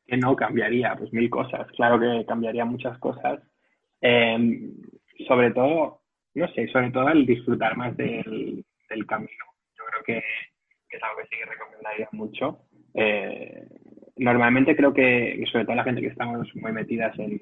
Que 0.06 0.16
no 0.16 0.36
cambiaría, 0.36 0.94
pues 0.96 1.12
mil 1.12 1.28
cosas. 1.30 1.66
Claro 1.72 1.98
que 1.98 2.24
cambiaría 2.26 2.64
muchas 2.64 2.98
cosas. 2.98 3.40
Eh, 4.00 4.70
sobre 5.26 5.50
todo, 5.52 6.02
no 6.34 6.48
sé, 6.52 6.68
sobre 6.68 6.90
todo 6.90 7.08
el 7.08 7.26
disfrutar 7.26 7.76
más 7.76 7.96
del, 7.96 8.64
del 8.88 9.06
camino. 9.06 9.44
Yo 9.76 9.84
creo 9.90 10.02
que, 10.04 10.18
es 10.90 11.02
algo 11.02 11.18
que 11.18 11.28
sí 11.28 11.36
que 11.36 11.50
recomendaría 11.50 12.08
mucho. 12.12 12.60
Eh, 12.94 13.66
normalmente 14.16 14.76
creo 14.76 14.92
que, 14.92 15.42
sobre 15.50 15.64
todo 15.64 15.76
la 15.76 15.84
gente 15.84 16.00
que 16.00 16.08
estamos 16.08 16.48
muy 16.54 16.72
metidas 16.72 17.18
en 17.18 17.40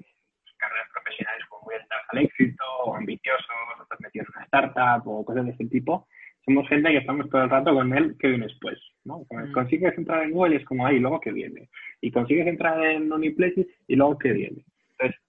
carreras 0.57 0.89
profesionales 0.93 1.45
como 1.49 1.65
muy 1.65 1.75
orientadas 1.75 2.04
al 2.15 2.25
éxito, 2.25 2.65
o 2.85 2.95
ambiciosos, 2.95 3.47
o 3.79 3.83
estás 3.83 4.01
metido 4.01 4.25
en 4.25 4.33
una 4.37 4.45
startup, 4.45 5.09
o 5.09 5.25
cosas 5.25 5.45
de 5.45 5.51
ese 5.53 5.67
tipo, 5.67 6.07
somos 6.45 6.69
gente 6.69 6.91
que 6.91 6.99
estamos 6.99 7.29
todo 7.31 7.45
el 7.45 7.51
rato 7.51 7.75
con 7.75 7.97
él, 7.97 8.17
¿qué 8.19 8.29
viene 8.29 8.47
después? 8.47 8.79
¿no? 9.05 9.25
Mm. 9.31 9.53
Consigues 9.53 9.97
entrar 9.97 10.23
en 10.23 10.33
Google 10.33 10.55
y 10.55 10.59
es 10.59 10.65
como, 10.65 10.87
ahí, 10.87 10.99
luego 10.99 11.21
qué 11.21 11.33
viene. 11.33 11.69
Y 12.01 12.11
consigues 12.11 12.47
entrar 12.47 12.85
en 12.85 13.13
Uniplaces 13.13 13.67
y 13.89 13.97
luego 13.97 14.19
qué 14.19 14.33
viene. 14.33 14.65
Entonces, 14.93 15.21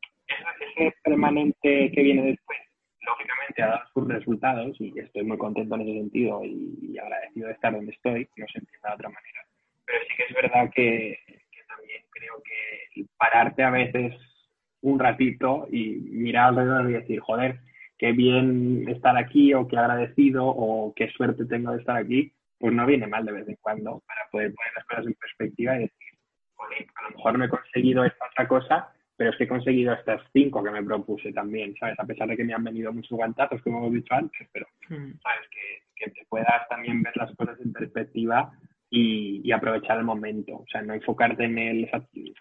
ese 0.75 0.93
permanente 1.03 1.91
que 1.91 2.01
viene 2.01 2.23
después 2.23 2.59
lógicamente 3.01 3.61
ha 3.61 3.67
dado 3.67 3.89
sus 3.93 4.07
resultados 4.07 4.75
y 4.81 4.99
estoy 4.99 5.23
muy 5.23 5.37
contento 5.37 5.75
en 5.75 5.81
ese 5.81 5.93
sentido 5.93 6.41
y, 6.43 6.97
agradecido 6.97 7.47
de 7.47 7.53
estar 7.53 7.73
donde 7.73 7.91
estoy, 7.91 8.27
no 8.35 8.45
se 8.47 8.59
entienda 8.59 8.89
de 8.89 8.95
otra 8.95 9.09
manera. 9.09 9.41
Pero 9.85 9.99
sí 10.01 10.15
que 10.17 10.23
es 10.23 10.33
verdad 10.33 10.71
que, 10.73 11.19
también 11.67 12.01
creo 12.09 12.41
que 12.43 13.05
pararte 13.17 13.63
a 13.63 13.69
veces 13.69 14.13
un 14.85 14.99
ratito 14.99 15.67
y 15.71 15.95
mirar 16.11 16.49
alrededor 16.49 16.89
y 16.89 16.93
decir, 16.93 17.19
joder, 17.19 17.59
qué 17.97 18.11
bien 18.11 18.87
estar 18.87 19.17
aquí 19.17 19.53
o 19.53 19.67
qué 19.67 19.77
agradecido 19.77 20.45
o 20.45 20.93
qué 20.95 21.09
suerte 21.09 21.45
tengo 21.45 21.71
de 21.71 21.79
estar 21.79 21.97
aquí, 21.97 22.31
pues 22.59 22.73
no 22.73 22.85
viene 22.85 23.07
mal 23.07 23.25
de 23.25 23.31
vez 23.31 23.47
en 23.47 23.57
cuando 23.61 24.03
para 24.07 24.21
poder 24.31 24.53
poner 24.53 24.73
las 24.75 24.85
cosas 24.85 25.07
en 25.07 25.13
perspectiva 25.13 25.75
y 25.75 25.79
decir, 25.79 26.19
joder, 26.55 26.87
a 26.95 27.03
lo 27.03 27.17
mejor 27.17 27.39
no 27.39 27.45
he 27.45 27.49
conseguido 27.49 28.05
esta 28.05 28.25
otra 28.31 28.47
cosa, 28.47 28.93
pero 29.17 29.31
es 29.31 29.37
que 29.37 29.45
he 29.45 29.47
conseguido 29.47 29.93
estas 29.93 30.21
cinco 30.33 30.63
que 30.63 30.71
me 30.71 30.83
propuse 30.83 31.33
también, 31.33 31.75
¿sabes? 31.79 31.99
A 31.99 32.05
pesar 32.05 32.27
de 32.27 32.37
que 32.37 32.43
me 32.43 32.53
han 32.53 32.63
venido 32.63 32.93
muchos 32.93 33.17
guantazos, 33.17 33.61
como 33.61 33.79
hemos 33.79 33.93
dicho 33.93 34.13
antes, 34.13 34.47
pero, 34.51 34.67
hmm. 34.89 35.17
¿sabes? 35.23 35.49
Que, 35.49 35.81
que 35.95 36.11
te 36.11 36.25
puedas 36.29 36.67
también 36.69 37.01
ver 37.01 37.15
las 37.15 37.33
cosas 37.35 37.59
en 37.61 37.73
perspectiva 37.73 38.51
y, 38.95 39.41
y, 39.43 39.51
aprovechar 39.51 39.97
el 39.97 40.05
momento. 40.05 40.55
O 40.55 40.65
sea, 40.71 40.81
no 40.81 40.93
enfocarte 40.93 41.43
en 41.43 41.57
el, 41.57 41.89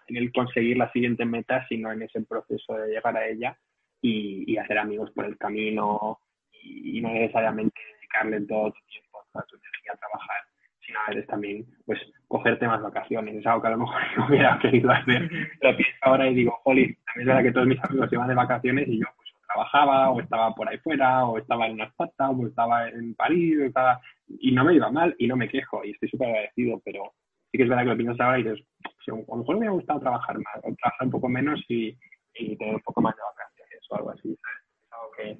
en 0.07 0.17
el 0.17 0.31
conseguir 0.31 0.77
la 0.77 0.91
siguiente 0.91 1.25
meta, 1.25 1.65
sino 1.67 1.91
en 1.91 2.03
ese 2.03 2.21
proceso 2.21 2.75
de 2.75 2.93
llegar 2.93 3.17
a 3.17 3.27
ella 3.27 3.57
y, 4.01 4.51
y 4.51 4.57
hacer 4.57 4.77
amigos 4.77 5.11
por 5.11 5.25
el 5.25 5.37
camino 5.37 6.19
y, 6.51 6.97
y 6.97 7.01
no 7.01 7.09
necesariamente 7.09 7.79
dedicarle 7.95 8.41
todo 8.41 8.71
tu 8.71 8.79
tiempo, 8.87 9.19
toda 9.33 9.45
tu 9.45 9.55
energía 9.57 9.93
a 9.93 9.97
trabajar 9.97 10.41
sino 10.85 10.99
a 10.99 11.09
veces 11.09 11.27
también, 11.27 11.65
pues, 11.85 11.99
cogerte 12.27 12.67
más 12.67 12.81
vacaciones. 12.81 13.35
Es 13.35 13.47
algo 13.47 13.61
que 13.61 13.67
a 13.67 13.71
lo 13.71 13.77
mejor 13.79 14.01
no 14.17 14.27
hubiera 14.27 14.59
querido 14.59 14.91
hacer. 14.91 15.29
Lo 15.61 15.75
pienso 15.75 15.97
ahora 16.01 16.27
y 16.29 16.35
digo, 16.35 16.59
jolly, 16.63 16.95
también 17.05 17.21
es 17.21 17.25
verdad 17.25 17.43
que 17.43 17.51
todos 17.51 17.67
mis 17.67 17.83
amigos 17.83 18.13
iban 18.13 18.27
de 18.27 18.35
vacaciones 18.35 18.87
y 18.87 18.99
yo, 18.99 19.07
pues, 19.15 19.29
o 19.33 19.45
trabajaba, 19.47 20.11
o 20.11 20.21
estaba 20.21 20.53
por 20.53 20.69
ahí 20.69 20.77
fuera, 20.77 21.25
o 21.25 21.37
estaba 21.37 21.67
en 21.67 21.73
una 21.73 21.85
startup, 21.85 22.39
o 22.39 22.47
estaba 22.47 22.87
en 22.89 23.15
París, 23.15 23.57
o 23.61 23.65
estaba... 23.65 23.99
Y 24.27 24.51
no 24.51 24.63
me 24.63 24.75
iba 24.75 24.89
mal 24.91 25.15
y 25.17 25.27
no 25.27 25.35
me 25.35 25.47
quejo 25.47 25.83
y 25.83 25.91
estoy 25.91 26.09
súper 26.09 26.29
agradecido, 26.29 26.81
pero 26.83 27.13
sí 27.51 27.57
que 27.57 27.63
es 27.63 27.69
verdad 27.69 27.83
que 27.83 27.89
lo 27.89 27.97
piensas 27.97 28.19
ahora 28.19 28.39
y 28.39 28.43
dices, 28.43 28.65
a 29.07 29.11
lo 29.11 29.37
mejor 29.37 29.55
me 29.55 29.59
hubiera 29.59 29.73
gustado 29.73 29.99
trabajar 29.99 30.37
más, 30.37 30.57
o 30.57 30.75
trabajar 30.75 31.05
un 31.05 31.11
poco 31.11 31.29
menos 31.29 31.63
y, 31.67 31.95
y 32.33 32.55
tener 32.57 32.75
un 32.75 32.81
poco 32.81 33.01
más 33.01 33.15
de 33.15 33.21
vacaciones 33.21 33.81
o 33.89 33.95
algo 33.95 34.11
así, 34.11 34.35
¿sabes? 34.35 34.61
Es 34.81 34.93
algo 34.93 35.11
que, 35.17 35.37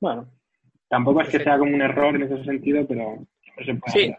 bueno, 0.00 0.28
tampoco 0.88 1.22
es 1.22 1.28
que 1.28 1.42
sea 1.42 1.58
como 1.58 1.74
un 1.74 1.82
error 1.82 2.14
en 2.14 2.22
ese 2.22 2.44
sentido, 2.44 2.86
pero 2.86 3.26
sí. 3.86 4.14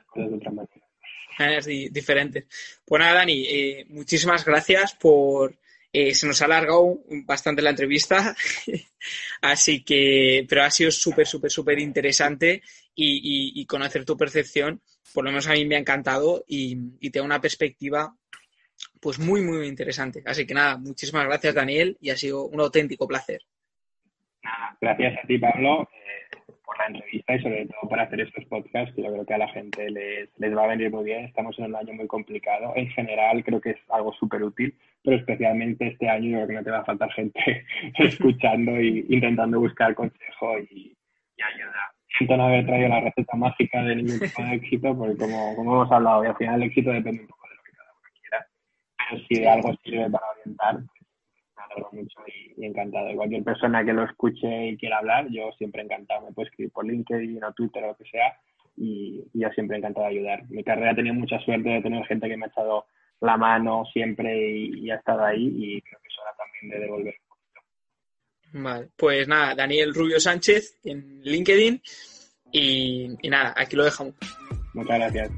diferentes. 1.92 2.82
Pues 2.86 3.00
nada, 3.00 3.16
Dani, 3.16 3.46
eh, 3.48 3.86
muchísimas 3.90 4.46
gracias 4.46 4.96
por. 4.96 5.58
Eh, 5.92 6.14
se 6.14 6.28
nos 6.28 6.42
ha 6.42 6.46
alargado 6.46 7.00
bastante 7.26 7.62
la 7.62 7.70
entrevista, 7.70 8.36
así 9.42 9.82
que, 9.82 10.46
pero 10.50 10.64
ha 10.64 10.70
sido 10.70 10.92
súper, 10.92 11.26
súper, 11.26 11.50
súper 11.50 11.80
interesante 11.80 12.62
y, 12.96 13.66
conocer 13.66 14.06
tu 14.06 14.16
percepción 14.16 14.82
por 15.14 15.24
lo 15.24 15.32
menos 15.32 15.48
a 15.48 15.54
mí 15.54 15.66
me 15.66 15.76
ha 15.76 15.80
encantado 15.80 16.44
y, 16.48 16.78
y 17.00 17.10
te 17.10 17.22
una 17.22 17.40
perspectiva 17.42 18.14
pues 19.02 19.20
muy, 19.20 19.42
muy 19.42 19.68
interesante. 19.68 20.22
Así 20.26 20.46
que 20.46 20.54
nada, 20.54 20.78
muchísimas 20.78 21.26
gracias 21.26 21.56
Daniel 21.56 21.98
y 22.02 22.10
ha 22.10 22.18
sido 22.18 22.46
un 22.46 22.60
auténtico 22.60 23.08
placer. 23.08 23.42
Nada, 24.44 24.78
gracias 24.82 25.24
a 25.24 25.28
ti 25.28 25.38
Pablo 25.38 25.84
eh, 25.84 26.38
por 26.64 26.78
la 26.78 26.88
entrevista 26.88 27.36
y 27.36 27.42
sobre 27.42 27.66
todo 27.68 27.90
por 27.90 28.00
hacer 28.00 28.22
estos 28.22 28.46
podcasts 28.46 28.94
que 28.96 29.04
yo 29.04 29.12
creo 29.12 29.26
que 29.26 29.34
a 29.34 29.40
la 29.40 29.48
gente 29.50 29.90
les, 29.90 30.30
les 30.38 30.56
va 30.56 30.66
a 30.66 30.68
venir 30.68 30.92
muy 30.92 31.06
bien. 31.06 31.26
Estamos 31.26 31.58
en 31.60 31.66
un 31.66 31.76
año 31.76 31.94
muy 31.94 32.08
complicado. 32.08 32.74
En 32.76 32.90
general 32.90 33.44
creo 33.44 33.62
que 33.62 33.72
es 33.72 33.78
algo 33.90 34.14
súper 34.14 34.44
útil, 34.44 34.76
pero 35.04 35.18
especialmente 35.18 35.88
este 35.88 36.10
año 36.10 36.32
yo 36.32 36.36
creo 36.38 36.48
que 36.48 36.54
no 36.56 36.64
te 36.64 36.72
va 36.72 36.80
a 36.80 36.86
faltar 36.86 37.12
gente 37.14 37.66
escuchando 38.00 38.76
e 38.76 39.06
intentando 39.10 39.60
buscar 39.60 39.96
consejo 39.96 40.60
y, 40.60 40.96
y 41.38 41.42
ayuda 41.42 41.95
siento 42.18 42.38
no 42.38 42.46
haber 42.46 42.66
traído 42.66 42.90
la 42.90 43.02
receta 43.02 43.36
mágica 43.36 43.84
de 43.84 43.96
ningún 43.96 44.20
tipo 44.20 44.42
de 44.42 44.54
éxito, 44.56 44.98
porque 44.98 45.18
como, 45.18 45.56
como 45.56 45.74
hemos 45.74 45.92
hablado, 45.92 46.24
y 46.24 46.28
al 46.28 46.38
final 46.38 46.62
el 46.62 46.68
éxito 46.70 46.92
depende 46.92 47.22
un 47.22 47.28
poco 47.28 47.48
de 47.48 47.56
lo 47.56 47.64
que 47.64 47.72
cada 47.72 47.92
uno 47.92 48.10
quiera. 48.22 48.48
Pero 48.98 49.24
si 49.28 49.40
de 49.40 49.50
algo 49.50 49.74
sirve 49.84 50.10
para 50.10 50.26
orientar, 50.32 50.76
pues 50.76 51.02
me 51.56 51.64
alegro 51.64 51.90
mucho 51.94 52.20
y, 52.58 52.66
encantado. 52.66 53.12
Y 53.12 53.16
cualquier 53.16 53.44
persona 53.44 53.86
que 53.86 53.94
lo 53.94 54.04
escuche 54.04 54.68
y 54.68 54.78
quiera 54.78 54.98
hablar, 54.98 55.28
yo 55.30 55.52
siempre 55.58 55.82
encantado. 55.82 56.26
Me 56.26 56.34
puede 56.34 56.50
escribir 56.50 56.72
por 56.72 56.86
LinkedIn 56.86 57.44
o 57.44 57.54
Twitter 57.54 57.84
o 57.84 57.88
lo 57.88 57.96
que 57.96 58.06
sea, 58.06 58.38
y, 58.78 59.24
y 59.34 59.40
yo 59.40 59.50
siempre 59.52 59.78
encantado 59.78 60.08
de 60.08 60.14
ayudar. 60.14 60.44
Mi 60.50 60.64
carrera 60.64 60.92
ha 60.92 60.96
tenido 60.96 61.16
mucha 61.16 61.40
suerte 61.40 61.70
de 61.70 61.82
tener 61.82 62.06
gente 62.06 62.28
que 62.28 62.38
me 62.38 62.46
ha 62.46 62.50
echado 62.50 62.86
la 63.22 63.38
mano 63.38 63.86
siempre 63.86 64.50
y, 64.52 64.86
y 64.86 64.92
ha 64.92 64.96
estado 64.96 65.24
ahí, 65.24 65.48
y 65.48 65.82
creo 65.82 66.00
que 66.02 66.08
es 66.08 66.20
hora 66.20 66.32
también 66.38 66.70
de 66.70 66.86
devolver 66.86 67.16
Vale, 68.58 68.88
pues 68.96 69.28
nada, 69.28 69.54
Daniel 69.54 69.94
Rubio 69.94 70.18
Sánchez 70.18 70.78
en 70.86 71.22
LinkedIn 71.24 71.82
y, 72.54 73.10
y 73.22 73.30
nada, 73.30 73.54
aquí 73.58 73.76
lo 73.76 73.84
dejamos. 73.84 74.16
Muchas 74.74 74.98
gracias. 74.98 75.30